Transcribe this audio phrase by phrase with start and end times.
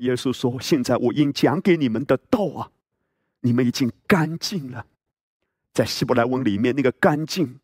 [0.00, 2.70] 耶稣说：“现在我应讲给你们的道啊，
[3.40, 4.84] 你们已经干净了。”
[5.72, 7.60] 在希伯来文里面，那个“干净”，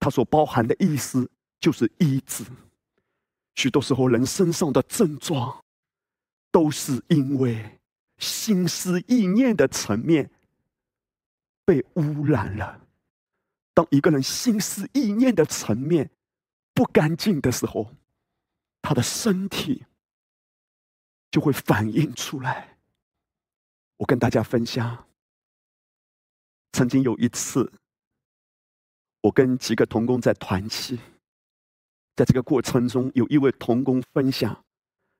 [0.00, 2.44] 它所包含的意思就是医治。
[3.54, 5.62] 许多时候，人身上的症状，
[6.50, 7.78] 都是因为
[8.18, 10.30] 心思意念的层面
[11.64, 12.80] 被污染了。
[13.74, 16.10] 当一个人心思意念的层面
[16.72, 17.90] 不干净的时候，
[18.80, 19.84] 他的身体
[21.36, 22.78] 就会反映出来。
[23.98, 25.06] 我跟大家分享，
[26.72, 27.70] 曾经有一次，
[29.20, 30.98] 我跟几个童工在团契，
[32.14, 34.64] 在这个过程中，有一位童工分享，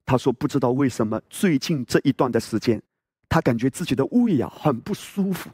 [0.06, 2.82] 他说：“不知道为什么最近这一段的时间，
[3.28, 5.50] 他感觉自己的胃呀很不舒服。”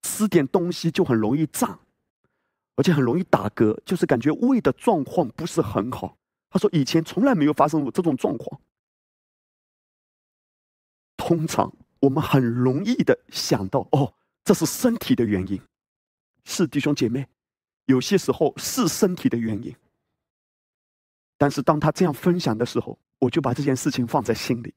[0.00, 1.78] 吃点东西就很容易胀，
[2.76, 6.16] 而且很容易打嗝，就是感觉胃的状况不是很好。
[6.48, 8.58] 他说以前从来没有发生过这种状况。
[11.24, 15.60] 通常我们很容易的想到，哦，这是身体的原因，
[16.42, 17.24] 是弟兄姐妹，
[17.84, 19.72] 有些时候是身体的原因。
[21.38, 24.74] 但是当他这样分享的时候，我就把这件事情放在心里。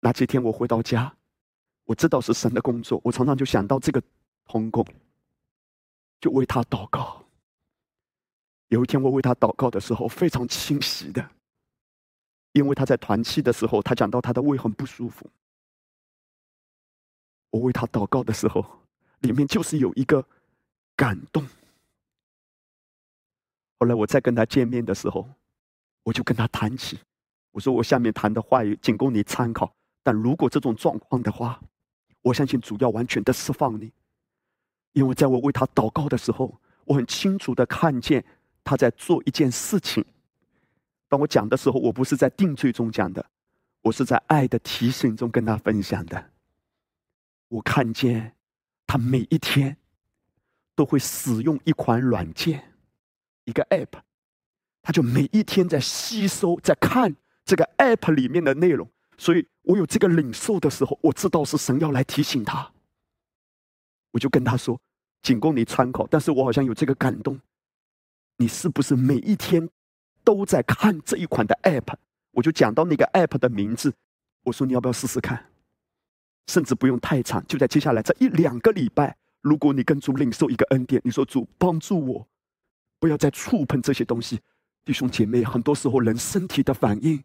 [0.00, 1.14] 那几天我回到家。
[1.84, 4.02] 我知道是神的工作，我常常就想到这个
[4.46, 4.82] 童工，
[6.20, 7.22] 就为他祷告。
[8.68, 11.30] 有一天我为他祷告的时候，非常清晰的，
[12.58, 15.24] 因为他在团契的时候，他讲到他的胃很不舒服。
[17.50, 18.64] 我为他祷告的时候，
[19.20, 20.24] 里面就是有一个
[20.96, 21.46] 感动。
[23.78, 25.28] 后来我再跟他见面的时候，
[26.02, 26.98] 我就跟他谈起，
[27.52, 29.72] 我说我下面谈的话语仅供你参考，
[30.02, 31.60] 但如果这种状况的话，
[32.22, 33.92] 我相信主要完全的释放你，
[34.92, 38.24] 因为在我为他祷告的时候，我很清楚的看见
[38.64, 40.04] 他在做一件事情。
[41.08, 43.24] 当我讲的时候，我不是在定罪中讲的，
[43.80, 46.30] 我是在爱的提醒中跟他分享的。
[47.48, 48.34] 我看见
[48.86, 49.76] 他每一天
[50.74, 52.62] 都会使用一款软件，
[53.44, 54.00] 一个 App，
[54.82, 58.88] 他就每一天在吸收、在看这个 App 里面的内容。
[59.16, 62.70] 所以我有这个领受的时候，我知道是神要来提醒他，
[64.12, 64.78] 我就跟他说
[65.22, 67.40] ：“仅供你参考。”但是我好像有这个感动，
[68.36, 69.68] 你是不是每一天
[70.28, 71.94] 都在看这一款的 App？
[72.32, 73.94] 我就讲到那个 App 的名字，
[74.44, 75.42] 我说你要不要试试看？
[76.48, 82.28] 甚至不用太长，就在接下来这一两个礼拜，如果你跟主领受一个恩典，你说主帮助我，
[82.98, 84.38] 不要再触碰这些东西。
[84.84, 87.24] 弟兄姐妹，很多时候人身体的反应。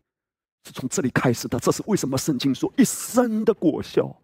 [0.66, 4.18] 是从这里开始的，这是为什么圣经说一生的果效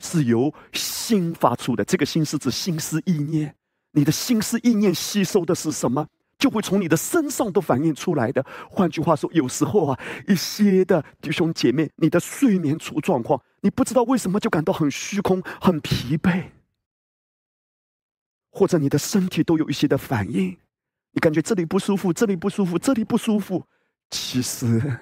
[0.00, 1.84] 是由心发出的。
[1.84, 3.54] 这个心是指心思意念，
[3.92, 6.08] 你的心思意念吸收的是什么，
[6.38, 8.44] 就会从你的身上都反映出来的。
[8.70, 16.44] 换句话说，有时候啊，一些的弟兄姐妹，你的睡眠出状况，你不知道为什么就感到很虚空、很疲惫，
[18.50, 20.56] 或者你的身体都有一些的反应，
[21.12, 23.66] 你感觉这里不舒服，这里不舒服，这里不舒服，
[24.10, 24.98] 其实。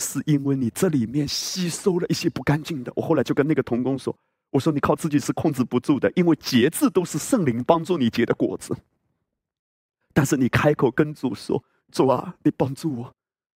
[0.00, 2.92] 是因为你这里面吸收了一些不干净的。
[2.96, 4.12] 我后来就跟那个童工说
[4.50, 8.76] ：“我说你靠自己是控制不住的，因为节制都是圣灵帮助你结的果子。
[10.12, 11.62] 但是你开口跟主说
[11.92, 13.14] ：‘主啊，你帮助我。’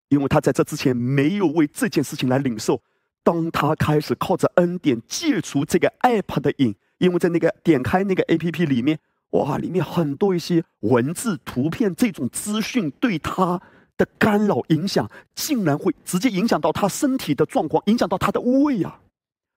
[0.10, 2.82] 因为他在这之前没有为这件事情来领受。
[3.24, 9.00] 当他开始靠着恩典戒除这个 app 的瘾，因为在那个点开那个 app 里面，
[9.32, 13.62] 哇，里面很多一些文字、图片这种资讯对他。”
[13.98, 19.00] 的干扰影响，竟然会直接影响到他身体的状况，影响到他的胃啊，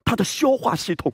[0.05, 1.13] 他的消化系统。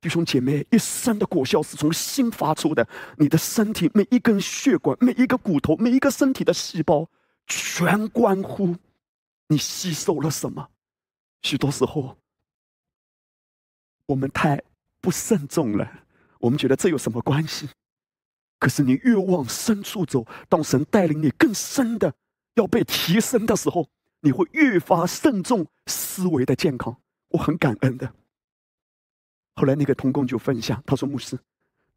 [0.00, 2.88] 弟兄姐妹，一生的果效是从心发出的。
[3.18, 7.08] 你的身体每一根血管、每一个骨头、每一个身体的细胞，
[7.46, 8.76] 全关乎
[9.48, 10.70] 你吸收了什么。
[11.42, 12.16] 许多时候，
[14.06, 14.62] 我们太
[15.02, 16.04] 不慎重了，
[16.38, 17.68] 我们觉得这有什么关系？
[18.58, 22.14] 可是你越往深处走，当神带领你更深的。
[22.54, 23.88] 要被提升的时候，
[24.20, 26.96] 你会越发慎重思维的健康。
[27.28, 28.14] 我很感恩的。
[29.54, 31.38] 后来那个童工就分享，他说：“牧师，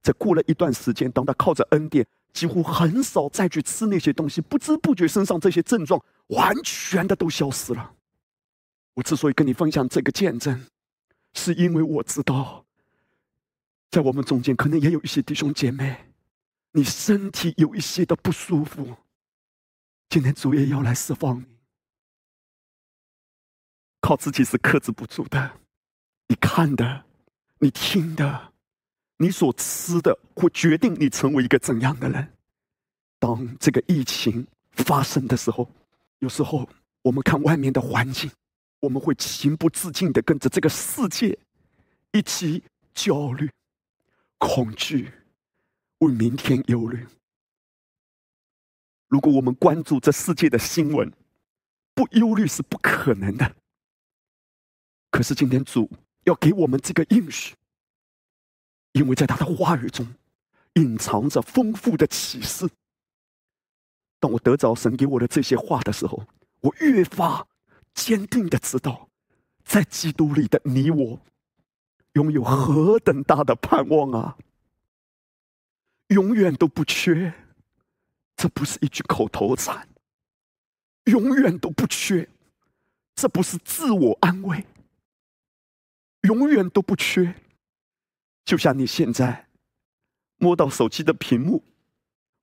[0.01, 7.94] 在过了一段时间，当他靠着恩典，几乎很少再去吃那些东西，不知不觉身上这些症状完全的都消失了。”
[8.95, 10.67] 我之所以跟你分享这个见证，
[11.33, 12.65] 是因为我知道，
[13.89, 16.11] 在我们中间可能也有一些弟兄姐妹，
[16.73, 18.97] 你身体有一些的不舒服。
[20.09, 21.45] 今天主也要来释放你，
[24.00, 25.59] 靠自己是克制不住的。
[26.27, 27.05] 你看的，
[27.63, 28.51] 你听的，
[29.15, 32.33] 你所吃的，会决定你成为一个怎样的人。
[33.19, 35.71] 当这个疫情发生的时候，
[36.19, 36.68] 有时候
[37.01, 38.30] 我们看外面的环境，
[38.81, 41.39] 我们会情不自禁的跟着这个世界
[42.12, 42.62] 一起
[42.94, 43.50] 焦虑、
[44.39, 45.10] 恐惧，
[46.00, 47.07] 为明天忧虑。
[49.07, 51.10] 如果我们关注这世界的新闻，
[51.94, 53.56] 不忧虑是不可能的。
[55.10, 55.89] 可是今天主
[56.24, 57.56] 要给我们这个应许，
[58.94, 60.08] 因为在他的话语中
[60.74, 62.70] 隐藏着丰富的启示。
[64.20, 66.25] 当我得着神给我的这些话的时候，
[66.62, 67.46] 我越发
[67.94, 69.10] 坚定的知道，
[69.66, 71.20] 在基督里的你我，
[72.14, 74.38] 拥有何等大的盼望啊！
[76.08, 77.34] 永远都不缺，
[78.38, 79.90] 这不是一句口头禅。
[81.06, 82.30] 永远都不缺，
[83.14, 84.66] 这不是自我安慰。
[86.24, 87.36] 永远都不缺，
[88.46, 89.48] 就像你现在
[90.38, 91.64] 摸到手机的屏幕，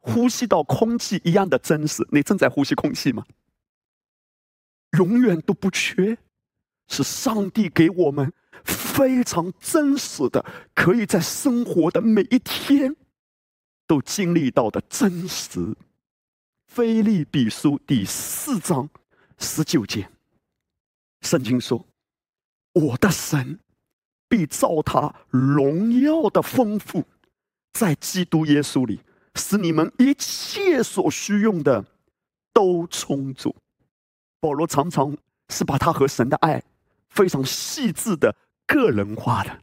[0.01, 2.07] 呼吸到空气一样的真实。
[2.11, 3.25] 你正在呼吸空气吗？
[4.99, 6.19] 永远都不缺，
[6.89, 8.33] 是上帝给我们
[8.65, 10.45] 非常真实的，
[10.75, 12.95] 可以在生活的每一天
[13.87, 15.75] 都经历到的真实。
[16.67, 18.91] 菲利比书第四章
[19.39, 20.11] 十九节，
[21.23, 21.87] 圣经说
[22.75, 23.59] ：“我的神。”
[24.31, 27.05] 必照他荣耀的丰富，
[27.73, 29.01] 在基督耶稣里，
[29.35, 31.85] 使你们一切所需用的
[32.53, 33.55] 都充足。
[34.39, 35.15] 保罗常常
[35.49, 36.63] 是把他和神的爱
[37.09, 38.35] 非常细致的
[38.67, 39.59] 个人化的。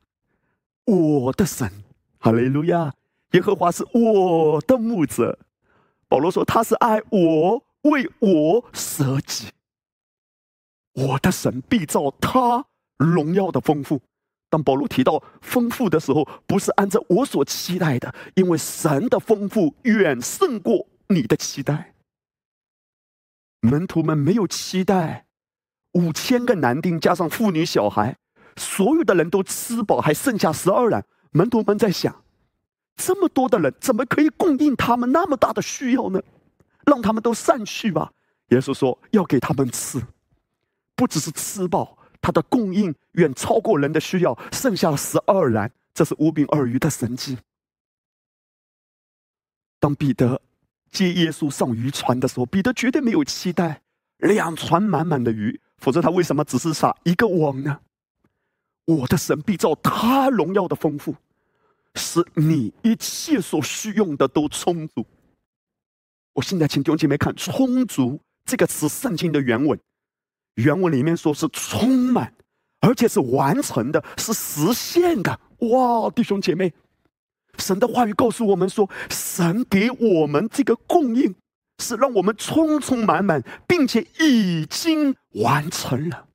[0.86, 1.72] 我的神，
[2.20, 2.94] 哈利路亚！
[3.32, 5.40] 耶和华是我的牧者。
[6.10, 9.48] 保罗说他是爱我，为我舍己。
[10.94, 12.66] 我的神必照他
[12.98, 14.02] 荣耀的丰富。
[14.50, 21.94] 当保罗提到丰富的时候，不是按照我所期待的，因为神的丰富远胜过你的期待。
[23.60, 25.26] 门徒们没有期待
[25.94, 28.16] 五千个男丁加上妇女小孩，
[28.56, 31.04] 所有的人都吃饱，还剩下十二人。
[31.32, 32.24] 门徒们在想：
[32.96, 36.22] 这么多的人，怎么可以供应他们那么大的需要呢？
[36.86, 38.14] 让他们都散去吧。
[38.50, 40.02] 耶稣说：要给他们吃，
[40.96, 41.98] 不只是吃饱。
[42.28, 47.38] 他的供应远超过人的需要，剩下十二篮，这是五饼二鱼的神迹。
[49.80, 50.42] 当彼得
[50.92, 53.82] 接耶稣上渔船的时候，彼得绝对没有期待
[54.18, 57.80] 两船满满的鱼，否则他为什么只是撒一个网呢？
[58.84, 61.16] 我的神必照他荣耀的丰富，
[61.96, 65.06] 使你一切所需用的都充足。
[66.34, 69.80] 我现在请弟兄姐妹看“充足”这个词，圣经的原文。
[70.58, 72.34] 原文里面说是充满，
[72.80, 75.40] 而且是完成的，是实现的。
[75.60, 76.74] 哇，弟兄姐妹，
[77.58, 81.36] 神的话语告诉我们说，神给我们这个供应
[81.78, 86.28] 是让我们充充满满，并且已经完成了。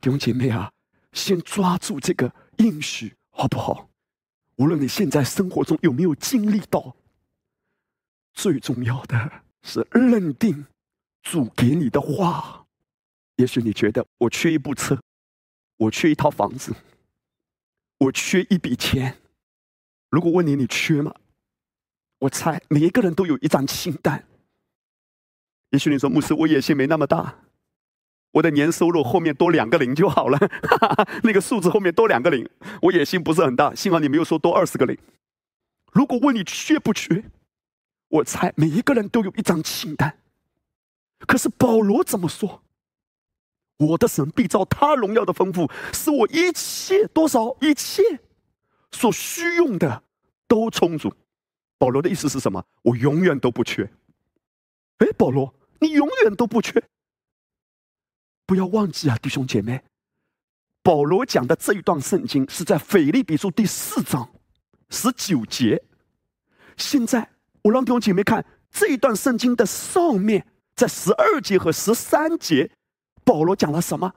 [0.00, 0.72] 弟兄姐妹啊，
[1.12, 3.88] 先抓住这个应许，好不好？
[4.56, 6.96] 无论你现在生活中有没有经历到，
[8.34, 9.30] 最重要的
[9.62, 10.66] 是认定。
[11.22, 12.66] 主给你的话，
[13.36, 15.00] 也许你觉得我缺一部车，
[15.76, 16.74] 我缺一套房子，
[17.98, 19.18] 我缺一笔钱。
[20.08, 21.14] 如果问你你缺吗？
[22.20, 24.26] 我猜每一个人都有一张清单。
[25.70, 27.44] 也许你说牧师，我野心没那么大，
[28.32, 32.48] 我的年收入后面多两个零就好了，哈 哈那个数字后面多两个零，
[32.82, 33.74] 我野心不是很大。
[33.74, 34.98] 幸好你没有说多二十个零。
[35.92, 37.24] 如果问你缺不缺，
[38.08, 40.19] 我猜每一个人都有一张清单。
[41.26, 42.62] 可是保罗怎么说？
[43.78, 48.02] 我的神必照他荣耀的丰富，使我一切多少一切
[48.92, 50.02] 所需用的
[50.46, 51.10] 都充足。
[51.78, 52.62] 保罗的意思是什么？
[52.82, 53.90] 我永远都不缺。
[54.98, 56.82] 哎，保罗，你永远都不缺。
[58.44, 59.82] 不要忘记啊，弟兄姐妹，
[60.82, 64.30] 保罗讲的这一段圣经是在腓立比书第四章
[64.90, 65.82] 十九节。
[66.76, 67.30] 现在
[67.62, 70.46] 我让弟兄姐妹看这一段圣经的上面。
[70.80, 72.70] 在十二节和十三节，
[73.22, 74.10] 保罗讲了什么？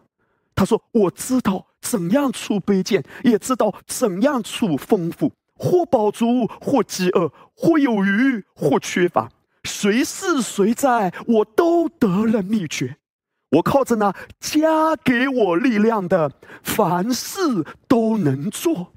[0.56, 9.30] 他说：“我知道怎样处卑贱，也知道怎样处丰富，或饱足，或饥饿，或有余，或缺乏。
[9.66, 12.96] 谁是谁在，我都得了秘诀。
[13.58, 16.32] 我靠着那加给我力量的，
[16.64, 17.42] 凡事
[17.90, 18.94] 都能做。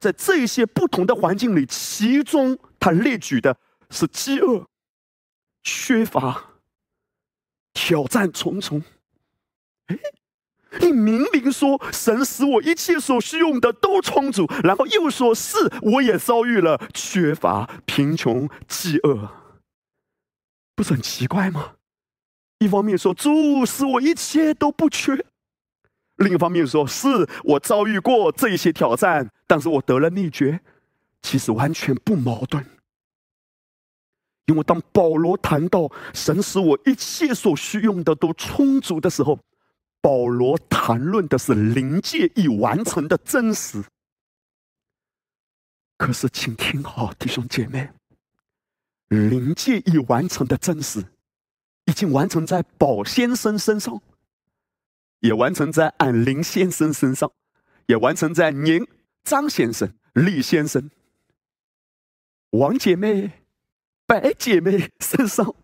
[0.00, 3.54] 在这些不同的环境里，其中他列举的
[3.90, 4.64] 是饥饿、
[5.62, 6.52] 缺乏。”
[7.74, 8.82] 挑战重重，
[9.88, 9.98] 哎，
[10.80, 19.28] 你明明说神使我一切所需用的都充足，然后又说是我也遭遇了缺乏、贫穷、饥饿，
[20.74, 21.74] 不是很奇怪吗？
[22.60, 25.16] 一方面说主使我一切都不缺；
[26.16, 30.60] 另一方面说是我遭遇过这些挑战，但是我得了秘诀。
[31.20, 32.64] 其实完全不矛盾。
[34.46, 39.38] 因为当保罗谈到神使我一切所需用的都充足的时候，
[40.02, 43.82] 保罗谈论的是灵界已完成的真实。
[45.96, 47.88] 可是，请听好，弟兄姐妹，
[49.08, 51.02] 灵界已完成的真实，
[51.86, 54.02] 已经完成在宝先生身上，
[55.20, 57.30] 也完成在俺林先生身上，
[57.86, 58.86] 也完成在您
[59.22, 60.90] 张先生、李先生、
[62.50, 63.43] 王姐妹。
[64.06, 65.54] 白姐妹身上，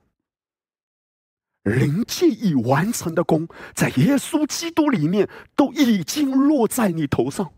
[1.62, 7.52] 灵界已完成的功，在耶稣基督里面都已经落在你头上。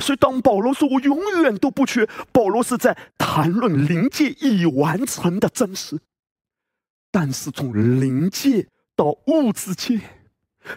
[0.00, 6.00] 所以，当保罗说“我永远都不缺”，保罗是在谈论灵界已完成的真实。
[7.12, 8.66] 但是，从灵界
[8.96, 10.00] 到物质界，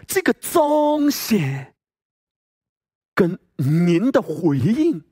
[0.06, 1.74] 这个彰显
[3.12, 5.02] 跟您的回应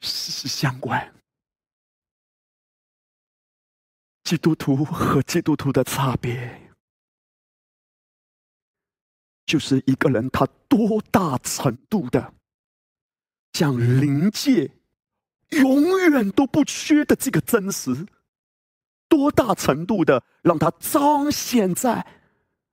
[0.00, 1.12] 息息相关。
[4.24, 6.72] 基督徒和基督徒的差别，
[9.44, 12.32] 就是一个人他多大程度的
[13.52, 14.70] 将灵界
[15.50, 18.06] 永远都不缺的这个真实，
[19.08, 22.06] 多大程度的让他彰显在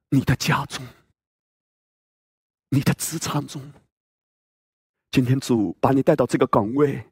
[0.09, 0.85] 你的家中、
[2.69, 3.73] 你的职场中。
[5.11, 7.09] 今天主把你带到这个岗位，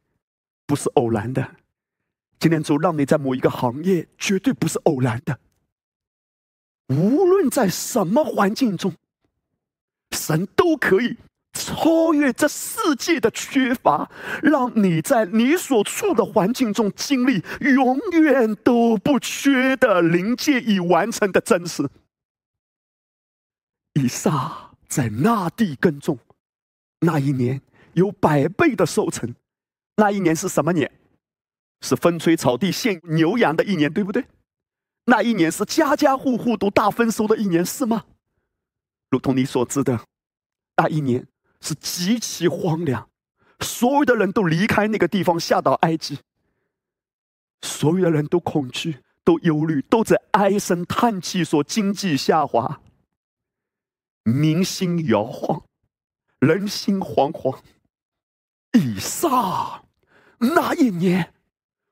[0.68, 1.56] 不是偶然的。
[2.40, 5.40] 今天主让你在某一个行业，绝对不是偶然的。
[6.90, 8.94] 无论在什么环境中，
[10.12, 11.18] 神都可以
[11.54, 14.10] 超越这世界的缺乏，
[14.42, 21.90] 让你在你所处的环境中经历永远都不缺的灵界已完成的真实。
[23.96, 26.20] 以撒在那地耕种，
[27.00, 27.60] 那一年
[27.94, 29.34] 有百倍的收成。
[29.96, 30.92] 那一年是什么年？
[31.82, 34.26] 是风吹草低见牛羊的一年，对不对？
[35.06, 38.06] 那一年是家家户户都大丰收的一年，是吗？
[39.10, 40.02] 如同你所知的，
[40.76, 41.26] 那一年
[41.62, 43.10] 是极其荒凉，
[43.62, 46.20] 所有的人都离开那个地方，下到埃及。
[47.62, 52.82] 所有的人都恐惧，都忧虑，都在唉声叹气，说经济下滑，
[54.24, 55.64] 民心摇晃，
[56.40, 57.60] 人心惶惶。
[58.74, 59.84] 以撒
[60.40, 61.34] 那一年。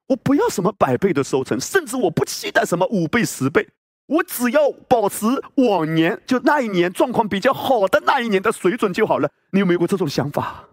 [0.08, 3.68] 我不要什么百倍的收成，甚至我不期待什么五倍、十倍，
[4.06, 9.32] 我只要保持往年就那一年状况比较好的那一年的水准就好了。
[9.52, 10.70] 你有没有过这种想法？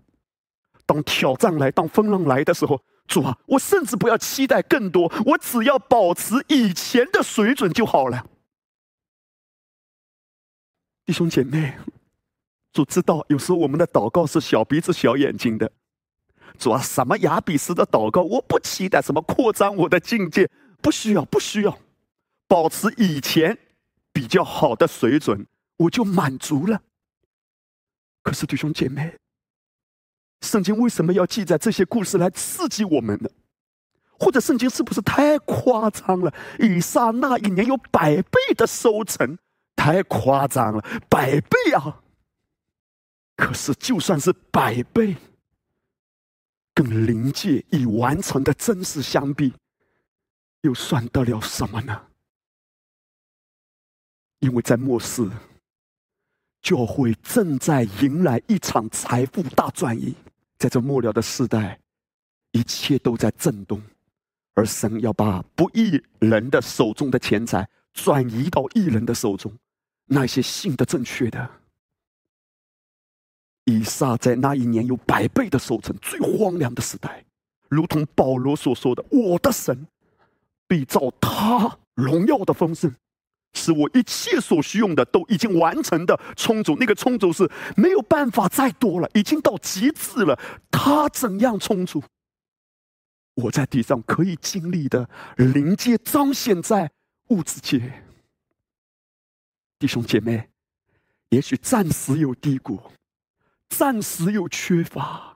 [0.84, 8.26] 当挑战来、当风浪来的时候，主啊，我甚至不要期待更多，我只要保持以前的水准就好了。
[11.06, 11.78] 弟兄姐妹，
[12.72, 15.72] 主知道有时候我们的祷告是小鼻子小眼睛的。
[16.58, 18.22] 主啊，什么亚比斯的祷告？
[18.22, 20.48] 我不期待什么扩张我的境界，
[20.80, 21.78] 不需要，不需要，
[22.46, 23.58] 保持以前
[24.12, 26.80] 比较好的水准，我就满足了。
[28.22, 29.16] 可是弟兄姐妹，
[30.42, 33.28] 圣经为什么要记载这些故事来刺激我们呢？
[34.18, 36.32] 或者圣经是不是太夸张了？
[36.60, 39.36] 以撒那一年有百倍的收成，
[39.74, 42.00] 太夸张了，百倍啊！
[43.36, 45.16] 可是就算是百倍。
[46.74, 49.52] 跟灵界已完成的真实相比，
[50.62, 52.06] 又算得了什么呢？
[54.40, 55.30] 因为在末世，
[56.60, 60.14] 教会正在迎来一场财富大转移。
[60.58, 61.78] 在这末了的时代，
[62.52, 63.82] 一切都在震动，
[64.54, 69.52] 而神要把不义人的手中的钱财转移到义人的手中。
[70.06, 71.61] 那些信的正确的。
[73.64, 77.24] 以撒在那一年有百倍的收成，最荒凉的时代，
[77.68, 79.86] 如同保罗所说的：“我的神
[80.66, 82.92] 必照他荣耀的丰盛，
[83.52, 86.76] 使我一切所需用的都已经完成的充足。
[86.80, 90.36] 那个充足是没有办法再多了，已经到极致了。
[90.70, 92.02] 他怎样充足，
[93.34, 96.90] 我在地上可以经历的灵界彰显在
[97.28, 98.02] 物质界。
[99.78, 100.48] 弟兄姐妹，
[101.28, 102.80] 也许暂时有低谷。”
[103.72, 105.34] 暂时有缺乏，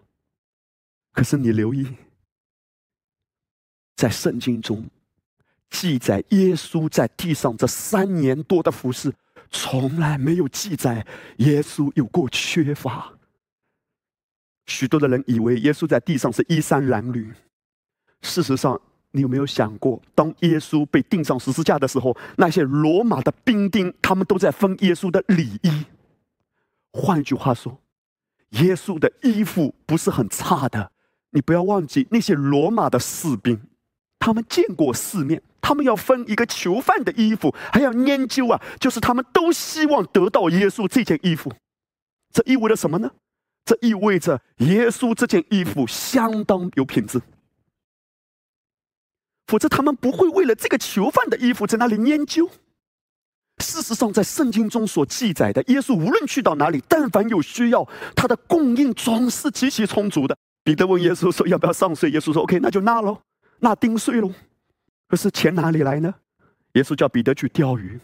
[1.13, 1.87] 可是你留意，
[3.97, 4.85] 在圣经中
[5.71, 9.11] 记载耶稣在地上这三年多的服侍，
[9.51, 11.07] 从来没有记载
[11.39, 13.11] 耶稣有过缺乏。
[14.67, 17.33] 许多的人以为耶稣在地上是衣衫褴褛，
[18.21, 18.79] 事实上，
[19.13, 25.87] 你有没有想过，当耶稣被钉上十字架的时候，那些罗马的兵丁，他们都在分耶稣的礼衣。
[26.93, 27.81] 换句话说，
[28.51, 30.93] 耶稣的衣服不是很差的。
[31.31, 33.61] 你不要忘记，那些罗马的士兵，
[34.19, 41.53] 他们见过世面，他们要分一个囚犯的衣服，还要研究啊，就是他们都希望得到耶稣这件衣服。
[42.33, 43.11] 这意味着什么呢？
[43.65, 47.21] 这意味着耶稣这件衣服相当有品质。
[49.47, 52.51] 否则，他们不会为了这个囚犯的衣服在那里研究。
[53.59, 60.37] 事实上，在圣经中所记载的，耶稣无论去到哪里，但凡有需要，他的供应总是极其充足的。
[60.63, 63.19] 彼得问耶稣说：“要不要上税？”耶稣说：“OK，那就纳喽，
[63.61, 64.31] 纳丁税喽。”
[65.09, 66.13] 可是钱哪里来呢？
[66.73, 67.99] 耶稣叫彼得去钓鱼，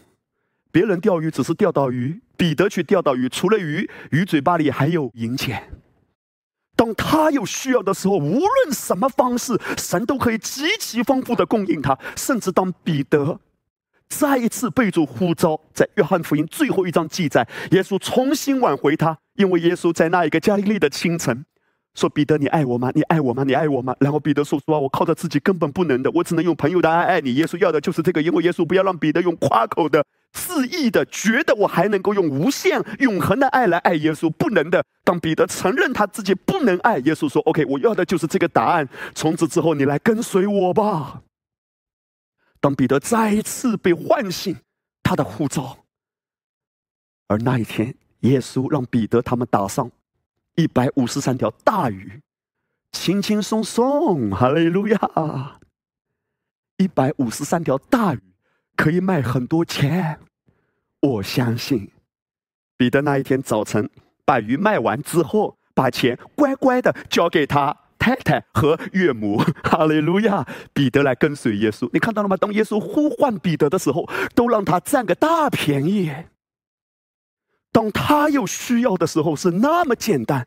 [0.71, 5.61] 别人钓鱼只是钓到鱼，彼得去钓到鱼，除了鱼，鱼嘴巴里还有银钱。
[6.75, 11.95] 当他有需要的时候，无论什么方式，神都可以极其丰富的供应他。
[12.15, 13.39] 甚至当彼得
[14.19, 21.43] 再一次被主呼召，在约翰福音最后一章记载，耶稣重新挽回他，因为耶稣在那一个加利利的清晨
[21.95, 22.91] 说：“彼得，你爱我吗？
[22.93, 23.43] 你爱我吗？
[23.43, 30.03] 你爱我吗？”然后彼得说：“说啊，我靠着自己根本不能的，我只能用朋友的爱爱你。”耶稣要的就是这个，因为耶稣不要让彼得用夸口的。
[30.33, 34.83] 肆意的觉得我还能够用无限永恒的爱来爱耶稣，不能的。
[35.03, 38.87] 当彼得承认他自己不能爱耶稣，说：“OK，我要的就是这个答案。
[39.13, 41.21] 从此之后，你来跟随我吧。”
[42.63, 44.55] 当彼得再一次被唤醒，
[45.03, 45.79] 他的护照。
[47.27, 49.91] 而那一天，耶稣让彼得他们打上
[50.55, 52.21] 一百五十三条大鱼，
[52.93, 55.59] 轻轻松松，哈利路亚！
[56.77, 58.19] 一百五十三条大鱼。
[58.77, 60.19] 可以卖很多钱，
[61.01, 61.91] 我相信
[62.77, 63.89] 彼得那一天早晨
[64.23, 69.41] 把鱼卖完之后，把钱乖乖的交给他太太和岳母。
[69.63, 70.45] 哈利路亚！
[70.73, 72.35] 彼得来跟随耶稣，你看到了吗？
[72.35, 76.11] 当耶稣呼唤彼得的时候，都让他占个大便宜。
[77.71, 80.45] 当他有需要的时候，是那么简单，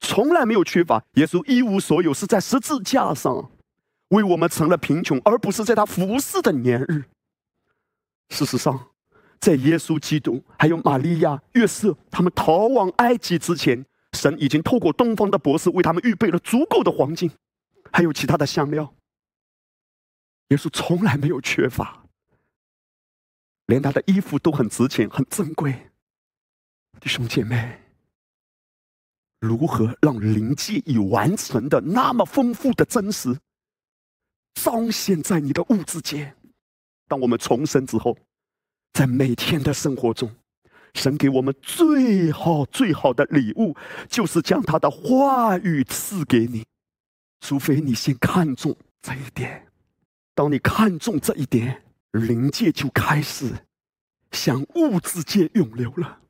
[0.00, 1.04] 从来没有缺乏。
[1.12, 3.52] 耶稣一无所有，是在十字架上
[4.08, 7.04] 为我们成了贫穷，而不是在他服侍的年日。
[8.30, 8.88] 事实上，
[9.38, 13.86] 在耶稣基督还有玛利亚、约瑟他们逃往埃及之前，
[14.16, 17.30] 神已经透过东方的博士为他们预备了足够的黄金，
[17.92, 18.94] 还有其他的香料。
[20.48, 22.06] 耶稣从来没有缺乏，
[23.66, 25.90] 连他的衣服都很值钱、很珍贵。
[26.98, 27.80] 弟兄姐妹，
[29.38, 33.38] 如何让灵界已完成的那么丰富的真实，
[34.54, 36.34] 彰显在你的物质界？
[37.08, 38.16] 当我们重生之后，
[38.92, 40.34] 在每天的生活中，
[40.96, 43.76] 神给我们最好最好的礼物，
[44.08, 46.64] 就是将他的话语赐给你。
[47.40, 49.66] 除非你先看重这一点，
[50.34, 51.82] 当你看重这一点，
[52.12, 53.52] 灵界就开始
[54.32, 56.20] 向物质界涌流了。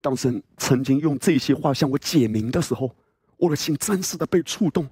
[0.00, 2.94] 当神曾经用这些话向我解明的时候，
[3.36, 4.88] 我的心真实的被触动。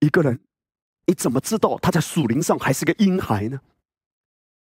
[0.00, 0.40] 一个人。
[1.06, 3.60] 你怎么知道他在属灵上还是个婴孩呢？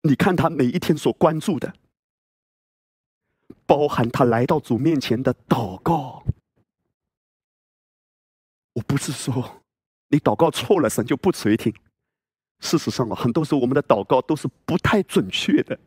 [0.03, 1.73] 你看他每一天所关注的，
[3.65, 6.23] 包含他来到主面前的祷告。
[8.73, 9.61] 我不是说
[10.09, 11.73] 你祷告错了，神就不垂听。
[12.59, 15.79] 事实上啊，很多时候我们的祷告都是不太准确的。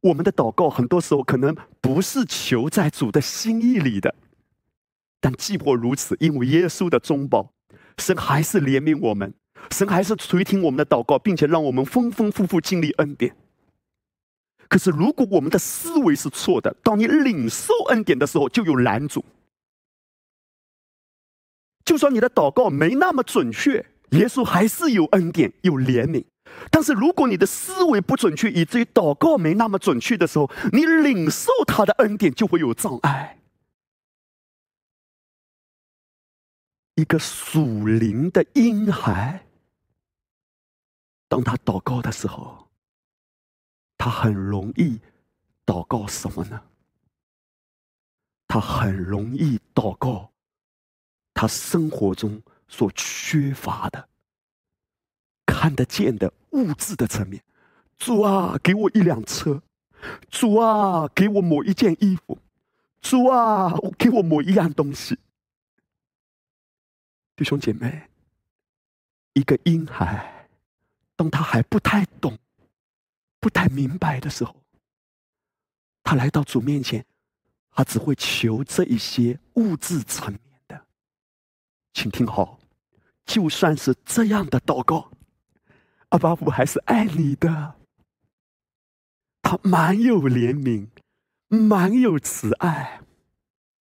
[0.00, 4.14] 我们的祷告很多时候可能不是求在主的心意里的，
[5.20, 7.52] 但既或如此，因为耶稣的忠保。
[7.96, 9.34] 神还是怜悯我们，
[9.72, 13.34] 神还是垂听我们的祷告，并且让我们丰丰富富经历恩典。
[14.68, 19.24] 可是，如果我们的思维是错的，当你领受恩典的时候，就有拦阻。
[21.84, 26.22] 就算你的祷告没那么准确，耶稣还是有恩典、有怜悯。
[26.70, 33.38] 但是，如果你的思维不准确，以至于祷告没那么准确的时候，你领受他的恩典就会有障碍。
[36.96, 39.46] 一个属灵的婴孩，
[41.26, 42.67] 当他祷告的时候，
[43.98, 44.98] 他很容易
[45.66, 46.62] 祷告什么呢？
[48.46, 50.32] 他很容易祷告
[51.34, 54.08] 他生活中所缺乏的、
[55.44, 57.44] 看得见的物质的层面。
[57.98, 59.60] 主啊，给我一辆车；
[60.30, 62.38] 主啊，给我某一件衣服；
[63.02, 65.18] 主啊，给我某一样东西。
[67.36, 68.08] 弟兄姐妹，
[69.34, 70.48] 一个婴孩，
[71.16, 72.38] 当他还不太懂、
[73.40, 74.62] 不太明白的时候，
[76.02, 77.04] 他来到主面前，
[77.70, 80.80] 他只会求这一些物质层面的。
[81.92, 82.58] 请听好，
[83.24, 85.10] 就算是这样的祷告，
[86.10, 87.76] 阿巴父还是爱你的。
[89.42, 90.88] 他蛮有怜悯，
[91.48, 93.00] 蛮有慈爱。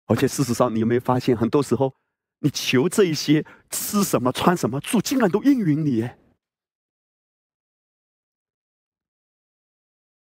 [0.06, 1.94] 而且事实上，你有没有发现，很多时候
[2.40, 6.08] 你求这一些吃什么、穿什么，主竟然都应允你？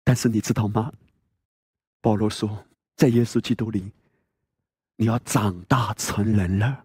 [0.04, 0.92] 但是你知道吗？
[2.00, 2.64] 保罗说，
[2.96, 3.92] 在耶稣基督里，
[4.96, 6.84] 你要长大成人了。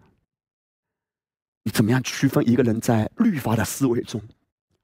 [1.64, 4.22] 你怎么样区分一个人在律法的思维中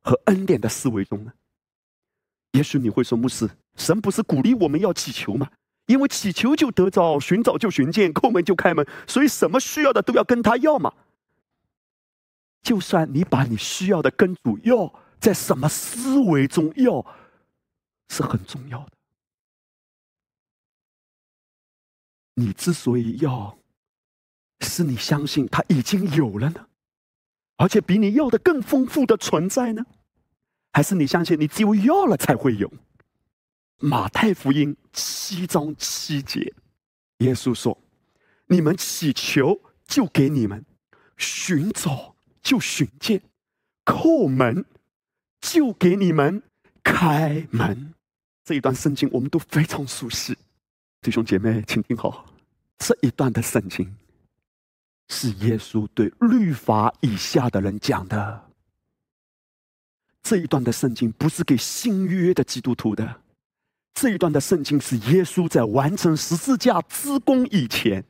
[0.02, 1.32] 和恩典的思维中呢？
[2.52, 5.50] 也许你会说，牧师，神不是鼓励我们要祈求吗？
[5.86, 10.92] 因为祈求就得着，寻找就寻见，叩门就开门，所以什么需要的都要跟他要嘛。
[12.62, 17.04] 就算你把你需要的跟主要，在什么思维中要，
[18.14, 18.92] 是很重要的。
[22.34, 23.58] 你之所以要，
[24.60, 26.68] 是你相信他已经有了呢，
[27.56, 29.84] 而且比你要的更丰富的存在呢，
[30.72, 32.72] 还是你相信你只有要了才会有？
[33.78, 36.54] 马太福音七章七节，
[37.18, 37.76] 耶稣说
[38.46, 40.62] ：“你们祈求，就给你们；
[41.16, 43.18] 寻找，就寻见；
[43.84, 44.64] 叩门，
[45.40, 46.42] 就给你们
[46.82, 47.93] 开门。”
[48.44, 50.36] 这一段圣经我们都非常熟悉。
[51.00, 52.26] 弟兄姐妹，请听好，
[52.78, 53.96] 这一段的圣经
[55.08, 58.50] 是耶稣对律法以下的人讲的。
[60.22, 63.20] 这一段的圣经不是给新约的基督徒的，
[63.94, 68.04] 这一段的圣经是耶稣在完成十字架之功以前，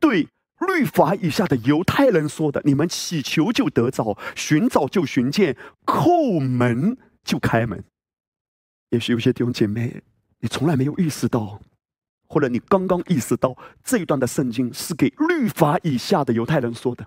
[0.00, 0.28] 对
[0.66, 7.84] 律法以下的犹太人说的：“你们祈求就得着，寻找就寻见，叩门就开门。”
[8.94, 10.00] 也许有些弟兄姐妹，
[10.38, 11.60] 你从来没有意识到。
[12.26, 17.04] 或者你刚刚意识到这一段的圣经是给律法以下的犹太人说的，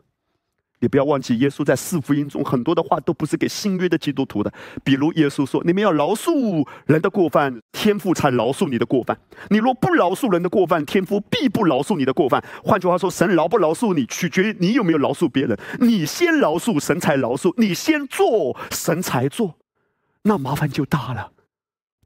[0.79, 4.53] 你不要忘记，耶稣在四福音中很多的话都不是给新约的基督徒的。
[4.85, 9.17] 比如耶稣说：“你们要饶恕人的过犯，天父才饶恕你的过犯。
[9.49, 15.57] 你若不饶恕人的过犯，天父必不饶恕你的过犯。”换句话说，神饶不饶恕你，取决于你有没有饶恕别人。
[15.79, 19.57] 你先饶恕，神才饶恕；你先做，神才做，
[20.21, 21.31] 那麻烦就大了。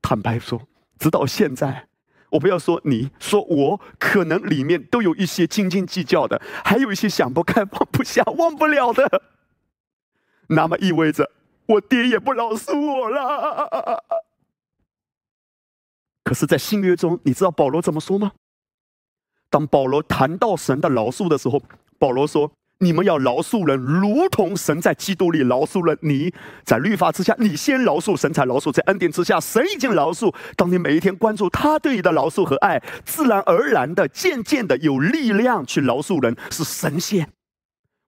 [0.02, 0.62] 坦白说，
[1.00, 1.88] 直到现在。
[2.32, 9.24] 我不要说，你说我可能里面都有一些斤斤计较的，还有一些想不开、放不下、忘不了的。
[10.48, 11.30] 那么意味着
[11.66, 14.02] 我爹也不饶恕我了。
[16.24, 18.32] 可是，在新约中，你知道保罗怎么说吗？
[19.50, 21.62] 当保罗谈到神的饶恕的时候，
[22.00, 22.50] 保罗说。
[22.82, 26.34] 你们要饶恕人，如同神在基督里饶恕了你。
[26.64, 30.34] 在律法之下，你先饶恕，神才饶恕；在恩典之下，神已经饶恕。
[30.56, 37.30] 当你每一天关注他对你的饶恕和爱，自然而然的、渐渐的有力量去饶恕人，是神仙。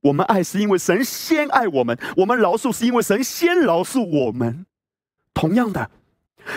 [0.01, 4.65] 我们爱是因为神先爱我们，我们饶恕是因为神先饶恕我们。
[5.35, 5.91] 同样的，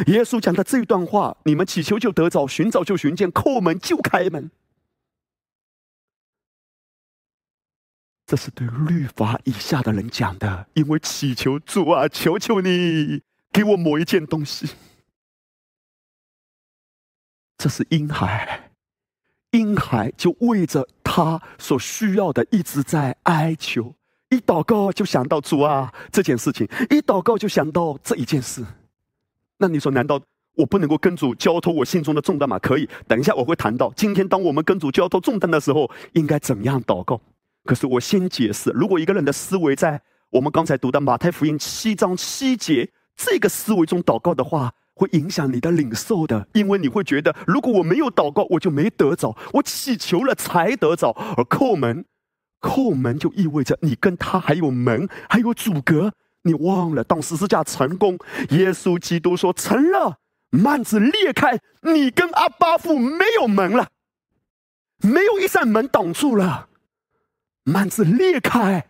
[0.06, 4.50] 耶稣讲的这段话：你们祈求就得着，寻找就寻见，叩门就开门。
[8.26, 14.68] 这是对律法以下的人讲的，因为祈求主啊，求求你给我某一件东西。
[17.56, 18.70] 这是婴孩，
[19.52, 23.94] 婴孩就为着他所需要的一直在哀求，
[24.28, 28.62] 一祷告就想到主啊这件事情，一祷告就想到这一件事。
[29.56, 30.20] 那你说，难道
[30.56, 32.58] 我不能够跟主交托我心中的重担吗？
[32.58, 37.20] 可以，等一下我会谈到，今天当我们跟主交托重担的时候，应该怎样祷告。
[37.66, 40.00] 可是我先解释，如果一个人的思维在
[40.30, 51.10] 我们刚才读的马太福音七章七节这个思维中祷告的话，会影响你的领受的，因为你会觉得，如果我没有祷告，我就没得着；我祈求了才得着。
[51.36, 52.04] 而叩门，
[52.60, 56.12] 叩门就意味着你跟他还有门，还有阻隔。
[56.42, 58.16] 你忘了，当十字架成功，
[58.50, 60.18] 耶稣基督说成了，
[60.50, 63.88] 幔子裂开，你跟阿巴父没有门了，
[65.02, 66.68] 没有一扇门挡住了。
[67.66, 68.86] 幔子裂开，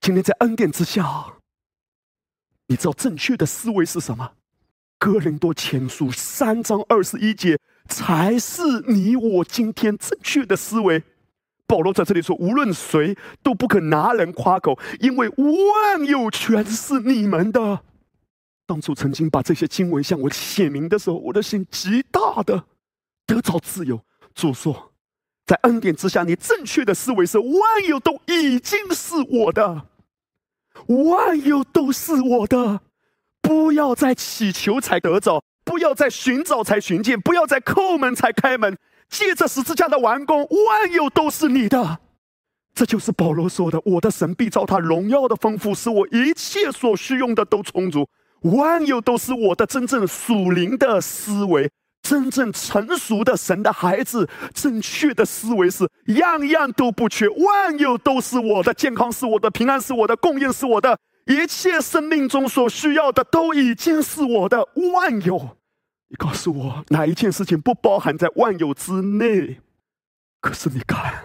[0.00, 1.34] 今天在恩典之下，
[2.66, 4.32] 你知道正确的思维是什么？
[4.98, 7.58] 哥林多前书三章二十一节
[7.88, 11.02] 才是你我今天正确的思维。
[11.66, 17.82] 保罗在这里说：“无论谁都不可拿人夸口，因为万有全是你们的。”
[18.64, 22.64] 当初曾经把这些经文向我写明的时候，我的心极大的
[23.26, 24.02] 得着自由。
[24.34, 24.89] 主说。
[25.46, 29.86] 在恩典之下，你正确的思维是：万有都已经是我的，
[30.86, 32.80] 万有都是我的。
[33.42, 38.78] 不要再祈求才得着，不要再寻找才寻见，不要再叩门才开门。
[39.08, 41.98] 借着十字架的完工，万有都是你的。
[42.72, 48.08] 这就是保罗说的：“我的神必照他荣耀的丰富，使我一切所需用的都充足。
[48.42, 51.68] 万有都是我的真正属灵的思维，
[52.02, 54.28] 真正成熟的神的孩子。
[54.54, 64.66] 正确的思维是样样都不缺，万有都是我的，健康是我的，平安是我的，供应是我的，一切生命中所需要的都已经是我的。
[64.94, 65.56] 万有，
[66.08, 69.60] 你告诉我哪一件事情不包含在万有之内？
[70.40, 71.24] 可是你看。”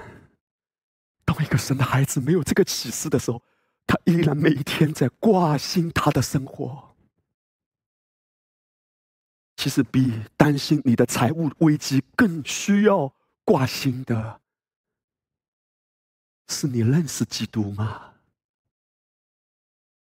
[1.27, 3.41] 当一个神的孩子没有这个启示的时候，
[3.87, 6.84] 他依然每天在挂心他的生活。
[9.65, 13.11] 其实比担心你的财务危机更需要
[13.43, 14.39] 挂心的，
[16.47, 18.13] 是你认识基督吗？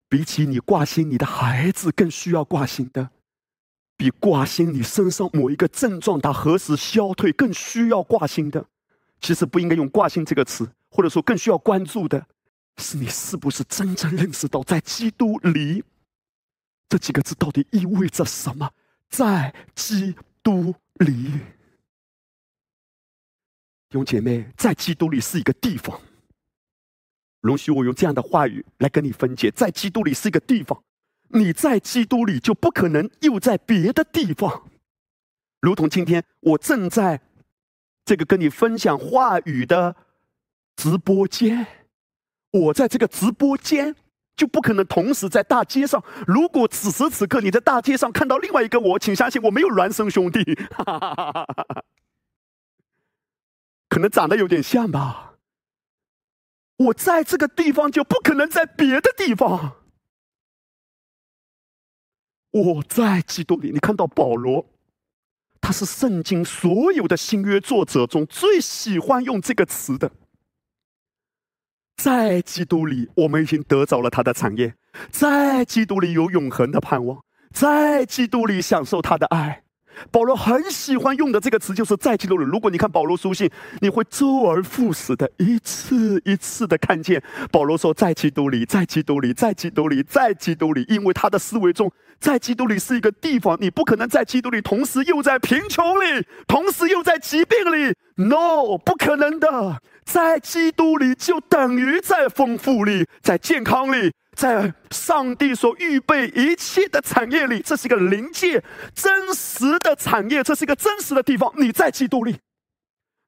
[0.08, 3.08] 比起你挂心你的孩子更需要挂心的，
[3.96, 8.66] 比挂心你身上某一个症状它何时消退更需要挂心的，
[9.20, 10.68] 其实不应该用“挂心”这个词。
[10.90, 12.26] 或者说，更需要关注的
[12.78, 15.84] 是，你是不是真正认识到，在基督里
[16.88, 18.68] 这几个字到底意味着什么？
[19.08, 21.12] 在基督里，
[23.88, 26.00] 弟兄姐妹，在基督里是一个地方。
[27.40, 30.82] 容许我用这样的话语来跟你分解：在基督里是一个地方，
[31.28, 34.68] 你在基督里就不可能又在别的地方。
[35.60, 37.20] 如同今天我正在
[38.04, 39.96] 这个跟你分享话语的。
[40.78, 41.66] 直播间，
[42.50, 43.96] 我在这个直播间
[44.36, 46.04] 就不可能同时在大街上。
[46.26, 50.44] 如果此时此刻你在大街上看到另外一个我，请相信我没有孪生兄弟，
[53.88, 55.34] 可能长得有点像吧。
[56.76, 59.76] 我在这个地方就不可能在别的地方。
[62.50, 64.66] 我在基督里，你看到保罗，
[65.60, 70.10] 他是圣经所有的新约作者中最喜欢用这个词的。
[71.96, 74.68] 在基督里，我们已经得着了他的产业；
[75.10, 77.18] 在基督里有永恒的盼望；
[77.52, 79.62] 在基督里享受他的爱。
[80.10, 82.44] 保罗很喜欢用的这个词就是在基督里。
[82.44, 90.84] 如果你看保罗书信，你会周而复始的一次一次的看见保罗说在基督里，在基督里，在基督里，在基督里。
[90.88, 97.94] 因为他的思维中，在基督里是一个地方，你不可能在基督里同时又在贫穷里，同时又在疾病里。
[98.16, 99.80] No，不可能的。
[100.06, 108.62] 在基督里就等于在丰富里，在健康里，在上帝所预备一切的产业里，这是一个临界
[108.94, 111.52] 真实的产业，这是一个真实的地方。
[111.58, 112.38] 你在基督里，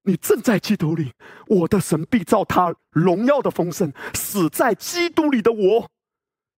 [0.05, 1.13] 你正在基督里，
[1.49, 5.91] 我的神必照他荣耀的丰盛，死在基督里的我，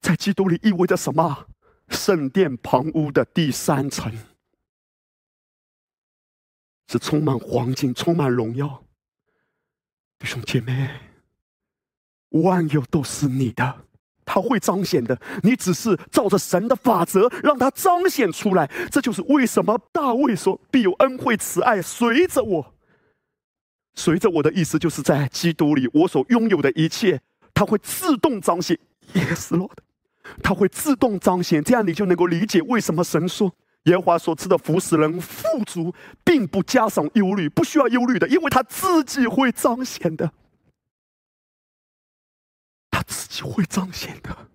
[0.02, 1.48] 在基督里意味着什么？
[1.88, 4.14] 圣殿旁屋的第三层
[6.88, 8.84] 是充满黄金，充满荣耀。
[10.20, 10.90] 弟兄姐妹，
[12.30, 13.86] 万有都是你的，
[14.26, 15.20] 他会彰显的。
[15.44, 18.70] 你只是照着神的法则，让他彰显出来。
[18.92, 22.74] 这就是为什么大卫说：“必有恩惠慈爱随着我。”
[23.96, 27.22] 随着我的意思，就是在基督里，我所拥有的一切，
[27.54, 28.78] 他会自动彰显。
[29.14, 29.78] Yes，Lord，
[30.44, 31.64] 他会自动彰显。
[31.64, 33.56] 这样你就能够理解为什么神说。
[33.84, 40.32] 耶和华所赐的福使人富足，并不加上忧虑，不需要忧虑的，因为他自己会彰显的，
[42.92, 44.50] 他自己会彰显的，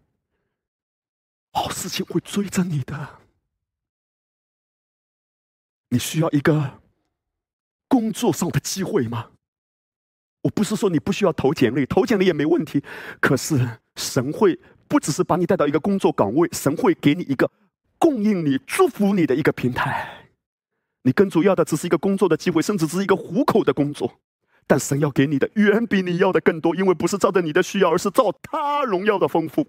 [1.53, 3.21] 好事情会追着你的。
[5.89, 6.81] 你需要一个
[7.89, 9.31] 工作上的机会吗？
[10.43, 12.85] 我不是说你不需要投简历，投简历也没问题。
[13.21, 17.51] 可是神会不只是把你带到一个工作岗位，神会给你一个。
[18.05, 20.27] 供应你、祝福你的一个平台，
[21.05, 24.21] 你更主要的只是一个工作的机会，甚至只是一个糊口的工作。
[24.67, 29.67] 但神要给你的远比你要的更多，因为不是照着你的需要，而是照他荣耀的丰富。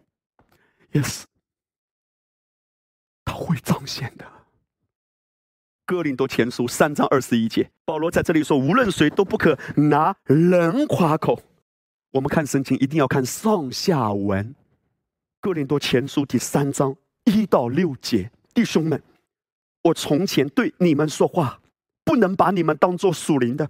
[0.91, 1.23] Yes，
[3.23, 4.25] 他会彰显的。
[5.85, 11.41] 哥林多前书三章二十一节，保罗在这里说：“无论谁都不可拿人夸口。”
[12.11, 14.53] 我们看圣经一定要看上下文。
[15.39, 16.97] 哥林多前书第三章。
[17.25, 19.01] 一到六节，弟兄们，
[19.83, 21.59] 我从前对你们说话，
[22.03, 23.69] 不能把你们当作属灵的，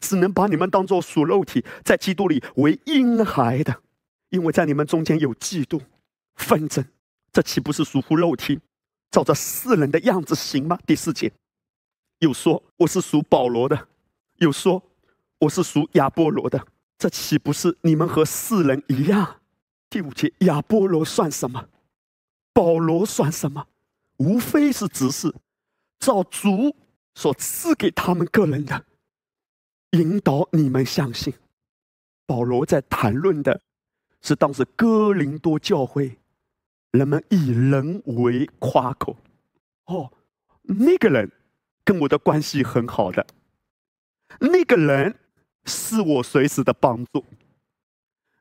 [0.00, 3.82] 只能把你们当作属肉体，在基督里为婴孩的，
[4.30, 5.80] 因为在你们中间有嫉妒、
[6.34, 6.84] 纷争，
[7.32, 8.58] 这岂不是属乎肉体，
[9.10, 10.78] 照着世人的样子行吗？
[10.86, 11.30] 第四节，
[12.20, 13.88] 有说我是属保罗的，
[14.38, 14.82] 有说
[15.40, 19.40] 我是属亚波罗的，这岂不是你们和世人一样？
[19.90, 21.68] 第五节，亚波罗算什么？
[22.54, 23.66] 保罗算什么？
[24.18, 25.34] 无非是只是
[25.98, 26.76] 照主
[27.16, 28.86] 所赐给他们个人的
[29.90, 31.34] 引导，你们相信。
[32.24, 33.60] 保罗在谈论的
[34.22, 36.16] 是当时哥林多教会
[36.92, 39.16] 人们以人为夸口。
[39.86, 40.12] 哦，
[40.62, 41.30] 那个人
[41.84, 43.26] 跟我的关系很好的，
[44.38, 45.18] 那个人
[45.64, 47.24] 是我随时的帮助，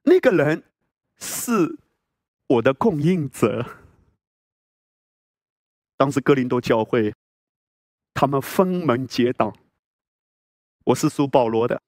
[0.03, 0.63] 那个人
[1.17, 1.79] 是
[2.45, 3.65] 我的供应者。
[5.97, 7.13] 当时哥林多教会，
[8.13, 9.55] 他们分门结党。
[10.85, 11.81] 我是属保罗的，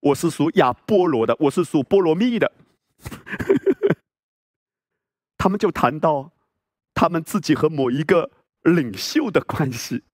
[0.00, 2.52] 我是属亚波罗的，我是属波罗蜜的。
[5.36, 6.32] 他们就谈到
[6.94, 8.30] 他们自己和某一个
[8.62, 10.04] 领袖的关系。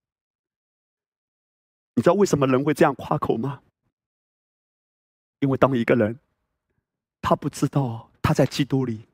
[1.94, 3.62] 你知道为什么人会这样夸口吗？
[5.38, 6.18] 因为当一个人
[7.22, 9.06] 他不知道他在基督里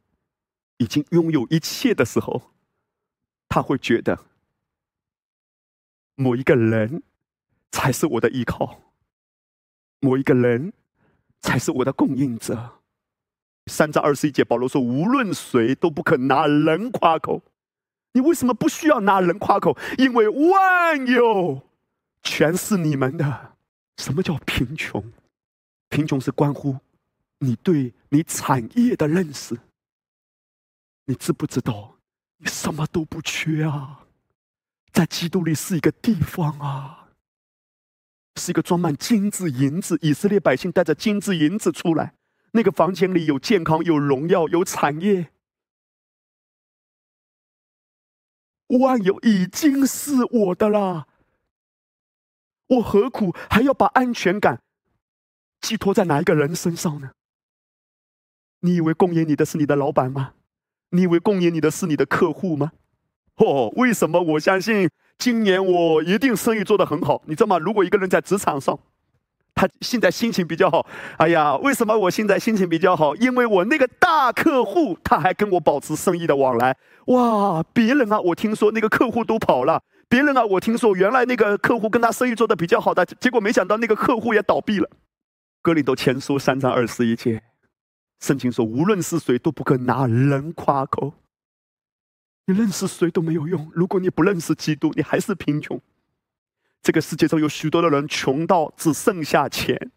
[0.78, 2.50] 已经拥有一切的时候，
[3.48, 4.18] 他会觉得
[6.14, 7.02] 某一个人。
[7.72, 8.80] 才是我的依靠，
[10.00, 10.72] 某一个人
[11.42, 12.80] 才是我的供应者。
[13.66, 17.42] 三章二十一节，保罗说：“无论谁都不可拿人夸口。”
[18.12, 19.76] 你为什么不需要拿人夸口？
[19.98, 21.68] 因为万有
[22.22, 23.56] 全是你们的。
[23.98, 25.12] 什么叫贫穷？
[25.90, 26.78] 贫穷是关乎
[27.40, 29.58] 你对你产业的认识。
[31.04, 31.95] 你知不知道，
[32.38, 34.06] 你什么都不缺啊？
[34.92, 37.08] 在基督里是一个地方啊。
[38.38, 42.12] 是一个装满金子银子，以色列百姓带着金子银子出来，
[42.50, 45.32] 那个房间里有健康、有荣耀、有产业，
[48.66, 51.08] 万有已经是我的了。
[52.66, 54.60] 我何苦还要把安全感
[55.62, 57.12] 寄托在哪一个人身上呢？
[58.60, 60.34] 你以为供应你的是你的老板吗？
[60.90, 62.72] 你以为供应你的是你的客户吗？
[63.36, 64.88] 哦，为什么我相信？
[65.18, 67.58] 今年我一定生意做得很好，你知道吗？
[67.58, 68.78] 如果一个人在职场上，
[69.54, 73.16] 他现在心情比较好，哎呀，为什么我现在心情比较好？
[73.16, 76.76] 因为我那个大客户他还跟我保持生意的往来。
[77.06, 79.82] 哇，别人啊，我听说那个客户都跑了。
[80.08, 84.88] 别人啊，我听说原来那个客户跟他生意做得比较好的，结果没想到那个客户也倒闭了。
[85.62, 87.42] 哥林多前书三章二十一节，
[88.20, 91.14] 圣经说，无论是谁都不可拿人夸口。
[92.46, 93.70] 你认识谁都没有用。
[93.74, 95.80] 如果你不认识基督，你还是贫穷。
[96.82, 99.90] 这个世界上有许多的人穷到只剩下钱，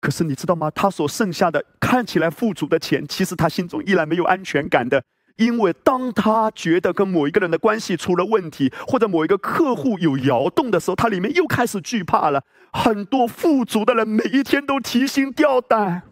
[0.00, 0.70] 可是你知道吗？
[0.70, 5.02] 他所剩下的看起来富足的钱，其实他心中依然没有安全感的。
[5.36, 12.44] 因为当他觉得跟某一个人的关系出了问题，或者某一个客户有摇动的时候，他里面又开始惧怕了。
[12.72, 16.07] 很多富足的人每一天都提心吊胆。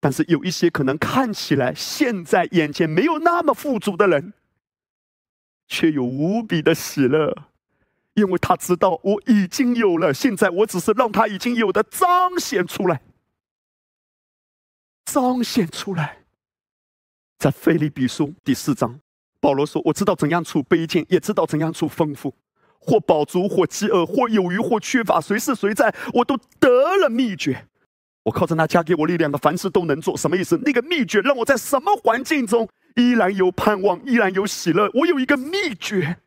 [0.00, 4.32] 但是有一些可能看起来现在眼前没有那么富足的人，
[5.66, 7.36] 却有无比的喜乐，
[8.14, 13.02] 因为他知道我已经有了，现在我只是让他已经有的彰显出来，
[15.04, 16.18] 彰显出来。
[17.38, 19.00] 在腓利比书第四章，
[19.40, 22.34] 保罗说：“我知道怎样处卑贱，也知道怎样处丰富，
[22.78, 27.66] 或饱足，或饥饿，或有余，或缺乏，随是随在，我都得了秘诀。”
[28.24, 30.16] 我靠着那加给我力量的，凡事都能做。
[30.16, 30.58] 什么意思？
[30.58, 34.90] 那个秘诀让我在什么环境中依然有盼望，依然有喜乐。
[34.94, 36.18] 我有一个秘诀。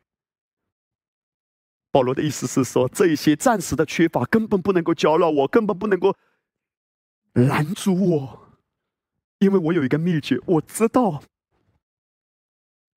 [1.92, 6.16] 保罗的意思是说，这些暂时的缺乏根本不能够搅扰我，根本不能够
[7.34, 8.48] 拦阻我，
[9.38, 10.40] 因为我有一个秘诀。
[10.46, 11.22] 我知道，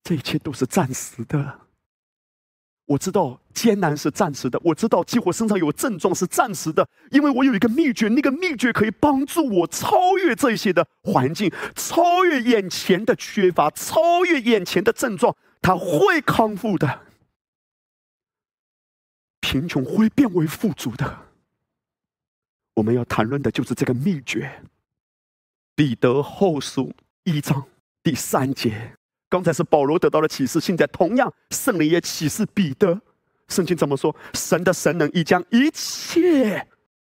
[0.05, 1.64] 这一切都是暂时的。
[2.87, 17.01] 我知道艰难是暂时的，我知道激活身上有症状是暂时的，因为我有一个秘诀，那个秘诀可以帮助我超越这些的环境，超越眼前的缺乏，超越眼前的症状，它会康复的。
[19.41, 21.21] 贫穷会变为富足的。
[22.75, 24.63] 我们要谈论的就是这个秘诀。
[25.77, 26.93] 彼得后书
[27.23, 27.65] 一章
[28.03, 28.97] 第三节。
[29.29, 33.01] 刚才是保罗得到了启示，现在同样圣灵也启示彼得。
[33.49, 34.15] 圣经怎么说？
[34.33, 36.67] 神的神能已将一切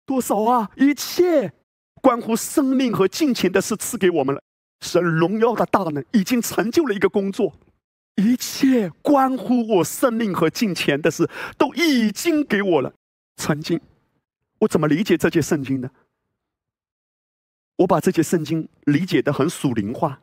[0.05, 0.71] 多少啊？
[0.75, 1.53] 一切
[2.01, 4.41] 关乎生命和金钱的事赐给我们了。
[4.81, 7.53] 神荣耀的大能已经成就了一个工作，
[8.15, 12.91] 一切关乎我生命和金钱的事都已经给我了。
[13.37, 13.79] 曾经，
[14.59, 15.89] 我怎么理解这节圣经呢？
[17.77, 20.19] 我把这节圣经理解的很属灵化。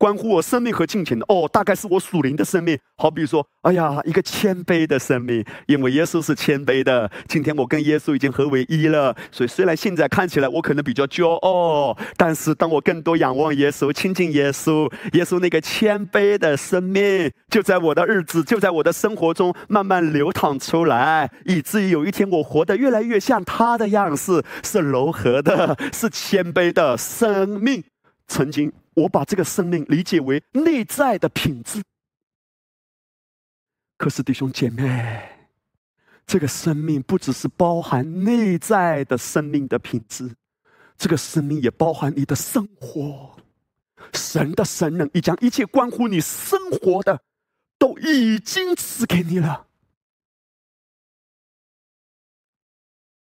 [0.00, 2.78] 关乎我生命和金钱的哦，大概是我属灵的生命。
[2.96, 7.10] 好比说，哎呀，一个谦卑的生命，因为耶稣是谦卑的。
[7.28, 27.84] 今天我跟耶稣已经合为一了，所以虽然现在看起来我可能比较骄傲，但是当我更多仰望耶稣、亲近耶稣，耶稣那个谦卑的生命，就在我的日子、就在我的生活中慢慢流淌出来，以至于有一天我活得越来越像他的样式，是柔和的，是谦卑的生命。
[28.26, 28.72] 曾经。
[29.00, 31.82] 我把这个生命理解为内在的品质，
[33.96, 35.48] 可是弟兄姐妹，
[36.26, 40.34] 这个生命不只是包含内在的生命的品质，
[40.96, 43.36] 这个生命也包含你的生活。
[44.14, 47.22] 神的神能已将一切关乎你生活的，
[47.78, 49.66] 都已经赐给你了，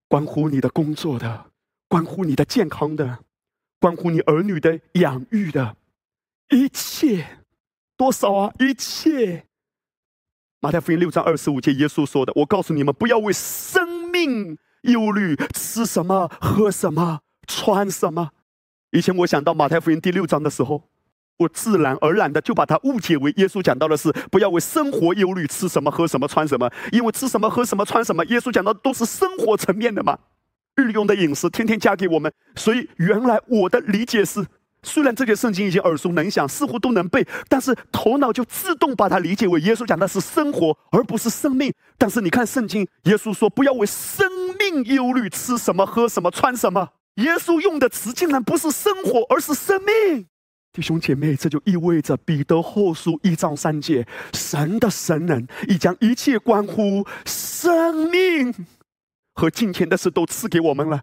[0.06, 1.50] 关乎你的工作的，
[1.88, 3.25] 关乎你的健康的。
[3.80, 5.76] 关乎你儿女的养育的
[6.50, 7.26] 一切，
[7.96, 8.52] 多少啊？
[8.58, 9.44] 一切。
[10.60, 18.30] 马太福音六章二十五节，耶稣说的：“我告诉你们，不要为生命忧虑，吃什么，喝什么，穿什么。”
[18.92, 20.88] 以前我想到马太福音第六章的时候，
[21.36, 26.72] 我自然而然的就把它误解为耶稣讲到的是不要为生活忧虑，吃什么，喝什么，穿什么。
[26.90, 30.18] 因为吃什么，喝什么，穿什么，耶稣讲到都是生活层面的嘛。
[30.76, 34.46] 日用的饮食天天加给我们，所以原来我的理解是，
[34.82, 41.72] 虽然这些圣经已经耳熟能详，似乎都能背，但是头脑就自动把它理解为耶稣讲的是生活，而不是生命。
[41.96, 46.90] 但是你看圣经，耶稣说不要为生命忧虑，吃什么，喝什么，穿什么。
[47.16, 50.26] 耶稣用的词竟然不是生活，而是生命。
[50.74, 58.54] 弟兄姐妹，这就意味着彼得后书一章三节，神的神能已将一切关乎生命。
[59.36, 61.02] 和金钱的事都赐给我们了，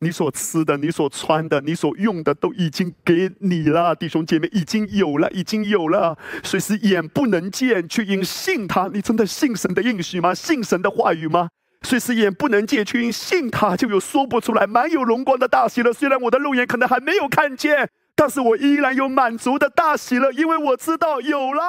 [0.00, 6.18] 你所吃的、你所穿的、你所用的，都已经给你了，弟兄姐妹，已经有了，已经有了。
[6.44, 8.90] 虽是眼不能见，却因信他。
[8.92, 10.34] 你真的信神的应许吗？
[10.34, 11.48] 信神的话语吗？
[11.82, 15.92] 虽是眼不能见，却因信他，就有说不出来、满有荣光的大喜了。
[15.92, 21.62] 虽然我的肉眼可能还没有看见，但是我依然有满足的大喜了，因为我知道有啦，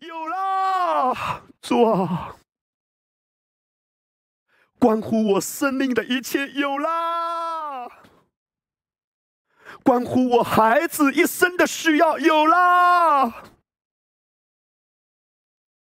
[0.00, 2.35] 有啦，主啊。
[4.78, 7.88] 关乎我生命的一切有啦，
[9.82, 13.44] 关乎我孩子一生的需要有啦，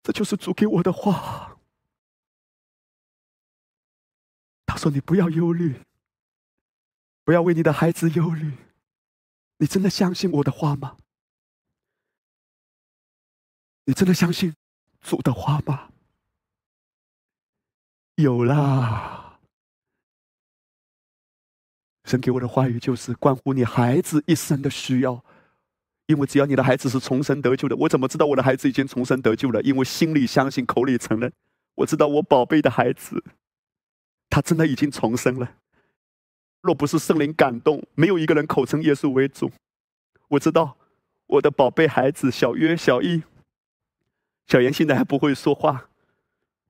[0.02, 1.58] 这就是主给我的话。
[4.66, 5.82] 他说：“你不要忧虑，
[7.24, 8.56] 不要为你的孩子忧虑。”
[9.58, 10.96] 你真的相信我的话吗？
[13.84, 14.56] 你真的相信
[15.00, 15.91] 主的话吗？
[18.22, 19.38] 有啦，
[22.06, 25.24] 神给我的话语就是关乎你孩子一生的需要，
[26.06, 29.60] 因为只要你的孩子是重生得救的，我怎么知道我的孩子已经重生得救了？
[29.62, 31.32] 因为心里相信，口里承认，
[31.74, 33.22] 我知道我宝贝的孩子，
[34.30, 35.56] 他真的已经重生了。
[36.60, 39.50] 若不是圣灵感动，没有一个人口称耶稣为主。
[40.28, 40.76] 我知道
[41.26, 43.22] 我的宝贝孩子小约、小易、
[44.46, 45.88] 小妍现在还不会说话。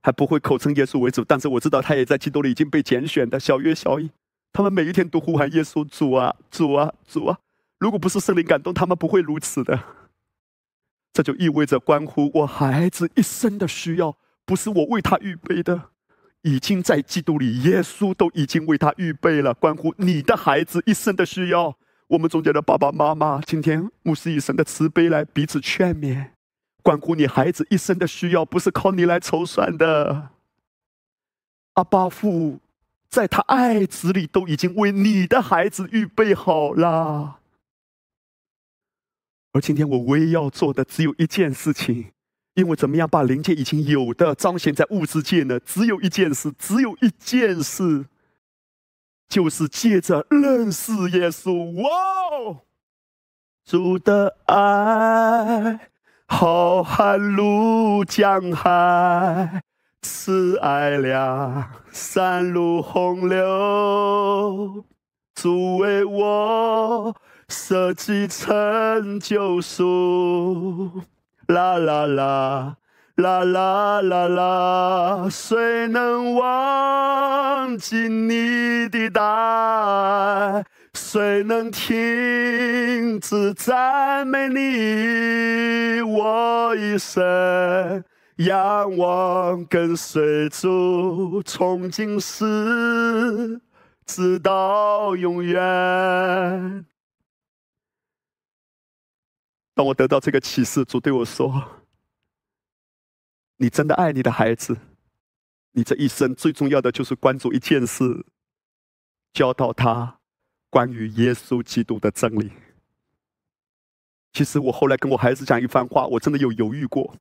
[0.03, 4.11] 还不会口称耶稣为主，但是我知道他也在基督里已经被拣选的小约、小乙，
[4.51, 7.39] 他们每一天都呼喊耶稣主啊、主啊、主啊！
[7.79, 9.79] 如果不是圣灵感动，他们不会如此的。
[11.13, 15.89] 这就意味着关乎我孩子一生的需要，不是我为他预备的，
[16.41, 19.53] 已经在基督里，耶稣都已经为他预备了。
[19.53, 21.77] 关乎你的孩子一生的需要，
[22.07, 26.32] 我们中间的爸爸妈妈，今天牧师以神的慈悲来彼此劝勉。
[26.83, 30.29] 关乎你孩子一生的需要，不是靠你来筹算的。
[31.73, 32.59] 阿爸父
[33.09, 37.39] 在他爱子里都已经为你的孩子预备好了。
[39.53, 42.11] 而今天我唯一要做的只有一件事情，
[42.55, 45.59] 因为怎么样把灵界已经有的彰显在物质界呢？
[45.61, 48.05] 只有一件事，只有一件事，
[49.29, 51.81] 就是借着认识耶稣。
[51.81, 52.59] 哇，
[53.63, 55.91] 主的爱。
[56.35, 59.61] 浩瀚如江海，
[60.01, 64.83] 慈爱两山如洪流。
[65.35, 67.15] 主为我
[67.47, 71.03] 设计成救赎，
[71.45, 72.77] 啦啦啦
[73.15, 80.65] 啦啦啦啦，谁能忘记你的大爱？
[80.95, 86.01] 谁能停止赞美你？
[86.01, 88.03] 我一生
[88.37, 93.61] 仰望跟随主，从今世
[94.05, 96.85] 直到永远。
[99.73, 101.81] 当我得到这个启示，主对我说
[103.57, 104.77] ：“你真的爱你的孩子，
[105.71, 108.25] 你这一生最重要的就是关注一件事，
[109.33, 110.19] 教导他
[110.73, 112.51] 关于耶稣基督的真理。”
[114.33, 117.15] 其实我后来跟我孩子讲一番话，我真的有犹豫过，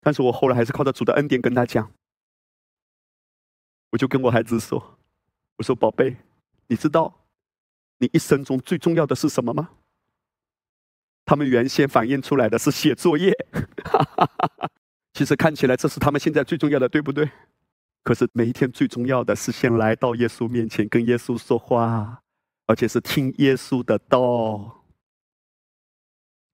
[0.00, 1.92] 但是我后来还是靠着主的恩典跟他讲。
[3.90, 4.98] 我就跟我孩子说
[5.58, 6.16] ：“我说宝贝，
[6.66, 7.26] 你知道
[7.98, 9.70] 你一生中最重要的是什么吗？”
[11.24, 13.32] 他们原先反映出来的是写作业，
[15.14, 17.30] 其实看起来这是他们现在最重要的，对不对？
[18.06, 22.20] 可是每一天最重要的是先来到耶稣面前，跟耶稣说话，
[22.68, 24.20] 而且是听耶稣的道。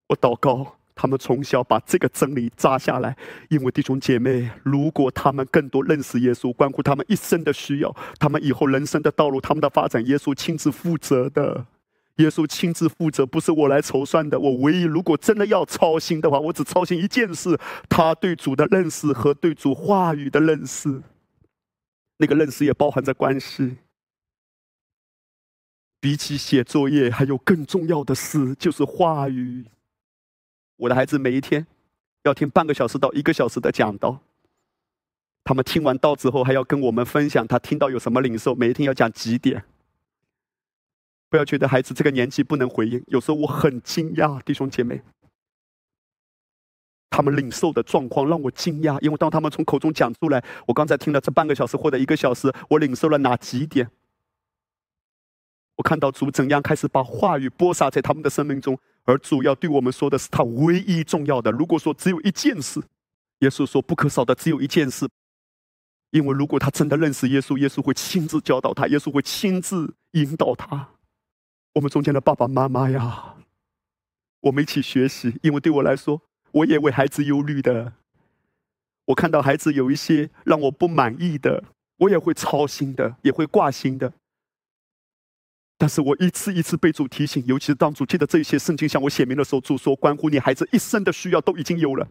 [0.09, 0.79] 我祷告。
[0.95, 3.17] 他们从小把这个真理扎下来，
[3.49, 11.67] 因为弟兄姐妹，如果他们更多认识耶稣，关乎他们一生的需要，他们以后人生的道路，他们的发展，耶稣亲自负责的。
[12.17, 14.39] 耶稣亲自负责，不是我来筹算的。
[14.39, 21.03] 我唯一如果真的要操心的话，我只操心一件事：他对主的认识和对主话语的认识。
[22.23, 23.79] 那个认识也包含着关系。
[25.99, 29.66] 比起写作业，还有更重要的事，就是话语。
[30.77, 31.66] 我的孩子每一天
[32.23, 34.20] 要听半个小时到一个小时的讲道，
[35.43, 38.55] 他们听完道之后还要跟我们分享他听到有什么领受。
[38.55, 39.64] 每一天要讲几点？
[41.29, 43.03] 不要觉得孩子这个年纪不能回应。
[43.09, 45.03] 有时候我很惊讶，弟兄姐妹，
[47.13, 53.91] 他们领受的状况让我惊讶，因为当他们从口中讲出来，我刚才听了这半个小时或者一个小时，我领受了哪几点？
[55.77, 58.79] 我看到主怎样开始把话语播撒在他们的生命中。
[59.05, 61.51] 而主要对我们说的是他唯一重要的。
[61.51, 62.81] 如果说只有一件事，
[63.41, 65.09] 耶稣说不可少的只有一件事，
[66.11, 70.91] 因为如果他真的认识耶稣，耶稣会亲自教导他，耶稣会亲自引导他。
[71.75, 73.35] 我们中间的爸爸妈妈呀，
[74.43, 76.23] 我们一起学习，因为对我来说，
[76.53, 77.93] 我也为孩子忧虑的。
[79.07, 81.65] 我看到孩子有一些让我不满意的，
[81.99, 84.13] 我也会操心的，也会挂心的。
[85.77, 92.07] 但是我一次一次被主提醒，尤其是当主记得这些圣经向我写明的时候，主说：“关乎你孩子一生的需要都已经有了，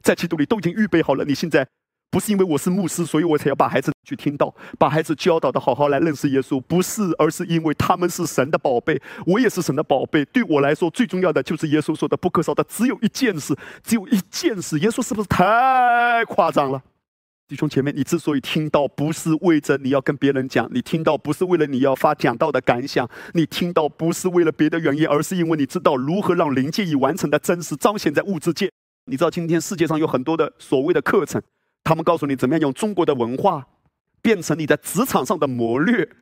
[0.00, 1.24] 在基督里都已经预备好了。
[1.24, 1.66] 你现在
[2.10, 10.24] 不是因为我是牧师，所以我才要把孩子去听到，把孩子教导的好好来认识耶稣，不是，而是因为他们是神的宝贝，我也是神的宝贝。
[10.26, 14.78] 对我来说，最重要的就是耶稣说的不可少的，只有一件事，只有一件事。
[14.78, 16.82] 耶稣是不是太夸张了？”
[17.48, 28.68] 弟兄姐妹，你之所以听到，不是为着你要跟别人讲；你听到，不是为了你要发讲道的感想；你听到，不是为了别的原因，而是因为你知道如何让灵界已完成的真实彰显在物质界。
[29.04, 31.40] 你知道，今天世界上有很多的所谓的课程，
[31.86, 33.68] 他们告诉你怎么样用中国的文化
[34.20, 36.16] 变成你在职场上的谋略。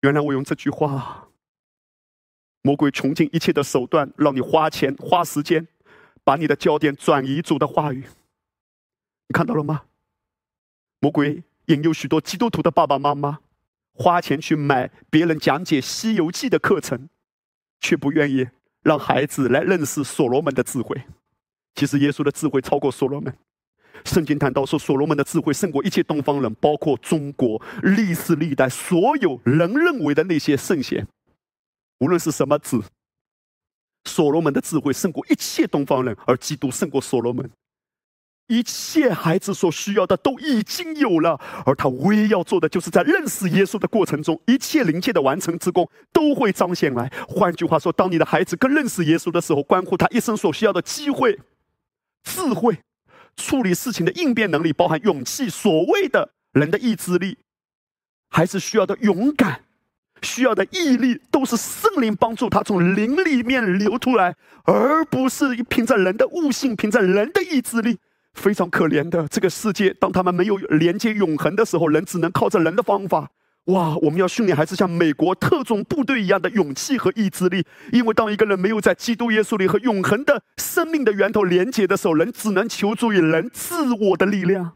[0.00, 1.28] 原来我用这句话，
[2.62, 5.68] 魔鬼穷尽一切的手段，让你花钱花时间，
[6.24, 8.06] 把你的焦点转移主的话语。
[9.26, 9.82] 你看到了吗？
[11.00, 13.40] 魔鬼引诱许多基督徒的爸爸妈妈
[13.92, 17.10] 花钱去买别人讲解《西游记》的课程，
[17.78, 18.48] 却不愿意
[18.80, 21.02] 让孩子来认识所罗门的智慧。
[21.74, 23.36] 其实耶稣的智慧超过所罗门。
[24.04, 31.06] 圣经谈到说，所罗门的智慧胜过一切东方人，包括中国历史历代所有人认为的那些圣贤，
[32.00, 32.80] 无论是什么子，
[34.04, 37.50] 所罗门的智慧胜过一切东方人，而基督胜过所罗门。
[38.50, 47.12] 一切孩子所需要的都已经有了，而他唯一要做的，就是在认识耶稣的过程中，一切灵界的完成之功都会彰显来。
[47.28, 51.38] 换句话说，当你的孩子更认识耶稣的时候，关乎他一生所需要的机会、
[52.22, 52.78] 智慧、
[53.38, 57.38] 处理事情的应变能力，包含勇气，所谓的人的意志力，
[58.28, 59.62] 还是需要的勇敢、
[60.20, 64.34] 需要的毅力，都是圣灵帮助他从灵里面流出来，
[64.64, 67.98] 而不是凭着人的悟性、凭着人的意志力。
[68.34, 73.30] 非常可怜的这个世界，当他们没有连接永恒的时候，人只能靠着人的方法。
[73.68, 73.96] 哇！
[74.00, 84.72] 我们要训练孩子像美国特种部队一样的勇气和意志力，因为当一个人没有在基督耶稣里和永恒的生命的源头连接的时候，人只能求助于人自我的力量。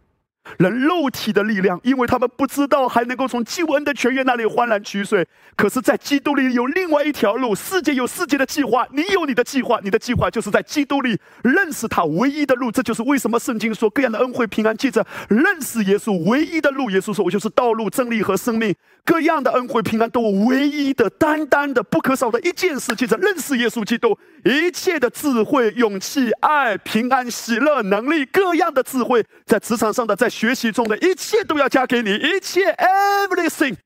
[0.59, 5.27] 人肉体的力量，因为他们不知道还能够从救恩的泉源那里欢然取水。
[5.57, 12.73] 可是，在基督里有另外一条路，世界有世界的计划，你有你的计划，你的计划就是在基督里认识他唯一的路。
[12.73, 16.91] 这就是为什么圣经说各样的恩惠平安，记着认识耶稣唯一的路。
[16.91, 18.75] 耶稣说：“我就是道路、真理和生命。”
[19.05, 24.17] 各样的恩惠平安都唯一的、单单的、不可少的一件事，记着认识耶稣基督。
[24.45, 33.77] 一切的智慧、勇气、爱、平安、喜乐、能力，各样的智慧，在职场上的，在学习中的一切都要加给你，一切 everything，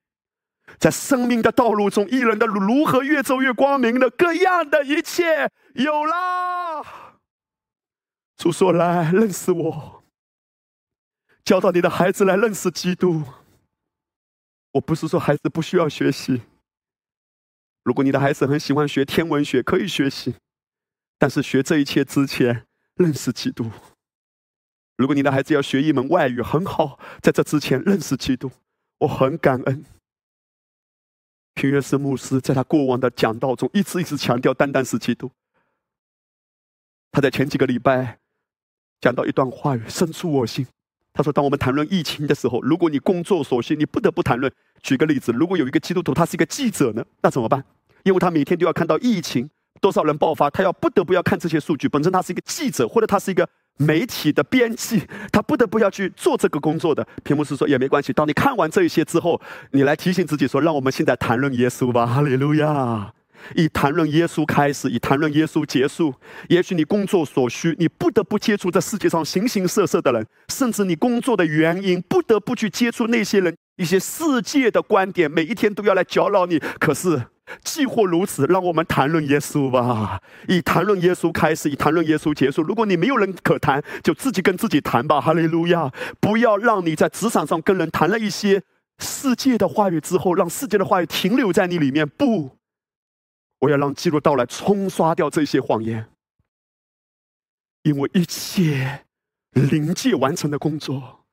[0.79, 6.83] 在生命的道路中，一人的如何越走越光明的各样的一切有啦。
[8.37, 10.05] 主说：“来认识我，
[11.43, 13.23] 教导你的孩子来认识基督。”
[14.77, 16.43] 我不是说孩子不需要学习。
[17.83, 20.35] 如果你的孩子很喜欢学天文学，可以学习，
[21.19, 23.71] 但是学这一切之前，认识基督。
[24.97, 28.51] 如果你的孩子要学一门外语，很好，在这之前认识基督。
[28.99, 29.85] 我很感恩，
[31.55, 35.31] 平约瑟牧师在他过往的讲道中，一直一直强调单单是基督。
[37.13, 38.19] 他在前几个礼拜
[39.01, 40.67] 讲到一段话语，深出我心。
[41.17, 44.53] 他说：“当我们谈论疫情的时候，如果你工作所需，你不得不谈论。
[44.83, 47.65] 举个例子，如果有一个基督徒，他是一个记者呢，那怎么办？
[48.03, 49.49] 因为他每天都要看到疫情
[49.81, 51.89] 多少人爆发，他要不得不要看这些数据。
[51.89, 53.49] 本身他是一个记者，或者他是一个
[53.79, 55.03] 媒体的编辑，
[55.33, 57.07] 他不得不要去做这个工作的。
[57.25, 58.13] 屏幕是说也没关系。
[58.13, 59.41] 当你看完这一些之后，
[59.71, 63.15] 你来提醒自己说：让我们现在谈论耶稣吧，哈利路亚。”
[63.55, 66.15] 以谈论耶稣开始，以谈论耶稣结束。
[66.49, 76.59] 也许你工作所需，你不得不接触这世界上形形色色的人，甚至你工作的原因不得不去接触那些人一些世界的观点，每一天都要来搅扰你。
[76.79, 77.23] 可是，
[77.63, 80.21] 既或如此，让我们谈论耶稣吧。
[80.49, 82.63] 以谈论耶稣开始，以谈论耶稣结束。
[82.63, 85.21] 如果你没有人可谈，就自己跟自己谈吧。
[85.21, 85.93] 哈利路亚！
[86.21, 88.63] 不要让你在职场上跟人谈了一些
[88.99, 92.09] 世界的话语之后，让世界的话语停留在你里面。
[92.09, 92.57] 不。
[93.67, 96.09] 我要让基督到来冲刷掉这些谎言，
[97.83, 99.05] 因为一切
[99.55, 101.25] 临界完成的工作，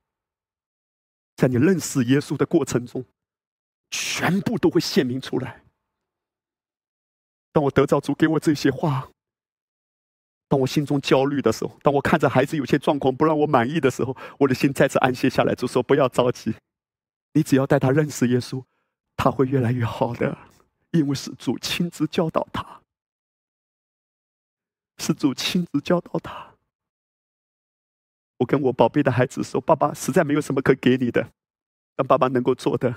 [1.36, 3.06] 在你认识耶稣的过程中，
[3.92, 5.62] 全部都会显明出来。
[7.52, 9.12] 当我得到主给我这些话，
[10.48, 16.56] 当我心中焦虑的时候，当我看着孩子有些状况不让我满意的时候，我的心再次安歇下来，就说：“不要着急，
[17.34, 18.64] 你只要带他认识耶稣，
[19.16, 20.36] 他会越来越好的。”
[20.94, 22.82] 因为是主亲自教导他，
[25.00, 26.54] 是主亲自教导他。
[28.38, 31.32] 我跟我宝贝的孩子说：“爸爸实在没有什么可给你的，
[31.96, 32.94] 但爸爸能够做的，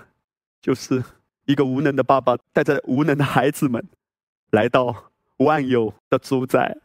[0.61, 1.03] 就是
[1.47, 3.83] 一个无能的爸爸，带着无能的孩子们，
[4.51, 6.77] 来到万有的主宰，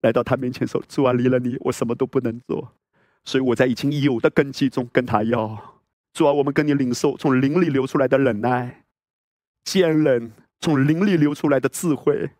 [0.00, 2.72] 来到他面前说：‘主啊，离了你，我什么都不能做。’
[3.24, 5.80] 所以我在已经有的根基中跟他要。
[6.12, 8.84] 主啊，我们跟你领受从灵里流出来的忍耐、
[9.62, 12.30] 坚韧。”从灵里流出来的智慧，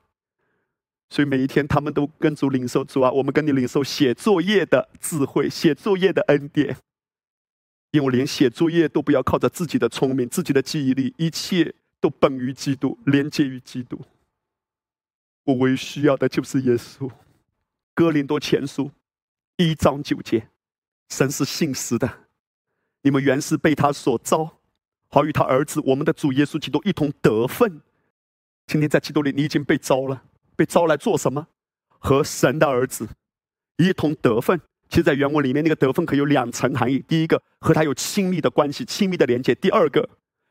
[1.11, 6.77] 所以每一天他们都跟主领受主啊，我们跟你领受写作业的智慧，写作业的恩典。
[7.93, 13.99] 因为连写作业都不要靠着自己的聪明、自己的记忆力，一切都本于基督，连接于基督。
[15.45, 17.11] 我唯一需要的就是耶稣。
[17.95, 18.91] 哥林多前书
[19.57, 20.49] 一章九节，
[21.09, 22.27] 神是信实的，
[23.03, 24.59] 你们原是被他所招，
[25.09, 27.81] 好与他儿子我们的主耶稣基督一同得分。
[28.67, 30.23] 今天在基督里，你已经被招了，
[30.57, 31.47] 被招来做什么？
[31.99, 33.09] 和神的儿子
[33.79, 34.61] 一同得分。
[34.89, 40.09] 其实，在原文里面，那个得分可有两层含义：第一个，和他有亲密的关系、亲密的连接；第二个，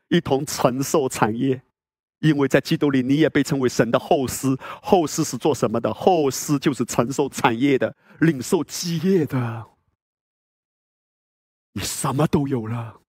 [0.08, 1.62] 一同承受产业。
[2.20, 4.58] 因为在基督里，你也被称为神的后嗣。
[4.82, 5.92] 后嗣是做什么的？
[5.92, 9.66] 后嗣就是承受产业的、领受基业的。
[11.72, 13.00] 你什么都有了，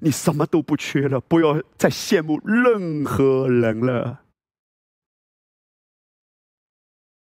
[0.00, 1.20] 你什么都不缺了。
[1.20, 4.21] 不要再羡慕任何人了。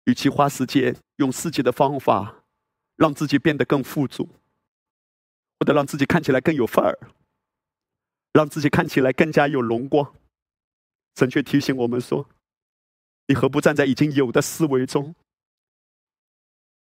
[0.09, 2.43] 与其花时间用世界的方法
[2.97, 4.27] 让自己变得更富足，
[5.61, 6.99] 或者让自己看起来更有范儿，
[8.33, 10.15] 让自己看起来更加有荣光，
[11.17, 12.27] 神却提醒我们说
[13.29, 15.15] ：“你何不站在已经有的思维中？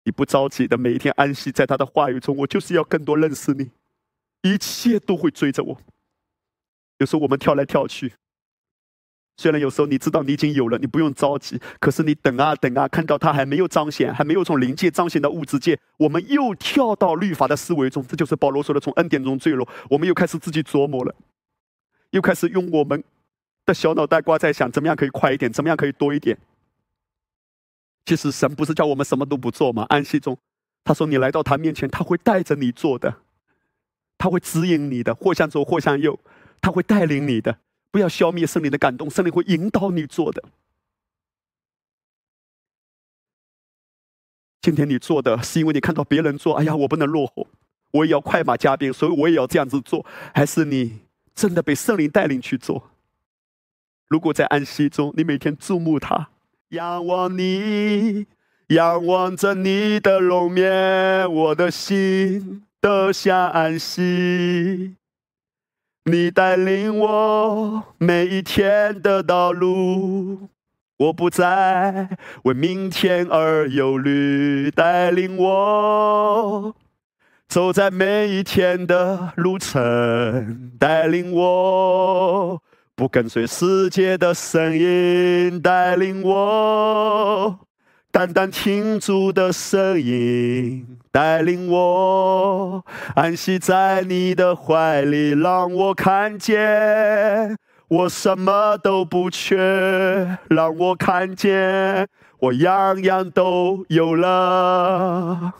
[0.03, 3.69] 你不着急的每一天安息在他的话语中，我就是要更多认识你，
[4.41, 5.81] 一切都会追着我。
[6.97, 8.15] 有时候我们跳来跳去。”
[9.41, 11.59] 虽然有时候你知道你已经有了，你不用着急。
[11.79, 18.05] 可是你等啊等啊，看到它还没有彰显，还没有从灵界彰显到物质界，我们又跳到律法的思维中。
[18.05, 19.67] 这就是保罗说的从恩典中坠落。
[19.89, 21.15] 我们又开始自己琢磨了，
[22.11, 23.03] 又开始用我们
[23.65, 26.37] 的小脑袋瓜在想，怎么样可以快一点，怎么样可以多一点。
[28.05, 29.87] 其实神不是叫我们什么都不做吗？
[29.89, 30.37] 安息中，
[30.83, 33.15] 他说你来到他面前，他会带着你做的，
[34.19, 36.19] 他会指引你的，或向左或向右，
[36.61, 37.57] 他会带领你的。
[37.91, 40.41] 不要消灭圣灵的感动，圣灵会引导你做的。
[44.61, 47.47] 今天你做的是因为你看到别人做，哎呀，我不能落后，
[47.91, 50.05] 我也要快马加鞭，所以我也要这样子做。
[50.33, 50.99] 还是你
[51.33, 52.89] 真的被圣灵带领去做？
[54.07, 56.29] 如果在安息中，你每天注目他，
[56.69, 58.27] 仰望你，
[58.67, 64.95] 仰望着你的容面，我的心得享安息。
[66.05, 70.49] 你带领我每一天的道路，
[70.97, 72.09] 我不再
[72.43, 74.71] 为明天而忧虑。
[74.71, 76.75] 带领我
[77.47, 82.59] 走在每一天的路程，带领我
[82.95, 87.59] 不跟随世界的声音，带领我。
[88.11, 92.83] 淡淡听主的声音，带领我
[93.15, 97.55] 安息在你的怀里，让我看见
[97.87, 99.55] 我什么都不缺，
[100.49, 102.05] 让我看见
[102.39, 105.53] 我样样都有了，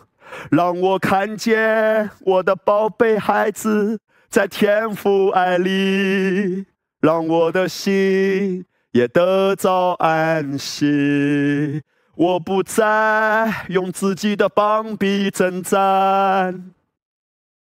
[0.50, 3.98] 让我看见我的宝贝孩子
[4.30, 6.66] 在天父爱里，
[7.00, 11.82] 让我的心也得着安息。
[12.22, 16.72] 我不再用自己的膀臂征战，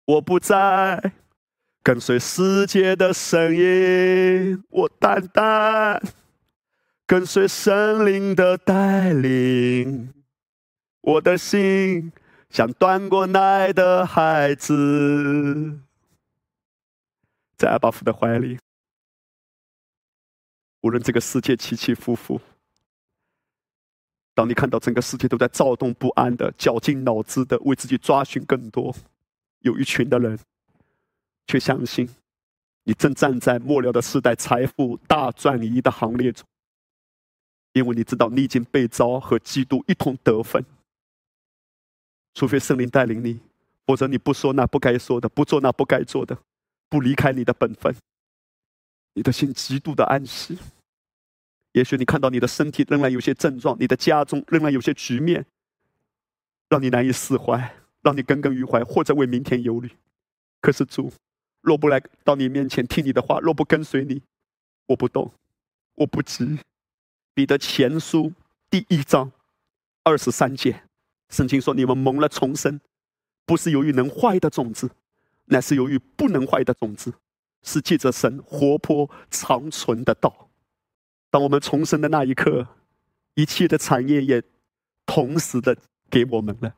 [0.04, 1.12] 我不再
[1.80, 6.02] 跟随世界的声音，我单单
[7.06, 10.12] 跟随神灵的带领。
[11.02, 12.10] 我的心
[12.50, 15.78] 像断过奶的孩子，
[17.56, 18.58] 在阿巴夫的怀里，
[20.80, 22.40] 无论这个世界起起伏伏。
[24.34, 28.94] 当你看到整个世界都在躁动不安的、绞尽脑汁的为自己抓寻更多，
[29.60, 30.38] 有一群的人，
[31.46, 32.08] 却相信，
[32.84, 36.46] 你正站在末了的时代财富大转移的行列中，
[37.74, 40.64] 因为你知道你已经被招和基督一同得分。
[42.32, 43.38] 除非圣灵带领你，
[43.86, 46.38] 否则你不说那不该说的，不做那不该做的，
[46.88, 47.94] 不离开你的本分，
[49.12, 50.56] 你的心极度的安息。
[51.72, 55.44] 也许你看到你的身体仍然有些症状，你的家中仍然有些局面，
[56.68, 59.90] 让你难以释怀，让你耿耿于怀，或者为明天忧虑。
[60.60, 61.12] 可是主，
[61.62, 64.20] 若不来到你面前听你的话，若不跟随你，
[64.86, 65.32] 我不动，
[65.94, 66.58] 我不急。
[67.34, 68.32] 彼得前书
[68.68, 69.32] 第一章
[70.02, 70.82] 二十三节，
[71.30, 72.78] 圣经说：“你们蒙了重生，
[73.46, 74.90] 不是由于能坏的种子，
[75.46, 77.14] 乃是由于不能坏的种子，
[77.62, 80.41] 是借着神活泼长存的道。”
[81.32, 82.68] 当我们重生的那一刻，
[83.36, 84.42] 一切的产业也
[85.06, 85.74] 同时的
[86.10, 86.74] 给我们了。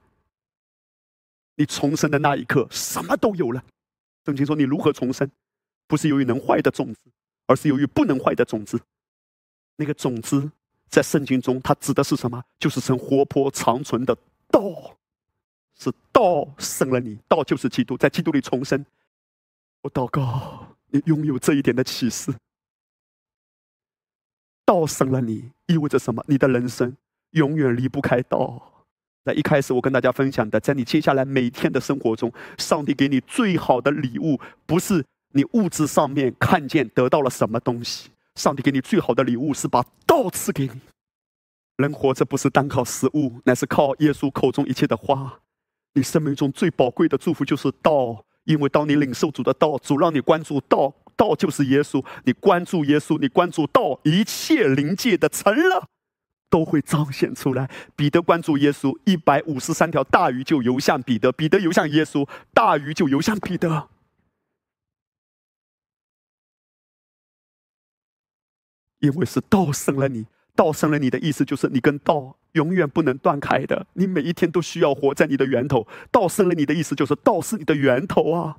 [1.57, 3.65] 你重生的那一刻，什么都有了。
[4.25, 5.29] 圣经说：“你如何重生？
[5.89, 7.01] 不是由于能坏的种子，
[7.49, 8.81] 而是由于不能坏的种子。
[9.75, 10.49] 那个种子
[10.89, 12.41] 在圣经中，它指的是什么？
[12.61, 14.17] 就是神活泼长存的
[14.53, 14.97] 道，
[15.77, 18.87] 是道生了你，道就是基督，在基督里重生。
[19.83, 22.33] 我祷告，你拥有这一点的启示。”
[24.65, 26.25] 道生了你，意味着什么？
[26.27, 26.97] 你的人生
[27.31, 28.71] 永远离不开道。
[29.25, 38.11] 在一开始，我跟大家分享的，在你接下来每天的生活中，上帝给你最好的礼物，不是你物质上面看见得到了什么东西。
[38.35, 40.81] 上帝给你最好的礼物，是把道赐给你。
[41.77, 45.41] 人活着不是单靠食物，乃是靠耶稣口中一切的话。
[45.95, 50.93] 你生命中最宝贵的祝福就是道，因为当你领受主的道，主让你关注道。
[51.17, 55.89] 道就是耶稣，你关注耶稣，你关注道，一切灵界的成了，
[56.51, 57.71] 都会彰显出来。
[57.97, 63.89] 彼得关注耶稣，一百五十三条大鱼就游向彼得，彼得游向耶稣，大鱼就游向彼得。
[69.01, 75.87] 因为是道生了你，道生了你的意思就是你跟道永远不能断开的，你每一天都需要活在你的源头。
[76.11, 78.57] 道生了你的意思就是道是你的源头啊。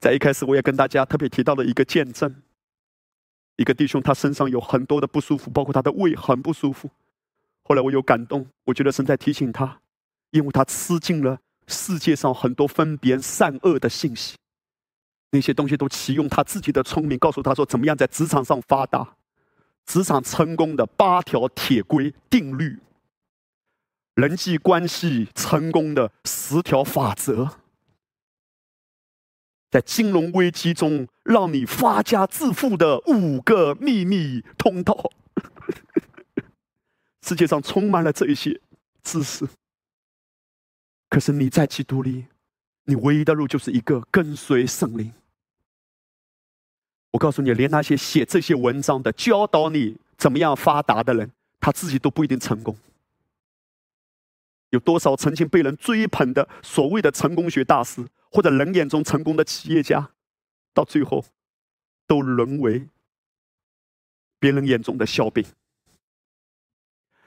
[0.00, 2.42] 在一开始，我也跟大家特别提到了一个见证：
[3.56, 6.88] 一个弟兄，他身上有很多的不舒服，包括他的胃很不舒服。
[7.64, 9.80] 后来我有感动，我觉得神在提醒他，
[10.30, 14.36] 因为他吃尽了世界上很多分别善恶的信息，
[15.32, 19.16] 那些东西都启用他自己的聪明，告诉他说怎么样在职场上发达，
[19.84, 22.78] 职场成功的八条铁规定律，
[24.14, 27.50] 人际关系成功的十条法则。
[29.70, 35.10] 在金融危机中让你发家致富的五个秘密通道，
[37.22, 38.60] 世界上充满了这一些
[39.02, 39.46] 知识。
[41.10, 42.26] 可是你在基督里，
[42.84, 45.12] 你唯一的路就是一个跟随圣灵。
[47.10, 52.76] 我告诉你，连那些写这些文章的、教导你怎么样发达的人，他自己都不一定成功。
[54.70, 58.06] 有多少曾经被人追捧的所谓的成功学大师？
[58.30, 60.10] 或者人眼中成功的企业家，
[60.74, 61.24] 到最后
[62.06, 62.88] 都沦为
[64.38, 65.44] 别人眼中的笑柄。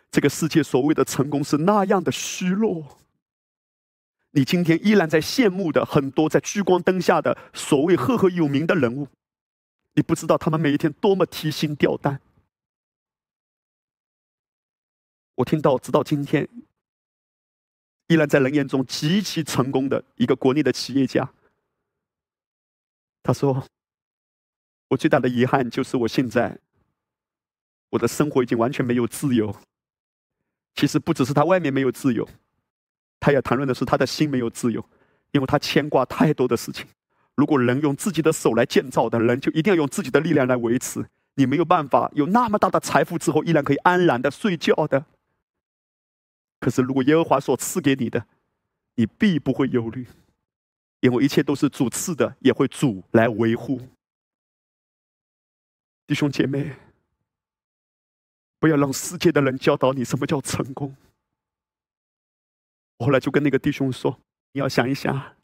[0.10, 2.98] 这个世界所谓的成功是那样的虚弱。
[4.32, 9.08] 你今天依然在羡慕的很多在聚光灯下的所谓赫赫有名的人物，
[9.94, 12.22] 你不知道他们每一天多么提心吊胆。
[15.36, 16.48] 我听到，直到今天，
[18.12, 21.32] 依然在人眼中极其成功的一个国内的企业家，
[23.24, 23.66] 他说
[24.92, 26.58] ：“我最大的遗憾就是我现在，
[27.92, 29.56] 我的生活已经完全没有自由。
[30.76, 32.28] 其实不只是他外面没有自由，
[33.18, 34.84] 他也谈论的是他的心没有自由，
[35.32, 36.86] 因为他牵挂太多的事情。
[37.36, 41.06] 如果人用自己的手来建造的人，就一定要用自己的力量来维持。
[41.36, 45.06] 你没有办法有那么大的财富之后，依然可以安然的睡觉的。”
[46.62, 48.24] 可是，如果耶和华所赐给你的，
[48.94, 50.06] 你必不会忧虑，
[51.00, 53.82] 因为一切都是主赐的，也会主来维护。
[56.06, 56.76] 弟兄姐妹，
[58.60, 60.96] 不要让世界的人教导你什么叫成功。
[62.98, 64.20] 我后来就跟那个弟兄说
[64.54, 65.36] ：“你要想一想，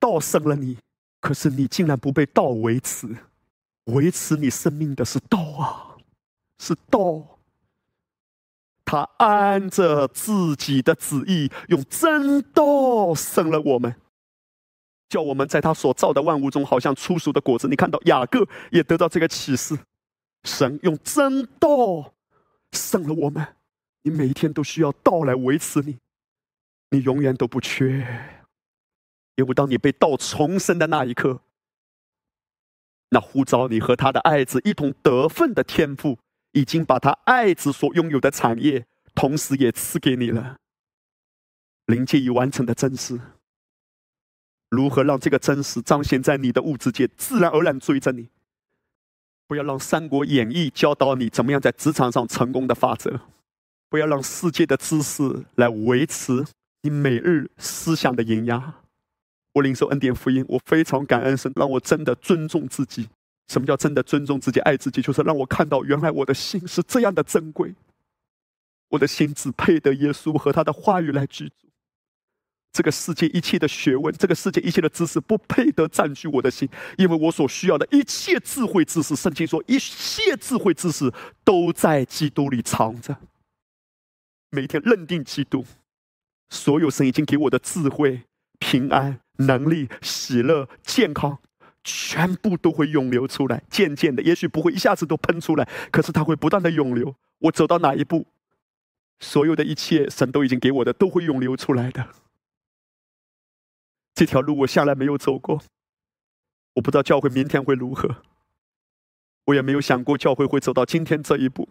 [0.00, 0.78] 道生了你，
[1.20, 3.14] 可是你竟然不被道维持，
[3.84, 5.98] 维持你生命的是道啊，
[6.58, 7.32] 是道。”
[8.86, 13.96] 他按着自己的旨意，用真道生了我们，
[15.08, 17.66] 叫我们在他所造的万物中，好像出熟的果子。
[17.66, 19.76] 你看到雅各也得到这个启示：
[20.44, 22.14] 神用真道
[22.72, 23.56] 生了我们。
[24.02, 25.98] 你每一天都需要道来维持你，
[26.90, 28.06] 你永远都不缺。
[29.34, 31.40] 因为当你被道重生的那一刻，
[33.10, 36.18] 那呼召你和他的爱子一同得分的天赋。
[36.56, 40.56] 已经把他爱子所拥有的产业，同时也赐给你了。
[41.84, 43.20] 灵界已完成的真实，
[44.70, 48.30] 如何让这个真实彰显在你的物质界，自然而然追着你。
[49.46, 53.20] 不要让《三国演义》教导你怎么样在职场上成功的法则，
[53.90, 56.42] 不要让世界的知识来维持
[56.80, 58.72] 你每日思想的营养。
[59.52, 63.10] 我领受恩典福音，我非常感恩神，让我真的尊重自己。
[63.48, 65.00] 什么叫真的尊重自己、爱自己？
[65.00, 67.74] 就是让我看到，原来我的心是这样的珍贵。
[68.88, 71.54] 我的心只配得耶稣和他的话语来居住。
[72.72, 76.68] 这个世界一切的学问，这个世界一切的知识，不配得占据我的心，
[76.98, 81.10] 因为我所需要的一切智慧知识，圣经说一切智慧知识
[81.42, 83.16] 都在基督里藏着。
[84.50, 85.64] 每天认定基督，
[86.50, 88.22] 所有神已经给我的智慧、
[88.58, 91.38] 平安、能力、喜乐、健康。
[91.86, 97.14] 全部都会涌流出来，渐渐的，也许不会一下子都喷出来，可是它会不断的涌流。
[97.38, 98.26] 我走到哪一步，
[99.20, 102.08] 所有的一切，神都已经给我的，都会涌流出来的。
[104.14, 105.62] 这条路我向来没有走过，
[106.74, 108.16] 我不知道教会明天会如何，
[109.44, 111.68] 我也没有想过教会会走到今天这一步，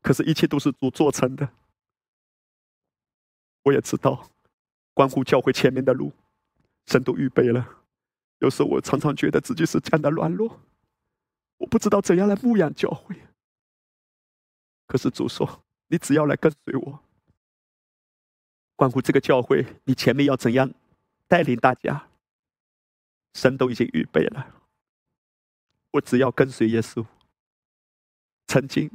[0.00, 1.50] 可是，一切都是主做成的。
[3.64, 4.30] 我也知道，
[4.94, 6.12] 关乎教会前面的路，
[6.86, 7.77] 神都预备了。
[8.38, 10.60] 有时候我常常觉得自己是这样的软弱，
[11.56, 13.16] 我不知道怎样来牧养教会。
[14.86, 17.00] 可是主说：“你只要来跟随我，
[18.76, 20.72] 关乎这个教会，你前面要怎样
[21.26, 22.08] 带领大家，
[23.34, 24.54] 神都已经预备了。
[25.90, 27.04] 我只要跟随耶稣。
[28.46, 28.90] 曾经，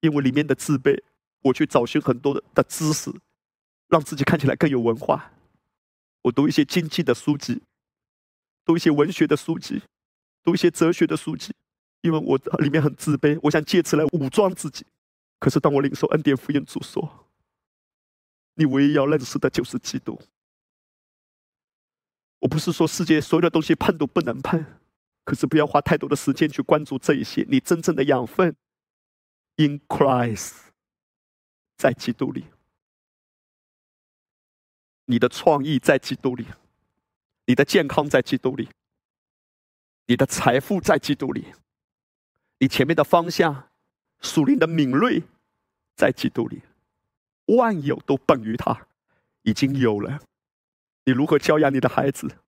[0.00, 1.00] 因为里面的自卑，
[1.42, 3.12] 我去找寻很多的的知识，
[3.88, 5.32] 让自己看起来更有文化。
[6.22, 7.62] 我读一些经济的书籍。”
[8.64, 9.82] 读一些文学的书籍，
[10.42, 11.52] 读一些哲学的书籍，
[12.00, 14.86] 因为我里面很自卑，我想借此来武装自己。
[15.38, 17.28] 可是当我领受恩典福音主说，
[18.54, 20.20] 你唯一要认识的就是基督。
[22.38, 24.64] 我不是说世界所有的东西碰都不能碰，
[25.24, 27.46] 可是不要花太多的时间去关注这一些。
[27.48, 28.54] 你真正的养分
[29.56, 30.54] ，in Christ，
[31.76, 32.46] 在基督里，
[35.06, 36.46] 你的创意在基督里。
[37.46, 38.68] 你的健康在基督里，
[40.06, 41.52] 你的财富在基督里，
[42.58, 43.70] 你前面的方向、
[44.20, 45.22] 属灵的敏锐
[45.96, 46.62] 在基督里，
[47.46, 48.86] 万有都本于他，
[49.42, 50.20] 已经有了。
[51.04, 52.38] 你如何教养你的孩子？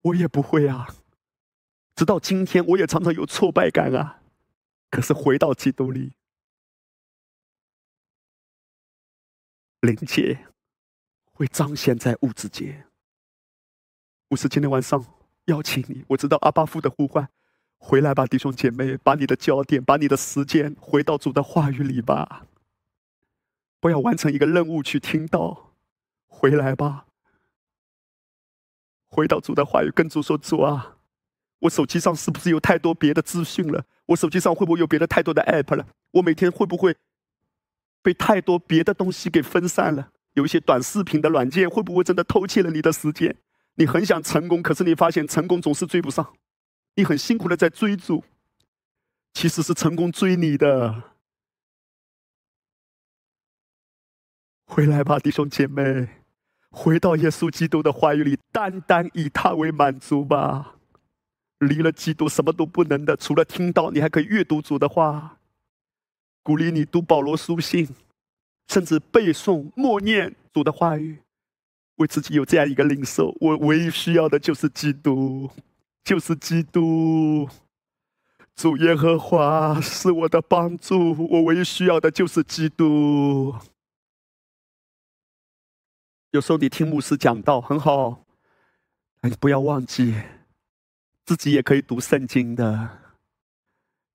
[0.00, 0.88] 我也不会啊。
[1.94, 4.22] 直到今天，我也常常有挫败感啊。
[4.90, 6.12] 可是回到基督里，
[9.80, 10.46] 灵界
[11.32, 12.87] 会彰显在物质界。
[14.30, 15.02] 我是今天晚上
[15.46, 17.26] 邀请你，我知道阿巴夫的呼唤，
[17.78, 22.44] 回来吧，弟兄姐妹，把你的焦点，把你的时间回到主的话语里吧。
[23.80, 25.72] 不要完成一个任务去听到，
[26.26, 27.06] 回来吧，
[29.08, 30.98] 回到主的话语，跟主说：“主啊，
[31.60, 33.86] 我手机上是不是有太多别的资讯了？
[34.08, 35.86] 我手机上会不会有别的太多的 app 了？
[36.10, 36.94] 我每天会不会
[38.02, 40.10] 被太多别的东西给分散了？
[40.34, 43.34] 有一些短视频的软件会不会真的偷窃了你的时间？”
[43.78, 46.34] 你很想成功，可是你发现成功总是追不上。
[46.96, 48.24] 你很辛苦的在追逐，
[49.32, 51.04] 其实是成功追你的。
[54.66, 56.08] 回来吧，弟兄姐妹，
[56.70, 60.74] 回到耶稣基督的话语里，单单以他为满足吧。
[61.60, 63.16] 离了基督，什么都不能的。
[63.16, 65.38] 除了听到，你还可以阅读主的话，
[66.42, 67.88] 鼓励你读保罗书信，
[68.66, 71.20] 甚至背诵默念主的话语，
[71.98, 73.36] 为自己有这样一个领受。
[73.40, 75.48] 我唯一需要的就是基督，
[76.02, 77.48] 就是基督。
[78.56, 83.54] 主耶和华是我的帮助，我唯一需要的就是基督。
[86.32, 88.24] 有时候你听牧师讲道很好，
[89.20, 90.12] 但不要忘记，
[91.24, 92.98] 自己也可以读圣经的，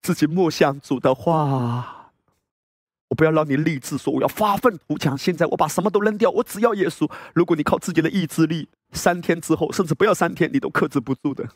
[0.01, 2.02] 自己默想主的话。
[3.13, 7.09] 不要让你立志说我要发愤图强，现在我把什么都扔掉，我只要耶稣。
[7.33, 11.47] 如果你靠自己的意志力，三天之后，甚至不要三天，你都克制不住的。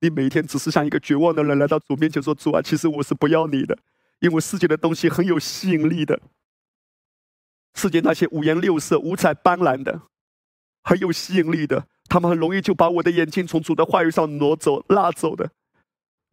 [0.00, 3.76] 你每天只是像一个绝望的人来到主面前说：“主啊，其实我是不要你的，
[4.20, 6.20] 因为世界的东西很有吸引力的。”
[7.74, 10.02] 世界那些五颜六色、五彩斑斓的，
[10.84, 15.50] 很有吸引力的，他们很容易就把我的眼睛从主的话语上挪走、拉走的。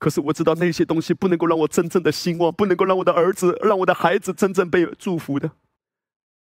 [0.06, 5.50] 可是我知道那些东西不能够让我真正的兴旺，不能够让我的儿子、让我的孩子真正被祝福的。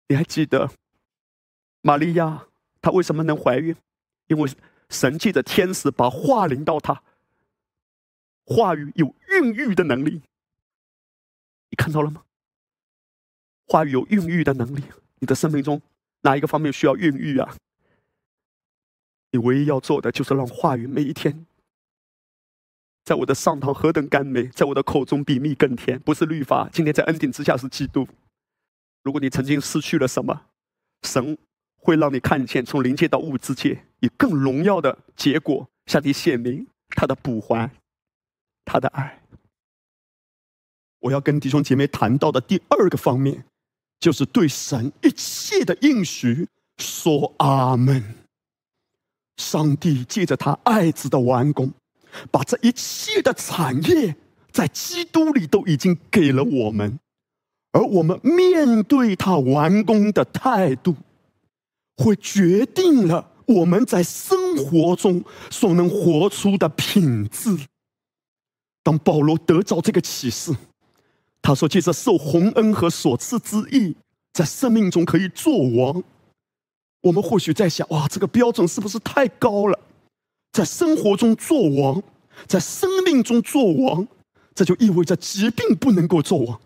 [0.07, 0.69] 你还记得
[1.81, 2.45] 玛利亚
[2.79, 3.75] 她为什么能怀孕？
[4.27, 4.47] 因为
[4.89, 7.01] 神借着天使把话临到她，
[8.45, 10.21] 话语有孕育的能力。
[11.71, 12.21] 你看到了吗？
[13.65, 14.83] 话语有孕育的能力，
[15.17, 15.81] 你的生命中
[16.21, 17.55] 哪一个方面需要孕育啊？
[19.31, 21.47] 你唯一要做的就是让话语每一天，
[23.09, 25.99] 在我的上堂何等甘美，在我的口中比蜜更甜。
[26.01, 28.07] 不是律法，今天在恩典之下是基督。
[29.01, 30.39] 如果你曾经失去了什么，
[31.01, 31.35] 神
[31.75, 37.71] 会让你看见，从灵界到物质界，以更荣耀的结果向你显明他的补还，
[38.63, 39.19] 他的爱。
[40.99, 43.43] 我要跟弟兄姐妹谈到的第二个方面。
[43.99, 46.47] 就是对神一切的应许
[46.77, 48.15] 说阿门。
[49.35, 51.73] 上帝借着他爱子的完工，
[52.31, 54.15] 把这一切的产业
[54.51, 56.99] 在基督里都已经给了我们，
[57.71, 60.95] 而我们面对他完工的态度，
[61.97, 67.57] 会决定了我们在生活中所能活出的品质。
[68.83, 70.55] 当保罗得着这个启示。
[71.41, 73.95] 他说：“借着受洪恩和所赐之意，
[74.33, 76.03] 在生命中可以做王。
[76.99, 79.79] 我们或许在想：哇，这个标准是不是太高了？
[80.59, 82.03] 在生活中做王，
[82.45, 84.05] 在生命中做王，
[84.53, 86.59] 这就意味着疾病不能够做王，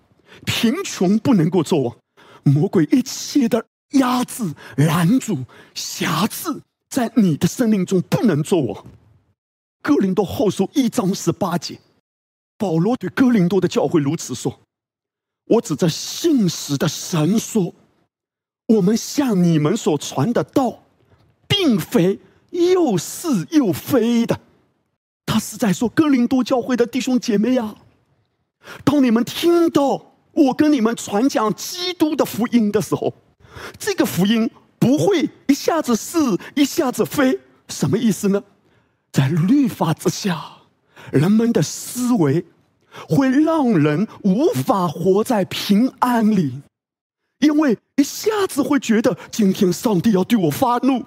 [0.48, 1.96] 贫穷不能够做王，
[2.42, 5.38] 魔鬼一切的压制、拦阻、
[5.76, 8.84] 辖制，在你的生命中不能做王。”
[9.84, 11.80] 哥林多后书一章十八节。
[12.58, 14.60] 保罗对哥林多的教会如此说
[15.46, 17.72] ：“我指着信实的神说，
[18.66, 20.82] 我们向你们所传的道，
[21.48, 22.18] 并非
[22.54, 24.40] 又是又非的。”
[25.28, 27.76] 他是在说哥林多教会的弟兄姐妹呀，
[28.84, 33.14] 当你们听到我跟你们传讲基督的福音的时候，
[33.78, 34.50] 这个福音
[34.80, 36.18] 不会一下子是
[36.56, 38.44] 一下子非，什么意思呢？
[39.12, 40.42] 在律法之下，
[41.12, 42.46] 人们的思维。
[43.10, 46.62] 会让人无法活在平安里，
[47.40, 51.04] 因为一下子会觉得今天上帝要对我发怒，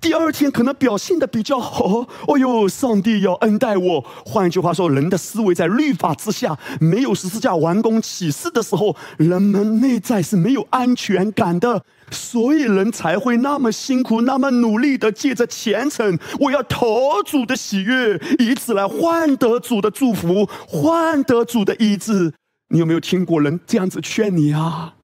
[0.00, 2.06] 第二天可能表现的比较好。
[2.28, 4.04] 哦呦，上帝要恩待我。
[4.24, 11.82] 换一句话说，人的思维在律法之下，没有十字架完工启示的时候，人们内在是没有安全感的。
[12.12, 22.32] 所以人才会那么辛苦，那么努力的借着虔诚，我要投主的喜悦，以此来换得主的祝福，换得主的医治。
[22.68, 24.95] 你有没有听过人这样子劝你啊？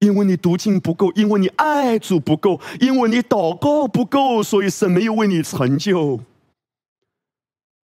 [0.00, 6.20] 因为你读经不够，因为你爱主不够，因为你祷告不够，所以神没有为你成就。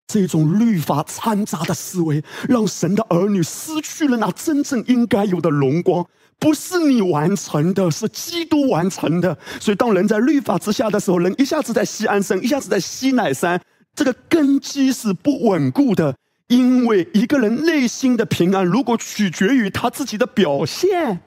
[0.08, 6.04] 这种律法掺杂的思维，让神的儿女失去了那真正应该有的荣光。
[6.40, 9.38] 不是你完成的，是基督完成的。
[9.60, 13.62] 所以，当人在律法之下的时候，人一下子在西安山，一下子在西乃山，
[13.94, 16.16] 这个根基是不稳固的。
[16.48, 21.20] 因为一个人内心的平安，如果取决于他自己的表现，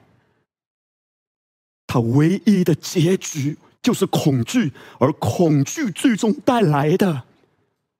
[1.93, 7.21] 他唯一的结局就是恐惧，而恐惧最终带来的。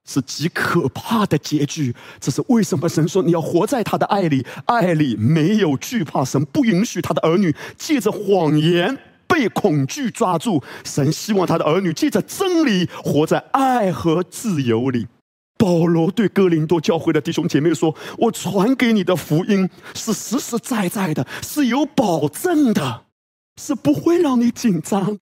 [0.04, 1.94] 是极可怕的结局。
[2.20, 2.89] 这是为什么？
[2.89, 6.26] 神说你要活在他的爱里，爱里没有惧怕。
[6.26, 10.64] 神不允许他的儿女借着谎言被恐惧抓住。
[10.84, 15.06] 神希望他的儿女借着真理活在爱和自由里。
[15.56, 23.04] 保罗对哥林多教会的弟兄姐妹说：“我传给你的福音是实实在在的，是有保证的，
[23.62, 25.18] 是不会让你紧张。”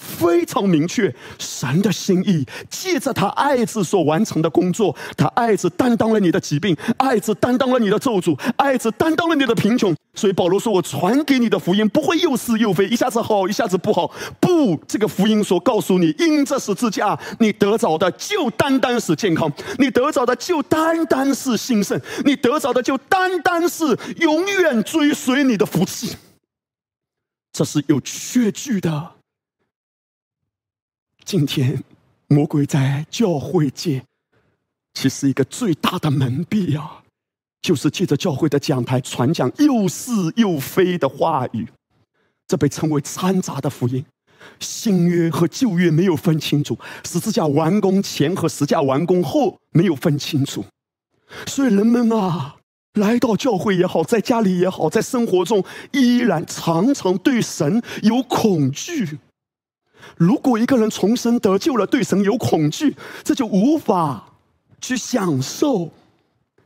[0.00, 9.94] 非常明确，神的心意借着他爱子所完成的工作，他爱子担当了你的疾病，爱子担当了你的咒诅，爱子担当了你的贫穷。
[10.14, 14.10] 所以保罗说：“我传给你的福音不会又是又非，一下子好，一下子不好。
[14.40, 23.84] 不，这个福音所告诉你，因这十字架，你得着的就单单是健康，你得着的就单单是兴盛，你得着的就单单是
[24.16, 26.16] 永远追随你的福气。
[27.52, 29.16] 这是有确据的。”
[31.24, 31.84] 今天，
[32.26, 34.02] 魔鬼在教会界，
[34.94, 37.04] 其实一个最大的门闭啊，
[37.62, 41.68] 就是借着教会的讲台传讲又是又非的话语，
[42.48, 44.04] 这被称为掺杂的福音，
[44.58, 50.64] 新约和旧约没有分清楚，十字架完工前和十字架完工后没有分清楚，
[51.46, 52.56] 所以人们啊，
[52.94, 59.18] 来到教会也好，在家里也好，在生活中依然常常对神有恐惧。
[60.16, 64.32] 如果一个人重生得救了，对神有恐惧，这就无法
[64.80, 65.90] 去享受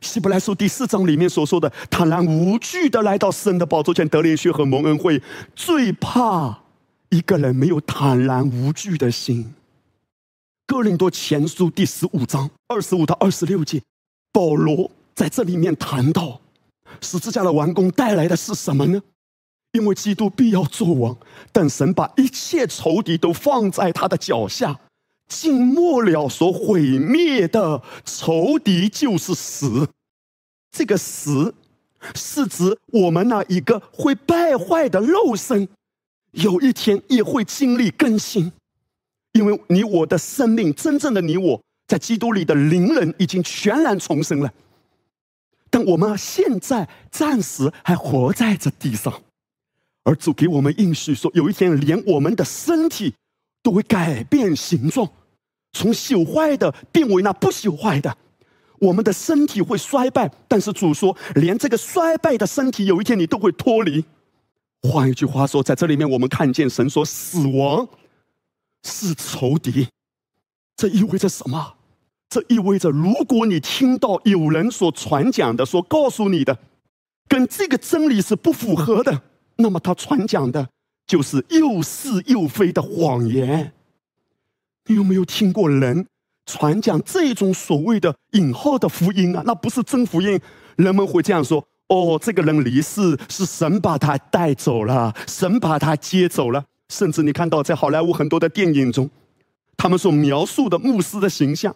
[0.01, 5.21] 希伯来书第四章里面所说的坦然无惧的来到神的宝座前得连续和蒙恩惠。
[5.55, 6.61] 最怕
[7.09, 9.53] 一个人没有坦然无惧的心。
[10.65, 13.81] 哥林多前书第十五章二十五到二十六节，
[14.31, 16.39] 保罗在这里面谈到
[17.01, 19.01] 十字架的完工带来的是什么呢？
[19.71, 21.17] 因为基督必要做王，
[21.51, 24.79] 但神把一切仇敌都放在他的脚下，
[25.27, 29.87] 尽末了所毁灭的仇敌就是死。
[30.71, 31.53] 这个死
[32.13, 35.67] 是指我们那一个会败坏的肉身，
[36.31, 38.51] 有一天也会经历更新。
[39.33, 44.53] 因为你我的生命，真正的你我在基督里的灵人已经全然重生了，
[45.75, 49.21] 但我们现在暂时还活在这地上。
[50.05, 53.13] 而主给我们应许说，有一天连我们的身体
[53.61, 55.05] 都会改变形状，
[55.73, 58.17] 从朽坏的变为那不朽坏的。
[58.79, 64.05] 我们的身体会衰败，但是主说，连这个衰败的身体，有一天你都会脱离。
[64.81, 67.85] 换一句话说，在这里面我们看见神说，死亡
[68.83, 69.89] 是仇敌。
[70.77, 71.74] 这意味着什么？
[72.35, 76.57] 这意味着，如果你听到有人所传讲的，所告诉你的，
[77.29, 79.21] 跟这个真理是不符合的。
[79.55, 80.67] 那么他传讲的
[81.07, 83.71] 就是又是又非的谎言。
[84.87, 86.05] 你有没有听过人
[86.45, 89.41] 传讲这种所谓的引号的福音啊？
[89.45, 90.37] 那不是真福音。
[90.75, 96.61] 人们会这样说：“哦，这个人离世是神把他带走了，神把他接走了。”
[96.91, 99.09] 甚至你看到在好莱坞很多的电影中，
[99.77, 101.73] 他们所描述的牧师的形象。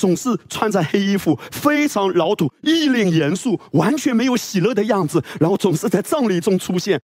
[0.00, 5.22] 总是穿着黑衣服，非常老土，一脸严肃，完全没有喜乐的样子。
[5.38, 6.98] 然后总是在葬礼中出现。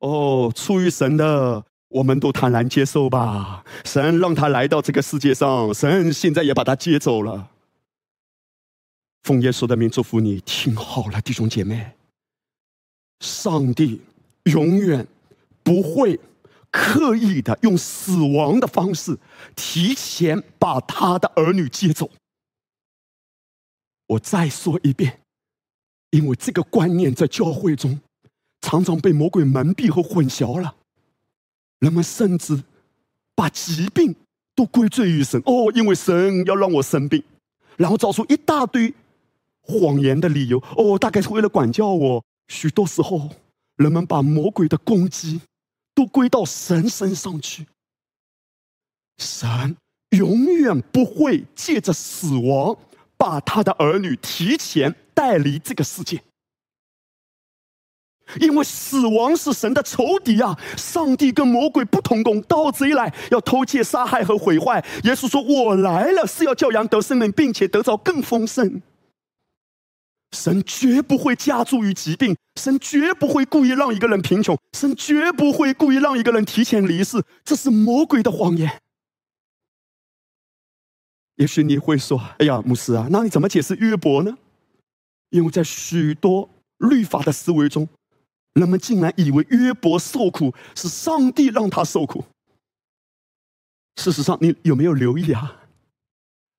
[0.00, 3.62] 哦，出于神的，我们都坦然接受吧。
[3.84, 7.50] 神让他来到这个世界上，神现在也把他接走了。
[9.22, 11.92] 奉耶稣的名祝福你，听好了，弟兄姐妹。
[13.20, 14.00] 上帝
[14.46, 15.06] 永远
[15.62, 16.18] 不会
[16.72, 19.16] 刻意的用死亡的方式
[19.54, 22.10] 提前把他的儿女接走。
[24.06, 25.20] 我再说一遍，
[26.10, 28.00] 因为这个观念在教会中
[28.60, 30.74] 常常被魔鬼蒙蔽和混淆了。
[31.78, 32.62] 人们甚至
[33.34, 34.14] 把疾病
[34.54, 35.40] 都归罪于神。
[35.46, 37.22] 哦，因为神要让我生病，
[37.76, 38.92] 然后找出一大堆
[39.62, 40.62] 谎言的理由。
[40.76, 42.22] 哦，大概是为了管教我。
[42.48, 43.30] 许多时候，
[43.76, 45.40] 人们把魔鬼的攻击
[45.94, 47.66] 都归到神身上去。
[49.18, 49.76] 神
[50.10, 52.76] 永远不会借着死亡。
[53.22, 56.20] 把他的儿女提前带离这个世界，
[58.40, 60.58] 因为死亡是神的仇敌啊！
[60.76, 64.84] 上帝跟魔鬼不同工，盗贼来要偷窃、杀害和毁坏。
[65.04, 68.82] 耶稣说：“我来了，是要叫羊得生命，并且得着更丰盛。”
[70.36, 78.82] 神绝不会加注于疾病，神绝不会故意让一个人贫穷，神绝不会故意让一个人提前离世，这是魔鬼的谎言。
[81.42, 84.32] 也许你会说：“哎呀，牧师啊，那你怎么解释约伯呢？”
[85.30, 86.48] 因为在许多
[86.78, 87.88] 律法的思维中，
[88.52, 92.24] 人们竟然以为约伯受苦是上帝让他受苦。
[93.96, 95.62] 事实上，你有没有留意啊？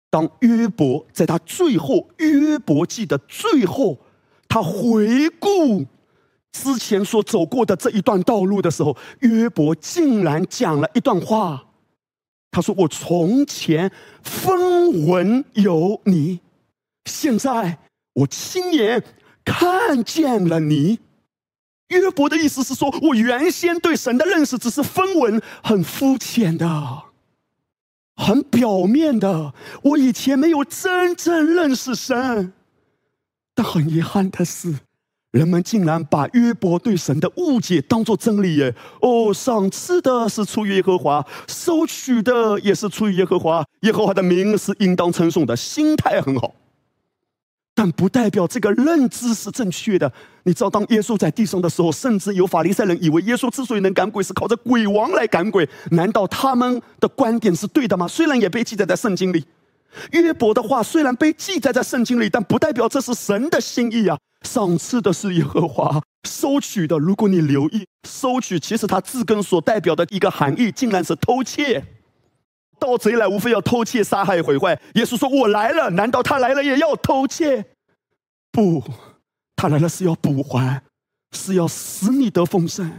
[0.09, 3.97] 当约伯在他最后约伯记的最后，
[4.49, 5.85] 他回顾
[6.51, 11.69] 之前所走过的这一段道路的时候，约伯竟然讲了一段话。
[12.53, 16.39] 他说：“我从前风闻有你，
[17.05, 17.79] 现在
[18.13, 19.03] 我亲眼
[19.43, 20.99] 看见了你。”
[21.89, 27.03] 约伯的意思是说，我原先对神的认识只是分文，很肤浅的，
[28.15, 29.53] 很表面的。
[29.81, 32.53] 我以前没有真正认识神，
[33.55, 34.75] 但很遗憾的是，
[35.33, 38.75] 人们竟然把约伯对神的误解当作真理耶！
[39.01, 46.53] 哦，赏赐的是出于耶和华，收取的也是出于耶和华，耶和华的名是应当称颂的，心态很好。
[47.73, 50.13] 但不代表这个认知是正确的。
[50.43, 55.67] 你知道，当耶稣在地上的时候，甚至有法利赛人以为耶稣之所以能赶鬼，是靠着鬼王来赶鬼。
[55.89, 58.07] 难道他们的观点是对的吗？
[58.07, 59.43] 虽然也被记载在圣经里，
[60.11, 64.17] 约伯的话虽然被记载在圣经里，但不代表这是神的心意啊！
[64.41, 71.85] 赏赐的是耶和华，收取的，如果你留意，收取其实它字根所代表的一个含义，竟然是偷窃。
[72.79, 74.77] 盗贼来，无非要偷窃、杀害、毁坏。
[74.95, 77.65] 耶稣说：“我来了，难道他来了也要偷窃？
[78.51, 78.83] 不，
[79.55, 80.81] 他来了是要补还，
[81.31, 82.91] 是要使你得丰盛。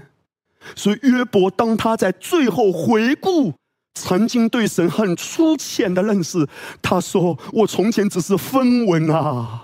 [0.74, 3.52] 所以约伯当他在最后回顾
[3.94, 6.46] 曾经对神很粗浅的认识，
[6.82, 9.60] 他说：‘我从前只是分文啊。’”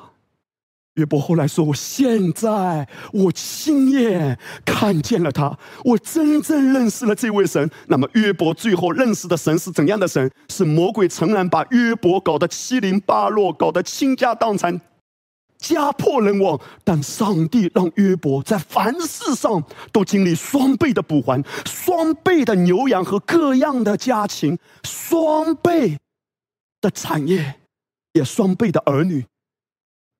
[0.94, 7.70] 约伯后来说：“我现在我亲眼看见了他，我真正认识了这位神。
[7.86, 10.30] 那么约伯最后认识的神是怎样的神？
[10.48, 14.78] 是魔鬼诚然把约伯搞得七零八落，搞得倾家荡产、
[15.60, 16.60] 家破人亡。
[16.82, 19.62] 但上帝让约伯在凡事上
[19.92, 25.98] 都经历双倍的补还，双倍的牛羊和各样的家禽，双倍
[26.80, 27.60] 的产业，
[28.14, 29.24] 也双倍的儿女。”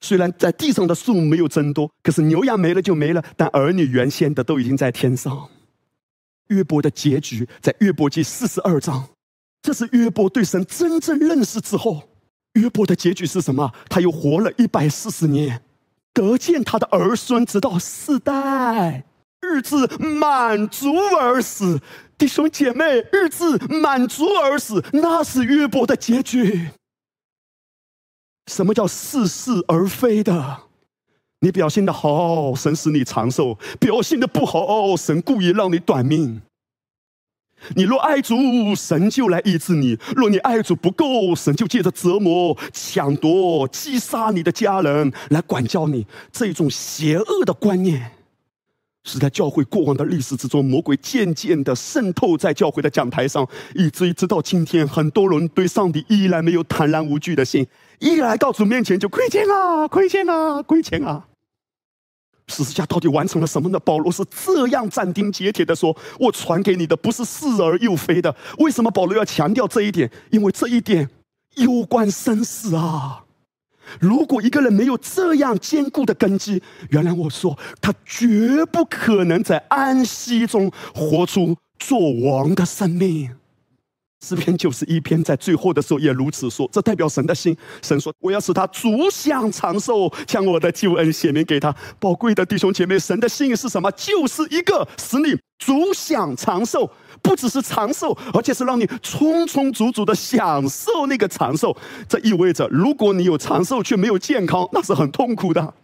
[0.02, 5.50] 虽然在地上的数目没有增多，可是牛羊没了就没了，但儿女原先的都已经在天上。
[6.48, 9.10] 约伯的结局在约伯记四十二章，
[9.60, 12.02] 这是约伯对神真正认识之后，
[12.60, 13.72] 约伯的结局是什么？
[13.88, 15.62] 他又活了一百四十年，
[16.12, 19.04] 得见他的儿孙直到四代，
[19.40, 21.80] 日子满足而死。
[22.18, 26.68] 弟兄姐妹，日子满足而死，那是约伯的结局。
[28.46, 30.64] 什么叫似是而非的？
[31.40, 36.42] 你表现的好，神使你长寿；表现的不好，神故意让你短命。
[37.74, 38.36] 你若爱主，
[38.74, 46.06] 神就来医治你；若你爱主不够，神就借着折磨、抢夺、击杀你的家人来管教你。
[46.32, 48.12] 这种邪恶的观念。
[49.02, 57.66] 是在教会过往的历史之中，魔鬼渐渐的渗透在教会的讲台上，以至于直到今天，很多人对上帝依然没有坦然无惧的心，
[57.98, 61.24] 一来到主面前就亏欠啊，亏欠啊，亏欠啊。
[62.51, 63.78] 十字架到底完成了什么呢？
[63.78, 70.10] 保罗是这样斩钉截铁的说：“我传给你的不是似而又非的。”为什么保罗要强调这一点？
[70.31, 71.09] 因为这一点
[71.56, 73.24] 攸关生死啊。
[73.98, 83.31] 如果一个人没有这样坚固的根基，原来我说他绝不可能在安息中活出做王的生命。
[84.22, 87.56] 诗篇九十一篇在最后的时候也如此说，这代表神的心。
[87.82, 93.90] 神说：“我要使他足享长寿，将我的救恩显明给他。”宝贵的弟兄姐妹，神的心意是什么？
[93.92, 96.90] 就是一个使你足享长寿，
[97.22, 101.74] 不只是长寿，而且是让你充充足足的享受那个长寿。
[102.06, 105.74] 这意味着，如果你有长寿却没有健康，那是很痛苦的。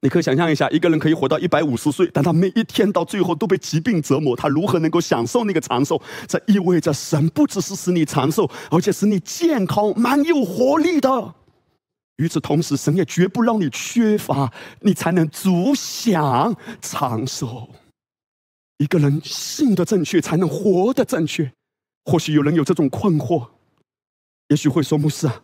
[0.00, 6.00] 你可以想象一下，一个人可以活到一百五十岁，但他每一天到最后都被疾病折磨，他如何能够享受那个长寿？
[6.28, 11.34] 这意味着神不只是使你长寿，而且使你健康、蛮有活力的。
[12.18, 14.52] 与此同时，神也绝不让你缺乏，
[14.82, 17.68] 你才能足享长寿。
[18.78, 21.50] 一个人信的正确，才能活得正确。
[22.04, 23.48] 或许有人有这种困惑，
[24.48, 25.42] 也许会说：“牧师啊，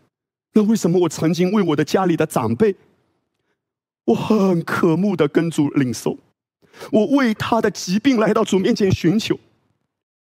[0.53, 2.77] 那为什么我曾经为我的家里的长辈？”
[4.07, 6.19] 我很渴慕的跟主领受，
[6.93, 9.39] 我为他的疾病来到主面前寻求，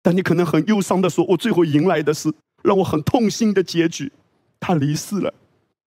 [0.02, 2.32] 但你可能很忧伤的说，我最后迎来的是
[2.62, 4.10] 让我很痛心的结局，
[4.58, 5.34] 他离世了。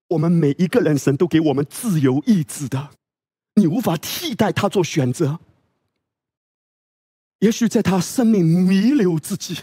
[0.08, 2.90] 我们每一个人，神都给我们自由意志的，
[3.54, 5.40] 你无法替代他做选择。
[7.40, 9.60] 也许在他生命弥留之际，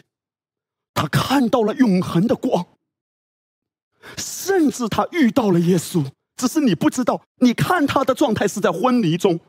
[0.93, 2.65] 他看到了永恒的光，
[4.17, 6.09] 甚至他遇到了耶稣。
[6.37, 9.39] 只是你不知道，你看他的状态是在昏迷中，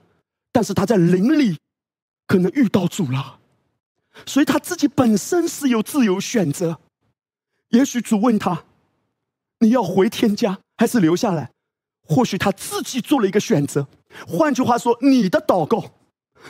[0.51, 1.59] 但是他在灵里
[2.27, 3.39] 可能遇到主了，
[4.27, 6.81] 所以他自己本身是有自由选择。
[7.69, 8.65] 也许主问他
[9.61, 11.51] ：“你要回天家还是留下来？”
[12.09, 13.87] 或许他自己做了一个选择。
[14.27, 15.85] 换句话说，你的祷告，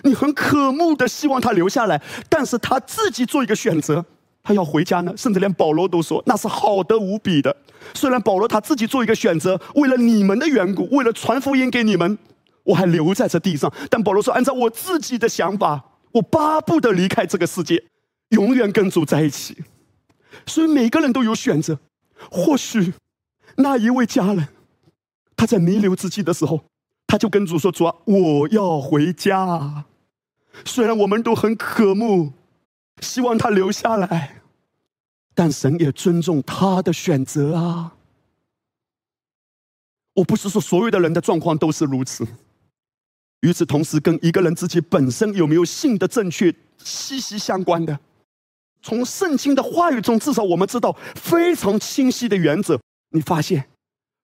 [0.04, 4.06] 你很渴慕的希望他留下来，但是他自己做一个选择，
[4.48, 5.12] 他要回家呢？
[5.14, 7.54] 甚至连保罗都说那是好的无比的。
[7.92, 12.16] 虽然保罗他自己做一个选择，为了你们的缘故，为了传福音给你们，
[12.64, 13.70] 我还留在这地上。
[13.90, 17.84] 但保罗说，按照我自己的想法，我巴不得离开这个世界，
[18.30, 19.54] 永远跟主在一起。
[20.46, 21.78] 所以每个人都有选择。
[22.30, 22.94] 或许
[23.56, 24.48] 那一位家人，
[25.36, 26.64] 他在弥留之际的时候，
[27.06, 29.84] 他就跟主说：“主啊，我要回家。”
[30.64, 32.32] 虽然我们都很渴慕，
[33.02, 34.37] 希望他留下来，
[35.38, 37.94] 但神也尊重他的选择啊。
[40.14, 42.26] 我不是说所有的人的状况都是如此。
[43.42, 46.52] 与此同时，跟一个人自己本身有没有信的正确
[46.82, 48.00] 息息相关的。
[48.82, 52.80] 从圣经的话语中，至少我们知道非常清晰的原则。
[53.10, 53.68] 你发现，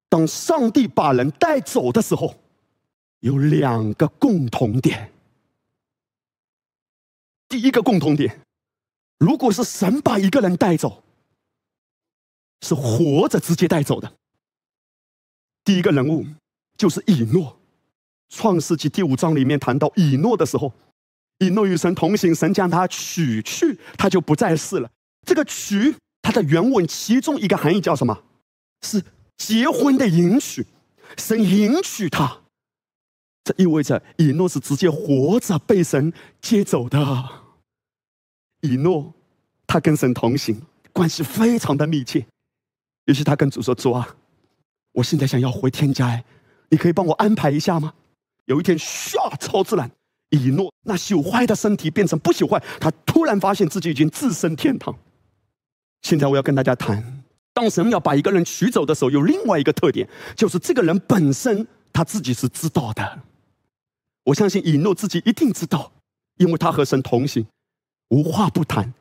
[0.08, 2.34] 当上帝把人带走的时候，
[3.20, 5.12] 有两个共同点。
[7.48, 8.40] 第一个共同点，
[9.18, 11.03] 如果是神把一个人带走，
[12.64, 14.10] 是活着直接带走的。
[15.62, 16.26] 第一个人物
[16.76, 17.58] 就是以诺，
[18.36, 20.72] 《创世纪》第五章里面谈到以诺的时候，
[21.38, 24.90] 以诺与神同行，神将他取去，他就不再世了。
[25.26, 28.24] 这个“取”它的原文其中一个含义叫什么？
[28.82, 29.02] 是
[29.36, 30.66] 结婚的迎娶，
[31.18, 32.42] 神迎娶他，
[33.44, 36.98] 这意味着以诺是直接活着被神接走的。
[38.60, 39.12] 以诺，
[39.66, 40.62] 他跟神同行，
[40.92, 42.26] 关系非常的密切。
[43.06, 44.16] 于是他跟主说：“主啊，
[44.92, 46.22] 我现在想要回天家，
[46.70, 47.94] 你可以帮我安排一下吗？”
[48.46, 49.90] 有一天，唰，超自然，
[50.30, 54.94] 以诺那朽坏的身体变成不朽坏，他突然发现自己已经置身天堂。
[56.02, 57.24] 现在我要跟大家谈，
[57.54, 60.06] 当神要把一个人取走的时候，有另外一个特点，
[60.36, 63.22] 就是这个人本身他自己是知道的。
[64.24, 65.92] 我相信以诺自己一定知道，
[66.36, 67.46] 因为他和神同行。
[68.10, 68.92] 无话不谈，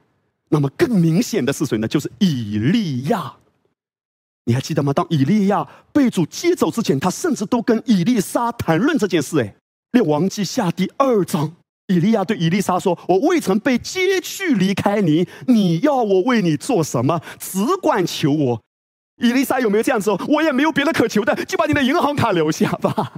[0.49, 1.87] 那么更明显的是谁呢？
[1.87, 3.35] 就是以利亚。
[4.45, 4.91] 你还记得吗？
[4.91, 9.39] 当以利亚被主接走之前，他甚至都跟以利沙谈论这件事。
[9.39, 9.55] 哎，
[9.91, 11.55] 列王记下第二章，
[11.87, 17.21] 以利亚对以利沙说：“我未曾被接去离开你，你要我为你做什么？
[17.39, 18.61] 只管求我。”
[19.21, 20.19] 以利沙有没有这样说？
[20.27, 23.13] 我也没有别的可求的，就把你的银行卡留下吧，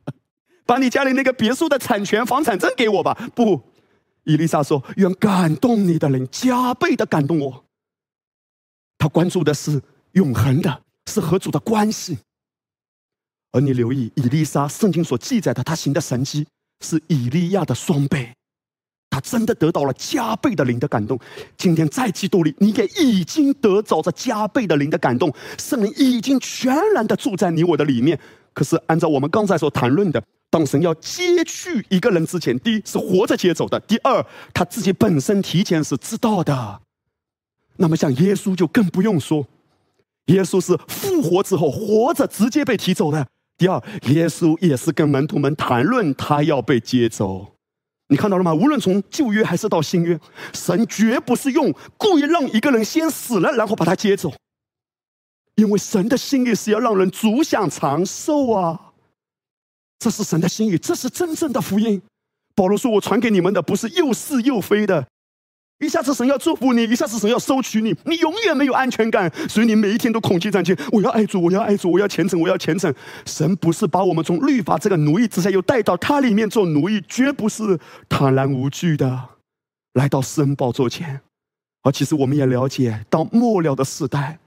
[0.66, 3.14] 把你家里那个别墅的产权、房产证给我吧。
[3.34, 3.62] 不。
[4.24, 7.64] 伊丽莎说：“愿感动你的人加倍的感动我。”
[8.98, 9.80] 他关注的是
[10.12, 12.18] 永恒的，是和主的关系。
[13.52, 16.46] 而你留意，伊丽莎圣经所记载的他行的神迹，
[16.84, 18.32] 是以利亚的双倍。
[19.10, 21.18] 他真的得到了加倍的灵的感动。
[21.56, 28.20] 今天在基督里，你也已经得着这加倍的灵的感动，圣灵已经全然的住在你我的里面。
[28.52, 30.22] 可是，按照我们刚才所谈论的。
[30.50, 34.24] 当神要接去一个人之前，第一是活着接走的；第二，
[34.54, 36.80] 他自己本身提前是知道的。
[37.76, 39.46] 那么像耶稣就更不用说，
[40.28, 43.26] 耶稣是复活之后活着直接被提走的。
[43.58, 47.54] 第二，耶稣也是跟门徒们谈论他要被接走。
[48.10, 48.54] 你看到了吗？
[48.54, 50.18] 无论从旧约还是到新约，
[50.54, 54.32] 神绝不是用故意让一个人先死了，然后把他接走，
[55.56, 58.92] 因为神的心意是要让人足享长寿啊。
[59.98, 62.00] 这是神的心意，这是真正的福音。
[62.54, 65.06] 保罗说：“我传给你们的不是又是又非的，
[65.78, 70.78] 一下子神要祝福你，一下子神要收取你，你永远没有安全感，所以你每一天都恐惧战兢。
[70.90, 72.92] 我要爱主，我要爱主，我要虔诚，我要虔诚。
[73.24, 77.78] 神不是把我们从律法这个奴役之下又带到他里面做奴役，绝不是
[78.08, 79.28] 坦然无惧的
[79.92, 81.20] 来到施恩宝座前。
[81.82, 84.38] 而其实我们也了解，到末了的时代，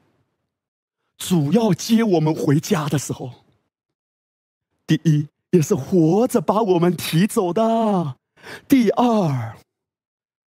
[1.18, 3.32] 主要接我们回家的时候，
[4.86, 5.28] 第一。
[5.52, 8.16] 也是活着把我们提走的。
[8.70, 9.58] 第二，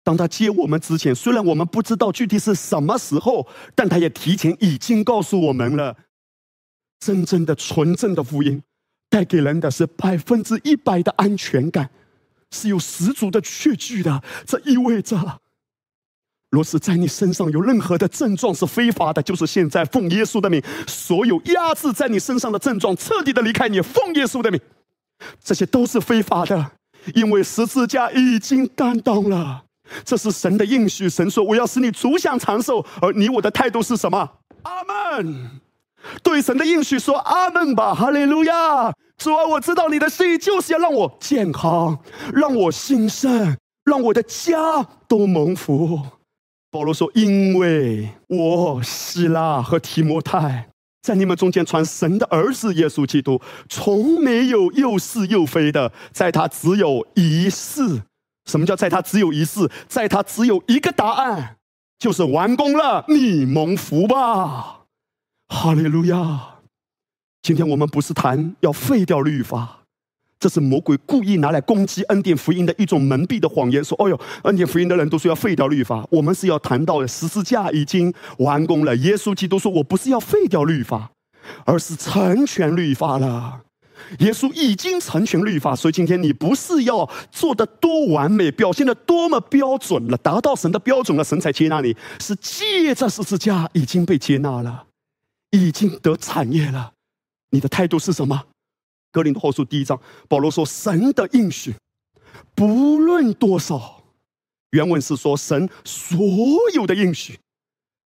[0.02, 5.96] 当他接我们之前，虽然我们不知道具体是什么时候，但他也提前已经告诉我们了。
[6.98, 8.62] 真正的纯正的福音，
[9.08, 11.90] 带给人的是百分之一百的安全感，
[12.50, 14.22] 是有十足的确据的。
[14.46, 15.40] 这意味着。
[16.50, 24.60] 若是在你身上有任何的症状是非法的，就是现在奉耶稣的名，所有压制在你身上的症状彻底的离开你，奉耶稣的名。
[25.42, 26.72] 这些都是非法的，
[27.14, 29.64] 因为十字架已经担当了。
[30.04, 34.30] 这是神的应许，神说：“我要使你足享长寿。”而你我的态度是什么？
[34.62, 35.60] 阿门。
[36.22, 38.92] 对神的应许说阿门吧，哈利路亚。
[39.18, 41.98] 主啊，我知道你的心意就是要让我健康，
[42.32, 46.00] 让我兴盛，让我的家都蒙福。
[46.70, 50.68] 保罗说：“因为我希拉和提摩太。”
[51.02, 58.02] 在你们中间传神的儿子耶稣基督，从没有又是又非的，在他只有一世。
[58.50, 59.70] 什么叫在他只有一事？
[59.86, 61.56] 在他只有一个答案，
[61.98, 64.80] 就是完工了，你蒙福吧，
[65.48, 66.56] 哈利路亚！
[67.42, 69.84] 今天我们不是谈要废掉律法，
[70.38, 78.94] 这是魔鬼故意拿来攻击恩典福音的一种蒙蔽的谎言，说：“哦哟，恩典福音的人都说要废掉律法。”我们是要谈到十字架已经完工了。
[78.96, 81.12] 耶稣基督说：“我不是要废掉律法，
[81.64, 83.62] 而是成全律法了。”
[84.18, 91.96] 耶稣已经成全律法，所以今天你不是要做的多完美，表现的多么标准了，达到神的标准了，神才接纳你。
[92.20, 94.86] 是借着十字架已经被接纳了，
[95.50, 96.92] 已经得产业了。
[97.50, 98.44] 你的态度是什么？
[99.12, 101.74] 格林的后书第一章，保罗说：“神的应许，
[102.54, 104.04] 不论多少，
[104.70, 106.16] 原文是说神所
[106.74, 107.36] 有的应许，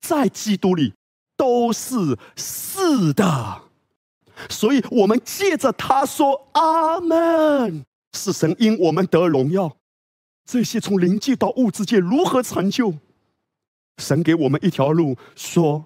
[0.01, 0.93] 在基督里
[1.37, 3.61] 都是是的。”
[4.47, 7.85] 所以，我们借着他说“阿门”，
[8.15, 9.75] 是神因我们得荣耀。
[10.45, 12.93] 这些从灵界到物质界如何成就？
[13.97, 15.83] 神给我们一条路，说：“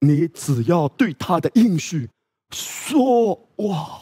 [0.00, 2.08] 你只要对他的应许
[2.50, 4.00] 说哇，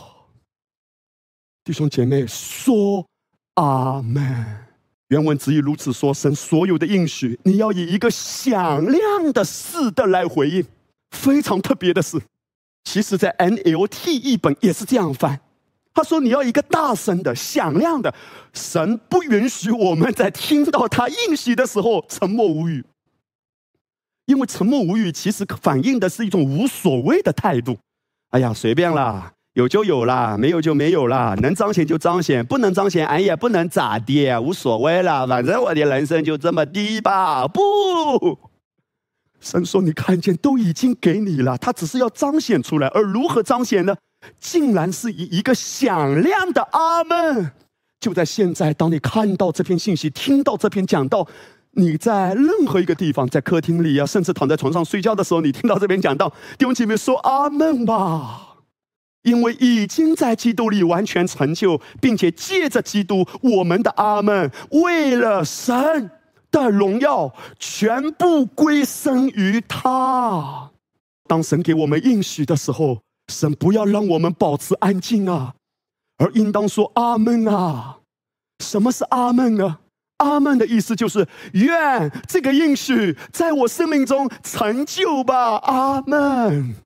[1.65, 3.07] 弟兄姐妹说
[3.55, 4.69] 阿门。”
[5.09, 10.65] 原文只意如此说：神所有的应许，你要以一个响亮的“是的”来回应。
[11.11, 12.19] 非常特别的是。
[12.85, 15.41] 其实，在 NLT 译本也是这样翻。
[15.95, 18.15] 他说：“你要一个大声的、响亮的，
[18.55, 22.83] 神不允许我们在听到他应许的时候沉默无语，
[24.25, 27.77] 因为沉默无语其实反映的是一种无所谓的态度。
[28.31, 38.52] 哎呀，随便啦，有就有啦，没有就没有啦，能彰显就彰显，不能彰显，俺也不能咋地，无所谓了，反正我的人生就这么低吧。”不。
[39.43, 42.87] 神说：“你看见都已经给你了，他只是要彰显出来。
[42.89, 43.95] 而如何彰显呢？
[44.39, 47.51] 竟然是以一个响亮的阿门！
[48.01, 51.27] 就在现在，当你看到这篇信息，听到这篇讲道，
[51.73, 58.59] 你在任何一个地方，在客厅里啊，甚至躺在床上睡觉的时候，你听到这篇讲道，弟兄姐妹说阿门吧，
[59.23, 66.11] 因为已经在基督里完全成就，并且借着基督，我们的阿门，为了神。”
[66.53, 70.71] 的荣耀全部归身于他。
[71.27, 73.01] 当神给我们应许的时候，
[73.33, 75.55] 神不要让我们保持安静啊，
[76.19, 77.99] 而应当说阿门啊。
[78.63, 79.79] 什么是阿门呢？
[80.19, 85.57] 阿门的意思就是愿这个应许在我生命中成就吧。
[85.57, 86.77] 阿门。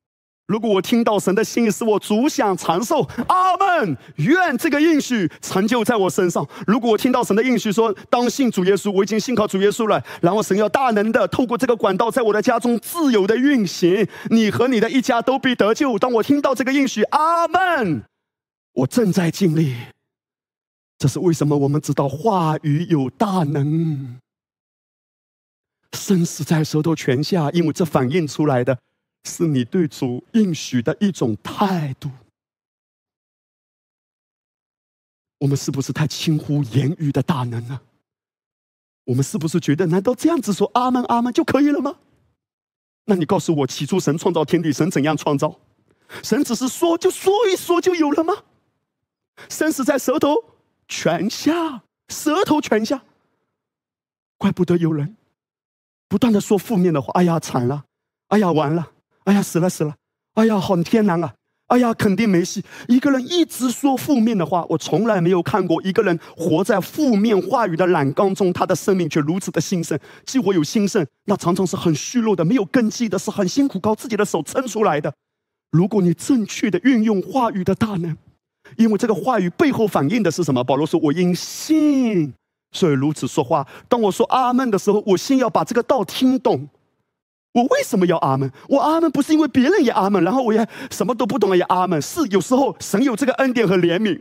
[0.47, 3.97] 如果我听到神的心意，使我足享长寿，阿门。
[4.15, 6.47] 愿这个应许成就在我身上。
[6.65, 15.99] 如果我听到神的应许说，当信主耶稣，我已经信靠主耶稣了，然后神要大能的透过这个管道，在我的家中自由的运行，你和你的一家都必得救。
[15.99, 18.03] 当我听到这个应许，阿门。
[18.71, 19.75] 我正在尽力。
[20.97, 21.57] 这是为什么？
[21.57, 24.17] 我们知道话语有大能，
[25.91, 28.79] 生死在舌头泉下，因为这反映出来的。
[29.27, 32.09] 是你对主应许的一种态度。
[35.39, 37.81] 我们是不是太轻忽言语的大能呢？
[39.03, 41.97] 我们是不是觉得，难道这样子说阿门阿门就可以了吗？
[43.05, 45.59] 那你告诉我，起初神创造天地，神怎样创造？
[46.23, 48.33] 神只是说就说一说就有了吗？
[49.49, 50.43] 生死在舌头
[50.87, 53.03] 泉下，舌头泉下，
[54.37, 55.15] 怪不得有人
[56.07, 57.11] 不断的说负面的话。
[57.13, 57.85] 哎呀，惨了！
[58.29, 58.91] 哎呀，完了！
[59.27, 59.93] 哎呀，死了死了！
[60.35, 61.33] 哎呀，好天然啊！
[61.67, 62.63] 哎呀，肯定没戏。
[62.87, 69.99] 一个人一直说负面的话，我从来没有看过一个人活在负面话语的染缸中，他的生命却如此的兴盛。
[70.25, 75.13] 既我有兴盛，那常常是很虚弱的，没有根基的，是很辛苦靠自己的手撑出来的。
[75.71, 78.15] 如果你正确的运用话语的大能，
[78.77, 80.63] 因为这个话语背后反映的是什么？
[80.63, 82.33] 保罗说：“我因信，
[82.71, 86.65] 所以如此说话。”当我说阿门的时候，我先要把这个道听懂。
[87.53, 88.51] 我为什么要阿门？
[88.69, 92.01] 我阿门不是因为别人也阿门，然后我也什么都不懂也阿门。
[92.01, 94.19] 是有时候神有这个恩典和怜悯，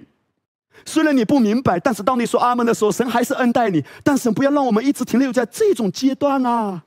[0.85, 3.85] 虽然你不明白，但是当你说阿门的时候，神还是恩待你。
[4.03, 6.83] 但神不要让我们一直停留在这种阶段啊！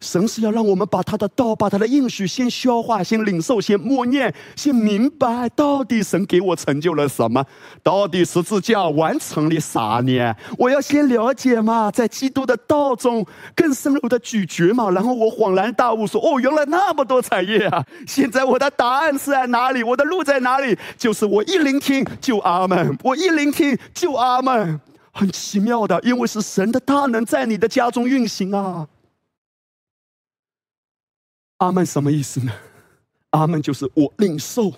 [0.00, 7.42] 神是要让我们把他的道、把他的应许先消化、先领受、先默念、先明白，到底神给我成就了什么？
[7.82, 10.34] 到底十字架完成了啥呢？
[10.58, 13.24] 我要先了解嘛，在基督的道中
[13.56, 17.82] 更深入的咀嚼嘛，然后我恍然大悟，说：“哦，原来那么多产业啊！
[18.06, 19.82] 现在我的答案是在哪里？
[19.82, 20.76] 我的路在哪里？
[20.98, 24.78] 就是我一聆听就阿门，我一聆听就阿门，
[25.12, 28.86] 很奇妙的，因为是神的大能在你的家中运行啊。”
[31.64, 32.52] 阿门什么意思呢？
[33.30, 34.70] 阿门就是我领受，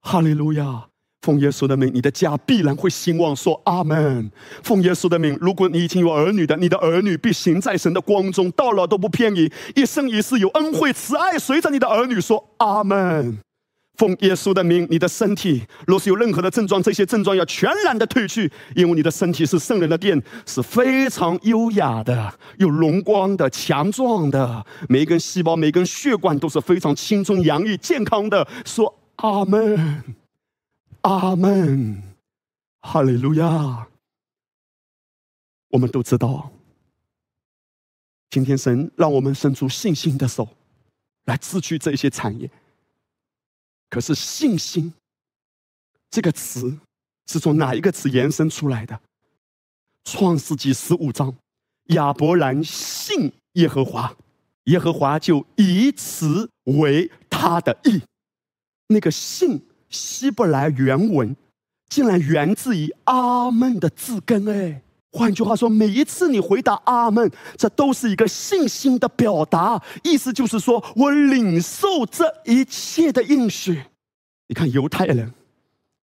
[0.00, 0.86] 哈利路亚，
[1.22, 3.34] 奉耶稣的名，你的家必然会兴旺。
[3.34, 4.30] 说阿门。
[4.62, 12.20] 奉耶稣的名，如果你已经有儿女的，你的儿女必行在神的光中，到老都不偏移，一生一世有恩惠慈爱随着你的儿女。
[12.20, 13.38] 说阿门。
[13.96, 28.46] 奉耶稣的名，你的身体若是有任何的症状，这些症状要全然的退去，因为你的身体是圣人的殿，是非常优雅的、有荣光的、强壮的，每一根细胞、每一根血管都是非常青春洋溢、健康的。
[28.64, 30.02] 说阿门，
[31.02, 32.02] 阿门，
[32.80, 33.86] 哈利路亚。
[35.68, 36.50] 我们都知道，
[38.30, 40.48] 今天神让我们伸出信心的手，
[41.26, 42.50] 来治去这些产业。
[43.94, 44.92] 可是“信心”
[46.10, 46.76] 这个词
[47.28, 49.00] 是从哪一个词延伸出来的？
[50.02, 51.32] 创世纪十五章，
[51.90, 54.16] 亚伯兰信耶和华，
[54.64, 58.02] 耶和华就以此为他的义。
[58.88, 61.36] 那个“信”希伯来原文
[61.88, 64.48] 竟然源自于“阿门”的字根。
[64.48, 64.82] 哎，
[65.14, 73.84] 换句话说，每一次你回答“阿门”，这都是一个信心的表达，意思就是说我领受这一切的应许。
[74.48, 75.32] 你看犹太人，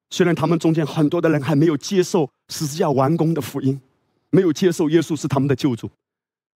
[0.08, 3.78] 虽然他们中间很多的人还没有接受十字架完工的福音，
[4.30, 5.90] 没有接受耶稣是他们的救主，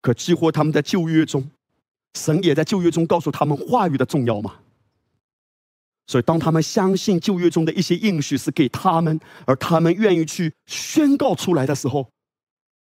[0.01, 1.51] 可几乎他们在旧约中，
[2.15, 4.55] 神也在旧约中告诉他们话语的重要嘛。
[6.07, 12.09] 所以当他们相信旧约中的一些应许是给他们，而他们愿意去宣告出来的时候，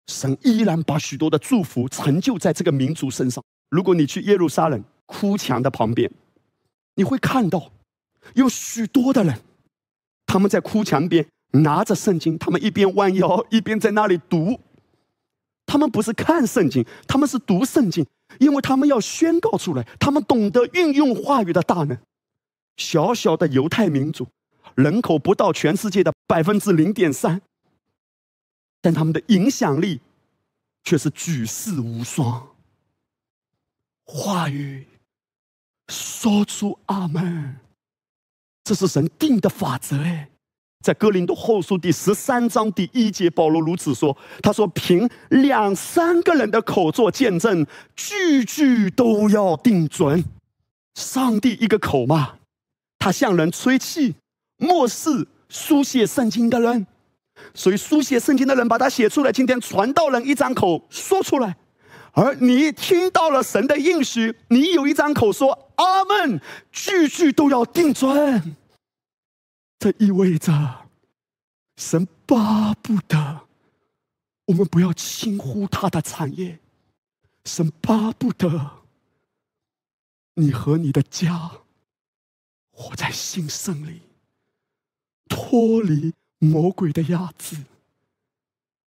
[0.07, 3.43] 神依然把许多的祝福成就在这个民族身上。
[3.71, 6.11] 如果你去耶路撒冷哭墙的旁边，
[6.95, 7.73] 你会看到。
[8.35, 9.39] 有许多的人，
[10.27, 14.59] 他们在哭墙边拿着圣经，他们一边弯腰一边在那里读。
[15.65, 18.05] 他们不是看圣经，他们是读圣经，
[18.39, 19.87] 因为他们要宣告出来。
[20.01, 21.97] 他们懂得运用话语的大能。
[22.77, 24.27] 小小的犹太民族，
[24.75, 27.41] 人口不到全世界的百分之零点三，
[28.87, 30.01] 但他们的影响力
[30.85, 32.47] 却是举世无双。
[34.05, 34.87] 话语
[35.89, 37.57] 说出阿门。
[38.63, 40.31] 这是神定的法则哎，
[40.85, 50.25] 在哥林多后书第十三章第一节，保罗如此说：“他说，凭两三个人的口做见证，句句都要定准。
[50.95, 52.39] 上帝一个口嘛，
[53.01, 54.15] 他向人吹气，
[54.59, 56.87] 漠视书写圣经的人。
[57.55, 59.33] 所以书写圣经的人把它写出来。
[59.33, 61.57] 今天传道人一张口说出来，
[62.13, 66.41] 而你听到了神的应许，你有一张口说。”阿门，
[66.73, 68.57] 句句都要定准。
[69.79, 70.89] 这意味着，
[71.77, 73.43] 神巴不得
[74.47, 76.59] 我们不要轻忽他的产业。
[77.45, 78.71] 神巴不得
[80.33, 81.51] 你和你的家
[82.71, 84.01] 活在新生里，
[85.29, 87.57] 脱离魔鬼的压制。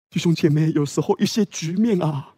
[0.08, 2.34] 弟兄姐妹，有时候一些局面啊，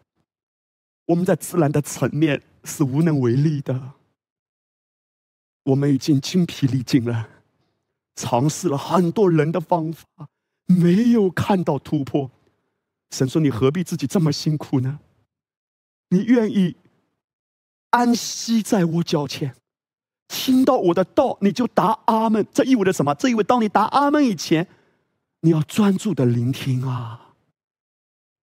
[1.06, 3.92] 我们在自然的层面是无能为力的。
[5.64, 7.28] 我们已经精疲力尽了，
[8.16, 10.28] 尝试了很多人的方法，
[10.66, 12.30] 没有看到突破。
[13.10, 14.98] 神说：“你何必自己这么辛苦呢？
[16.08, 16.76] 你愿意
[17.90, 19.54] 安息在我脚前，
[20.28, 22.46] 听到我的道，你就答阿门。
[22.52, 23.14] 这意味着什么？
[23.14, 24.66] 这意味着当你答阿门以前，
[25.42, 27.34] 你要专注的聆听啊！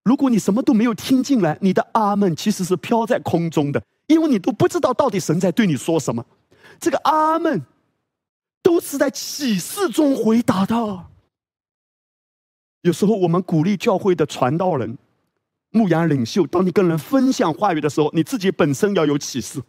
[0.03, 6.25] 如果你什么都没有听进来，你的阿门其实是飘在空中的，因为你都不知道到底神在对你说什么。”
[6.79, 7.61] 这个阿门，
[8.61, 11.05] 都是在启示中回答的。
[12.81, 14.97] 有时候我们鼓励教会的传道人、
[15.71, 19.61] 牧羊领袖，当你跟人分享话语的时候，你自己本身要有启示。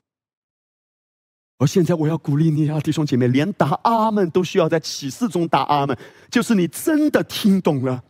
[1.61, 5.95] 而现在我要鼓励你啊，弟兄姐妹，连答阿门都需要在启示中答阿门，
[6.31, 8.03] 就是你真的听懂了，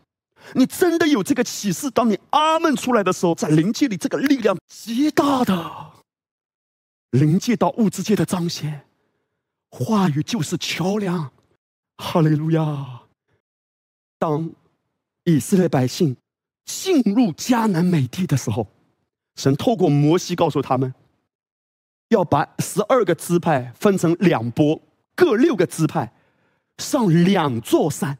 [0.54, 1.90] 你真的有这个启示。
[1.90, 5.92] 当你阿门出来的时候，在灵界里，这个力量极大的，
[7.10, 8.82] 灵界到物质界的彰显。
[9.72, 11.32] 话语就是桥梁，
[11.96, 13.00] 哈利路亚。
[14.20, 14.48] 当
[15.24, 16.16] 以色列百姓
[16.66, 18.68] 进入迦南美地的时候，
[19.34, 20.94] 神透过摩西告诉他们，
[22.10, 24.80] 要把十二个支派分成两波，
[25.16, 26.12] 各六个支派，
[26.78, 28.18] 上两座山，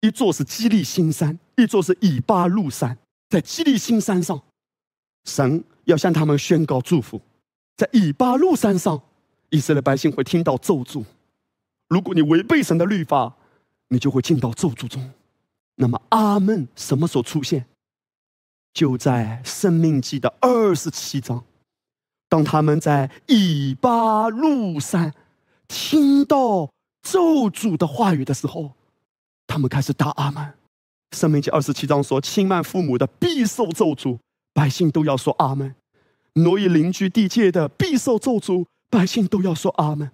[0.00, 2.98] 一座是基利新山，一座是以巴路山。
[3.30, 4.42] 在基利新山上，
[5.24, 7.20] 神要向他们宣告祝福；
[7.76, 9.00] 在以巴路山上。
[9.52, 11.04] 以色列百姓会听到咒诅，
[11.88, 13.34] 如果你违背神的律法，
[13.88, 15.10] 你就会进到咒诅中。
[15.74, 17.66] 那么阿门什么时候出现？
[18.72, 21.44] 就在生命记的二十七章，
[22.30, 25.12] 当他们在以巴路山
[25.68, 26.70] 听到
[27.02, 28.70] 咒诅的话语的时候，
[29.46, 30.54] 他们开始打阿门。
[31.10, 34.20] 生命记二十七章说：“轻慢父母的必受咒诅，
[34.54, 35.72] 百姓都要说阿门；
[36.34, 40.12] 挪移邻居地界的必受咒诅，百姓都要说阿门。”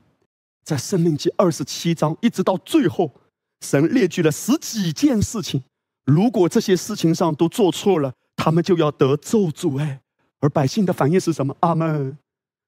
[0.65, 3.13] 在生命记二十七章一直到最后，
[3.61, 5.63] 神列举了十几件事情，
[6.07, 9.79] 如果这些事情上都做错了，他们就要得咒诅。
[9.79, 10.01] 哎，
[10.41, 11.57] 而百姓的反应是什么？
[11.61, 12.17] 阿门，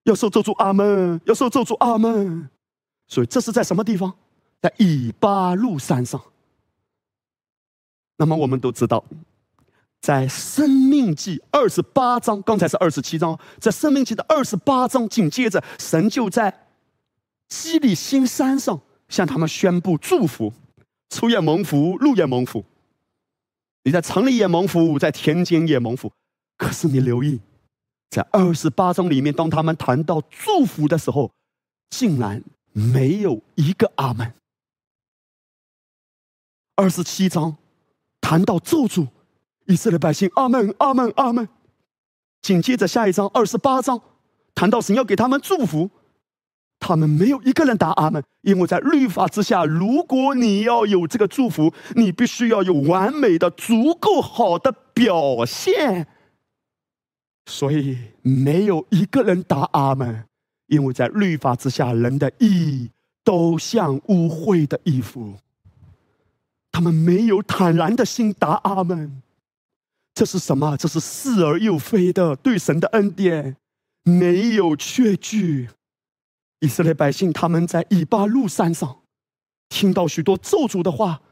[0.05, 2.49] 要受咒诅，阿门，要受咒诅，阿门。
[3.07, 4.15] 所以这是在什么地方？
[4.61, 6.21] 在以巴路山上。
[8.17, 9.05] 那么我们都知道，
[10.01, 16.67] 在《生命记》二十八章，刚才是二十七章，在《生命记》的二十八章，紧接着神就在
[17.49, 20.53] 基里新山上向他们宣布祝福：
[21.11, 22.65] 出也蒙福，入也蒙福。
[23.85, 26.11] 你在城里也蒙福，在田间也蒙福。
[26.57, 27.41] 可是你留意，
[28.11, 31.31] 在二十八章里面，当他们谈到祝福的时候，
[31.91, 34.35] 竟然没有一个阿门。
[36.77, 37.57] 二十七章。
[38.21, 39.07] 谈到咒诅，
[39.67, 41.49] 以色列百姓阿门阿门阿门。
[42.43, 43.99] 紧接着下一章二十八章，
[44.55, 45.89] 谈到神要给他们祝福，
[46.79, 56.07] 他们没有一个人答阿门，因为在律法之下，如果你要有这个祝福，你必须要有完美的、足够好的表现。
[57.49, 60.27] 所以没有一个人答阿门，
[60.67, 62.91] 因为在律法之下，人的义
[63.25, 65.35] 都像污秽的衣服。
[66.71, 69.23] 他们没有坦然的心答阿门，
[70.13, 70.77] 这是什么？
[70.77, 73.57] 这是似而又非的对神的恩典，
[74.03, 75.71] 没有确据。
[76.61, 78.99] 以色列百姓他们在以巴路山上
[79.71, 81.23] 听到许多咒诅的话，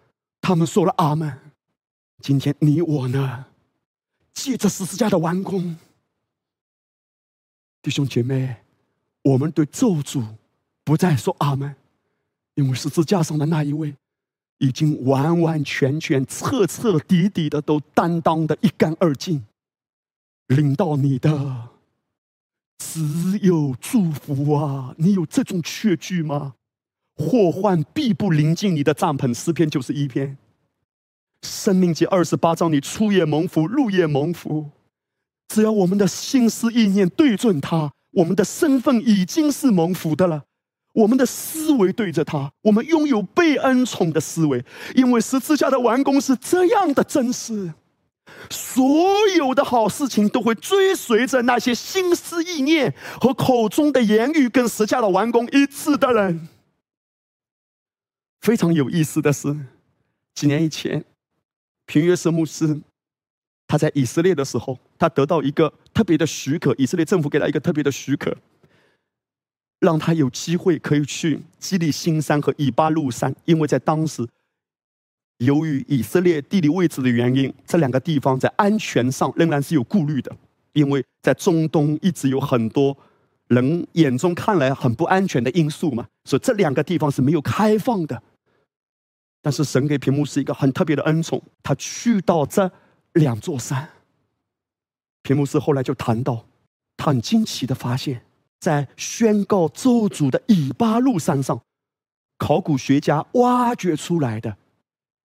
[0.40, 1.38] 他们说了阿门。
[2.22, 3.44] 今天你我呢？
[4.32, 5.76] 借着十字架的完工，
[7.86, 8.56] 弟兄姐妹，
[9.22, 10.26] 我们对咒诅
[10.82, 11.72] 不再说阿门，
[12.56, 13.94] 因为十字架上的那一位。
[14.58, 19.44] 已经完完全全、彻彻底底的都担当的一干二净，
[20.48, 21.68] 领到你的
[22.78, 24.94] 只有祝福啊！
[24.96, 26.54] 你有这种确据吗？
[27.14, 29.32] 祸患必不临近你的帐篷。
[29.32, 30.38] 诗篇就是一篇，
[31.42, 34.70] 生命记二十八章，你出也蒙福，入也蒙福。
[35.48, 40.44] 只要我们的心思意念对准他，我们的身份已经是蒙福的了。
[40.92, 44.64] 我们的思维对着他，我们拥有被恩宠的思维，
[44.94, 47.74] 因为十字架的完工是这样的真实。
[48.50, 48.84] 所
[49.36, 56.48] 有的好事情都会追随着那些心思意念和口中的言语跟十字架的完工一致的人。
[58.40, 59.54] 非常有意思的是，
[60.34, 61.04] 几年以前，
[61.84, 62.80] 平约瑟牧师
[63.66, 68.36] 他在以色列的时候，他得到一个特别的许可，以色列政府给他一个特别的许可。
[69.80, 74.26] 让他有机会可以去基利新山和以巴路山，因为在当时，
[75.38, 80.34] 由于以色列地理位置的原因，这两个地方在安全上仍然是有顾虑的，
[80.72, 82.96] 因为在中东一直有很多
[83.48, 88.22] 人眼中看来很不安全的因素嘛，所以这两个地方是没有开放的。
[89.42, 92.68] 但是神给屏幕是一个很特别的恩宠，他去到这
[93.16, 93.88] 两座山，
[95.22, 96.46] 屏幕是后来就谈到，
[96.96, 98.22] 他很惊奇的发现。
[98.58, 101.60] 在宣告咒诅的以巴路山上，
[102.38, 104.56] 考古学家挖掘出来的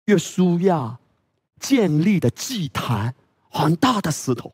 [0.06, 0.98] 约书亚
[1.60, 3.14] 建立的祭坛，
[3.48, 4.50] 很大的石头；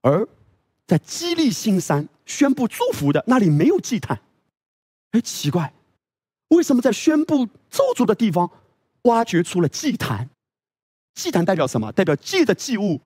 [0.00, 0.26] 而
[0.86, 4.20] 在基利新山宣布祝福的那里没有祭坛。
[5.12, 5.72] 哎，奇怪，
[6.48, 8.50] 为什么在宣布咒诅的地方
[9.02, 10.28] 挖掘出了祭坛？
[11.16, 11.90] 祭坛代表什么？
[11.90, 13.00] 代表祭的祭物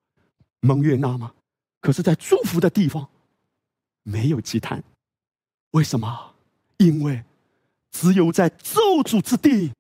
[0.61, 1.33] 蒙悦纳吗？
[1.81, 3.09] 可是，在祝福的地方，
[4.03, 4.85] 没有祭坛，
[5.71, 6.35] 为什么？
[6.77, 7.25] 因为
[7.91, 9.73] 只有在咒诅之地，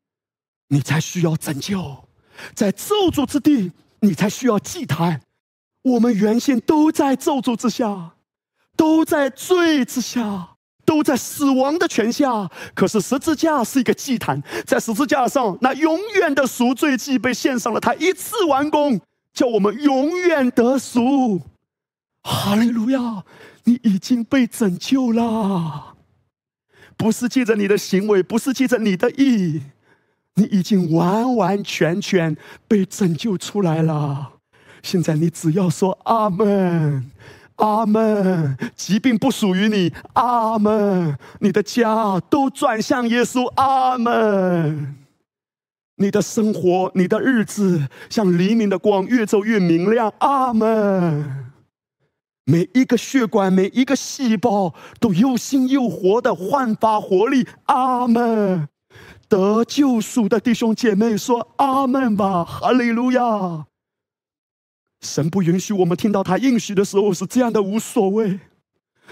[0.68, 2.04] 你才需要拯救；
[2.54, 5.20] 在咒诅之地，你才需要祭坛。
[5.82, 8.14] 我们原先都在咒诅之下，
[8.76, 10.49] 都在罪之下，
[10.90, 12.50] 都在死亡的权下。
[12.74, 19.00] 可是十字架是一个祭坛，在十字架上，那永远的赎罪祭被献上了，他一次完工，
[19.32, 21.40] 叫我们永远得赎。
[22.24, 23.22] 哈利路亚！
[23.62, 25.94] 你已经被拯救了，
[26.96, 29.62] 不是借着你的行为，不是借着你的意，
[30.34, 32.36] 你已经完完全全
[32.66, 34.32] 被拯救出来了。
[34.82, 37.10] 现在你只要说阿门，
[37.60, 38.58] 阿门。
[38.74, 41.16] 疾病不属于你，阿门。
[41.38, 44.96] 你的家都转向耶稣，阿门。
[45.96, 51.52] 你的生活，你的日子像黎明的光，越走越明亮，阿门。
[52.46, 57.46] 每一个血管，每一个细胞都又新又活的焕发活力。
[57.66, 58.68] 阿门！
[59.28, 63.66] 得救赎的弟兄姐妹说阿门吧，哈利路亚。
[65.00, 68.38] 神不允许我们听到他应许的时候是这样的无所谓，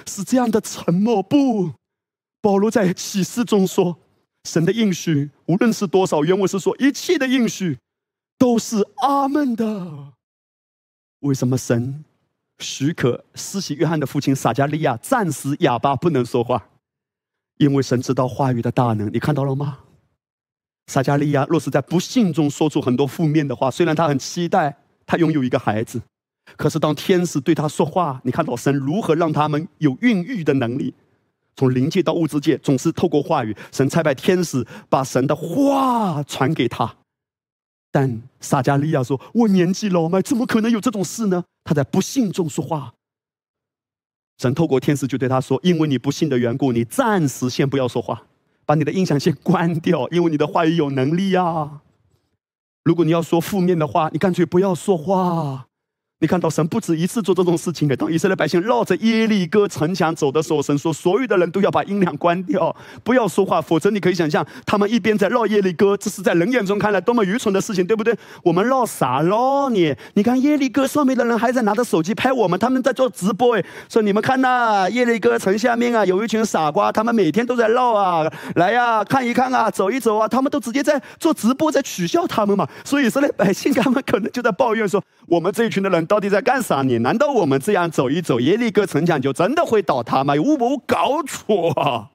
[0.06, 1.22] 是这样的沉默。
[1.22, 1.72] 不，
[2.40, 3.98] 保罗在启示中说，
[4.44, 7.78] 神的应许无论是多少，原文是说一切的应许
[8.36, 10.12] 都是阿门的。
[11.20, 12.04] 为什么神
[12.58, 16.68] 许可施洗约翰的父亲撒加利亚暂时哑巴不能说话？
[17.56, 19.78] 因为神知道话语的大能，你看到了吗？
[20.86, 24.76] 撒加利亚若是在不幸中说出很多负面的话，虽然他很期待
[25.08, 26.00] 他拥有一个孩子，
[26.58, 30.92] 可是当天使对他说话，你看到神如何让他们有孕育的能力，
[31.56, 33.56] 从灵界到物质界，总是透过话语。
[33.72, 36.94] 神差派天使把神的话传给他，
[37.90, 42.92] 但撒加利亚说：“我年纪老迈，怎么可能有这种事呢？”他在不幸中说话，
[44.36, 48.24] 神透过天使就对他说：“因为你不信的缘故，你暂时先不要说话。”
[48.68, 51.80] 把你的音响先关掉，因为你的话语有能力呀。
[52.88, 55.67] 如果你要说负面的话，你干脆不要说话。
[56.20, 57.96] 你看到神不止一次做这种事情的。
[57.96, 62.74] 当以色列百姓绕着耶利哥城墙走的时候，神说：“所有的人都要把音量关掉，
[63.04, 68.12] 不要说话，否则你可以想象，他们一边在绕耶利哥，这是在人眼中看来多么愚蠢的事情，对不对？
[68.42, 69.94] 我们绕啥绕你？
[70.14, 82.68] 你看耶利哥上面的人还在拿着手机拍我们，他们在做直播，哎，说你们看呐，耶利哥城下面啊，有一群傻瓜，他们每天都在绕啊，来呀，看一看啊，走一走啊，他们都直接在做直播，在取笑他们嘛。
[82.84, 86.07] 所以以色列百姓他们可能就在抱怨说，我们这一群的人。
[86.08, 86.82] 到底在干啥？
[86.82, 90.34] 你难道我们这样走一走，耶利哥城墙就真的会倒塌吗？
[90.34, 92.10] 有无搞错啊？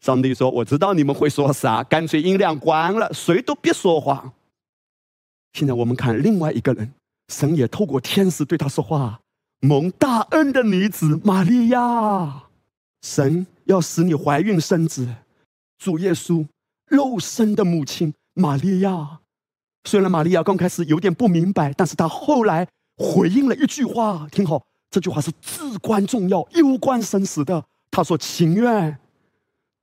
[0.00, 4.34] 上帝说：“我知道你们会说啥，干脆音量关了，谁都别说话。”
[5.54, 6.92] 现在我们看另外一个人，
[7.32, 9.18] 神也透过天使对他说话
[9.60, 12.44] ：“蒙大恩的女子玛利亚，
[13.02, 15.08] 神要使你怀孕生子，
[15.78, 16.46] 主耶稣
[16.86, 19.18] 肉身的母亲玛利亚。”
[19.88, 22.68] 虽然玛利亚刚开始有点不明白，但是她后来。
[22.98, 24.60] 回应了一句话，听好，
[24.90, 27.64] 这句话是至关重要、攸关生死的。
[27.90, 28.98] 他说：“情愿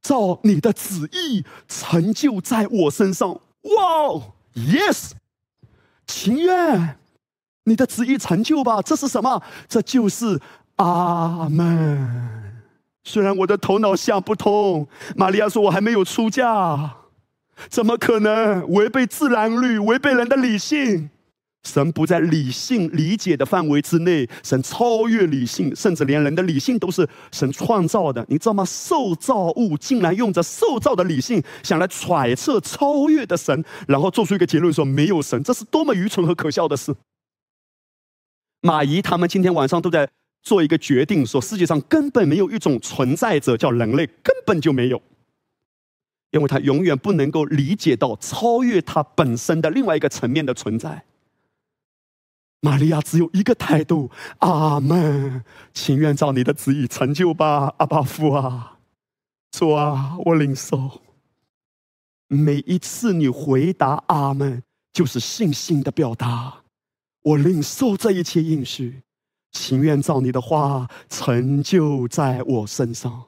[0.01, 3.31] 照你的旨意成就在我身上。”
[3.63, 4.21] 哇
[4.53, 5.11] ，yes，
[6.05, 6.97] 情愿
[7.63, 8.81] 你的旨意成就吧。
[8.81, 9.41] 这是什么？
[9.67, 10.39] 这就是
[10.75, 12.61] 阿门。
[13.03, 16.97] 虽然我的头脑想不通，玛利亚说：“我还没有出嫁，
[17.69, 21.09] 怎么可能违背自然律，违背人的理性？”
[21.65, 28.63] 神不在理性理解的范围之内，神超越理性，甚至连人的理性都是神创造的，你知道吗？
[28.63, 36.95] 受造物竟然用着受造的理性想来揣测超越的神，然后做出一个结论说没有神，这是多么愚蠢和可笑的事！
[38.61, 40.07] 马姨他们今天晚上都在
[40.43, 45.01] 做一个决定，说世界上根本没有一种存在者叫人类，根本就没有，
[46.29, 51.03] 因为他永远不能够理解到超越他本身的另外一个层面的存在。
[52.65, 54.09] 玛利亚只有一个态度：
[54.39, 58.79] 阿门，情愿照你的旨意成就吧，阿爸父啊，
[59.51, 61.03] 主啊，我领受。
[62.27, 66.63] 每一次你回答阿门，就是信心的表达。
[67.21, 69.03] 我领受这一切应许，
[69.51, 73.25] 情愿照你的话成就在我身上。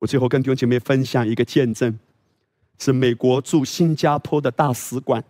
[0.00, 1.96] 我最后跟弟兄姐妹分享一个见证，
[2.80, 5.22] 是美国驻新加坡的大使馆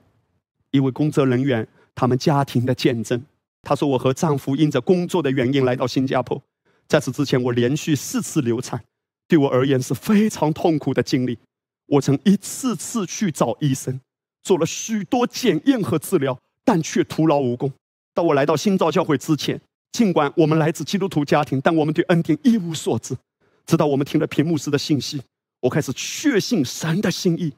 [0.71, 1.69] 一位工作人员。
[1.97, 3.21] 他们家庭的见证。
[3.63, 6.41] 她说：“我和丈夫因着工作的原因来到新加坡，
[6.87, 8.81] 在此之前我连续四次流产，
[9.27, 11.37] 对我而言是非常痛苦的经历。
[11.87, 14.01] 我曾一次次去找医生，
[14.45, 17.73] 做了许多检验和治疗，但却徒劳无功。
[18.15, 19.61] 到我来到新造教会之前，
[19.91, 23.17] 尽管我们来自基督徒家庭，但我们对恩典一无所知。
[23.67, 25.21] 直到我们听了屏幕师的信息，
[25.61, 27.53] 我开始确信神的心意。”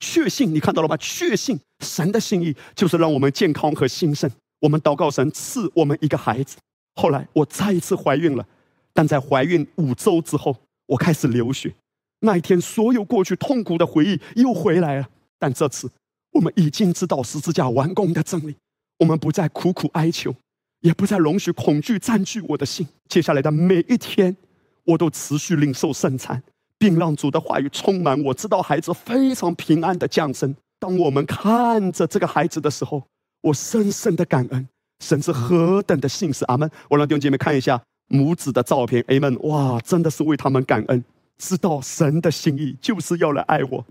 [0.00, 0.96] 确信，你看到了吧？
[0.96, 4.30] 确信神的心意就是让我们健康和兴盛。
[4.60, 6.56] 我们祷告神赐我们一个孩子。
[6.94, 8.46] 后来我再一次怀孕了，
[8.92, 10.56] 但在怀孕五周之后，
[10.86, 11.74] 我开始流血。
[12.20, 15.08] 那一天，所有过去痛苦的回忆又回来了。
[15.38, 15.88] 但这次，
[16.32, 18.56] 我们已经知道十字架完工的真理。
[18.98, 20.34] 我们不再苦苦哀求，
[20.80, 22.88] 也不再容许恐惧占据我的心。
[23.08, 24.36] 接下来的每一天，
[24.84, 26.42] 我都持续领受圣餐。
[26.78, 28.22] 并让主的话语充满。
[28.22, 30.54] 我知道孩子非常平安的降生。
[30.78, 33.02] 当我们看着这个孩子的时候，
[33.40, 34.68] 我深深的感恩，
[35.00, 36.44] 神是何等的信实。
[36.44, 36.70] 阿门。
[36.88, 39.04] 我让弟兄姐妹看一下母子的照片。
[39.08, 39.36] 阿门。
[39.42, 41.04] 哇，真的是为他们感恩。
[41.36, 43.84] 知道神的心意就是要来爱我，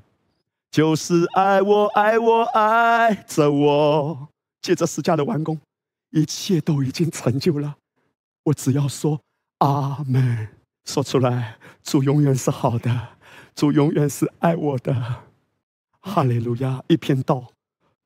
[0.70, 4.28] 就是爱我，爱我，爱着我。
[4.62, 5.58] 借着十架的完工，
[6.12, 7.76] 一切都已经成就了。
[8.44, 9.22] 我只要说
[9.60, 10.57] 阿门。
[10.88, 13.10] 说出来，主永远是好的，
[13.54, 15.24] 主永远是爱我的。
[16.00, 16.82] 哈利路亚！
[16.88, 17.52] 一篇道，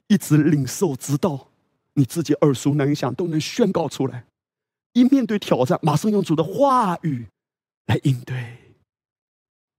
[0.07, 1.49] 一直领受，直到
[1.93, 4.25] 你自己耳熟能详，都能宣告出来。
[4.93, 7.27] 一面对挑战，马上用主的话语
[7.85, 8.57] 来应对。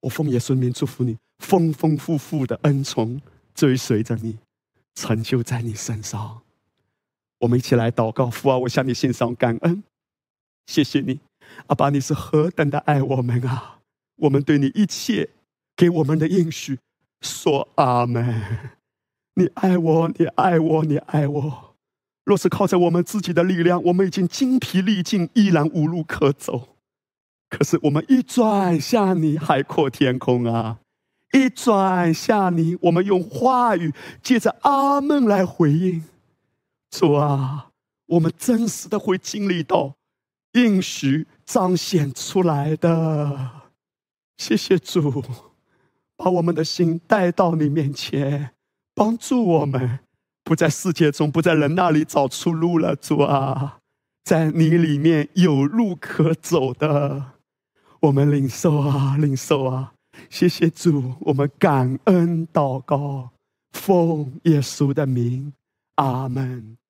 [0.03, 3.21] 我奉耶稣名祝福你，丰丰富富的恩宠
[3.53, 4.39] 追随着你，
[4.95, 6.41] 成就在你身上。
[7.41, 9.83] 我们一起来祷告，父啊，我向你献上感恩，
[10.67, 11.19] 谢谢你，
[11.67, 13.79] 阿爸，你是何等的爱我们啊！
[14.17, 15.31] 我们对你一切
[15.77, 16.79] 给我们的应许
[17.21, 18.71] 说阿门。
[19.35, 21.75] 你爱我，你爱我，你爱我。
[22.25, 26.77] 若是靠在我们自己的力量，我们已经精疲力尽，依然无路可走。
[27.49, 30.79] 可是我们一转向你，海阔天空啊！
[31.33, 33.93] 一转向你，我们用话语
[34.23, 36.05] 借着阿门来回应。
[36.91, 37.71] 主啊，
[38.07, 39.95] 我们真实的会经历到
[40.53, 43.51] 应许彰显出来的。
[44.39, 45.23] 谢谢主，
[46.17, 48.51] 把我们的心带到你面前，
[48.95, 50.01] 帮助我们。
[50.45, 53.79] 不在世界中，不在人那里找出路了，主啊，
[54.25, 57.35] 在你里面有路可走的，
[58.01, 59.95] 我们领受啊，领受啊，
[60.29, 63.31] 谢谢主，我们感恩祷告，
[63.71, 65.53] 奉耶稣的名，
[65.95, 66.77] 阿门。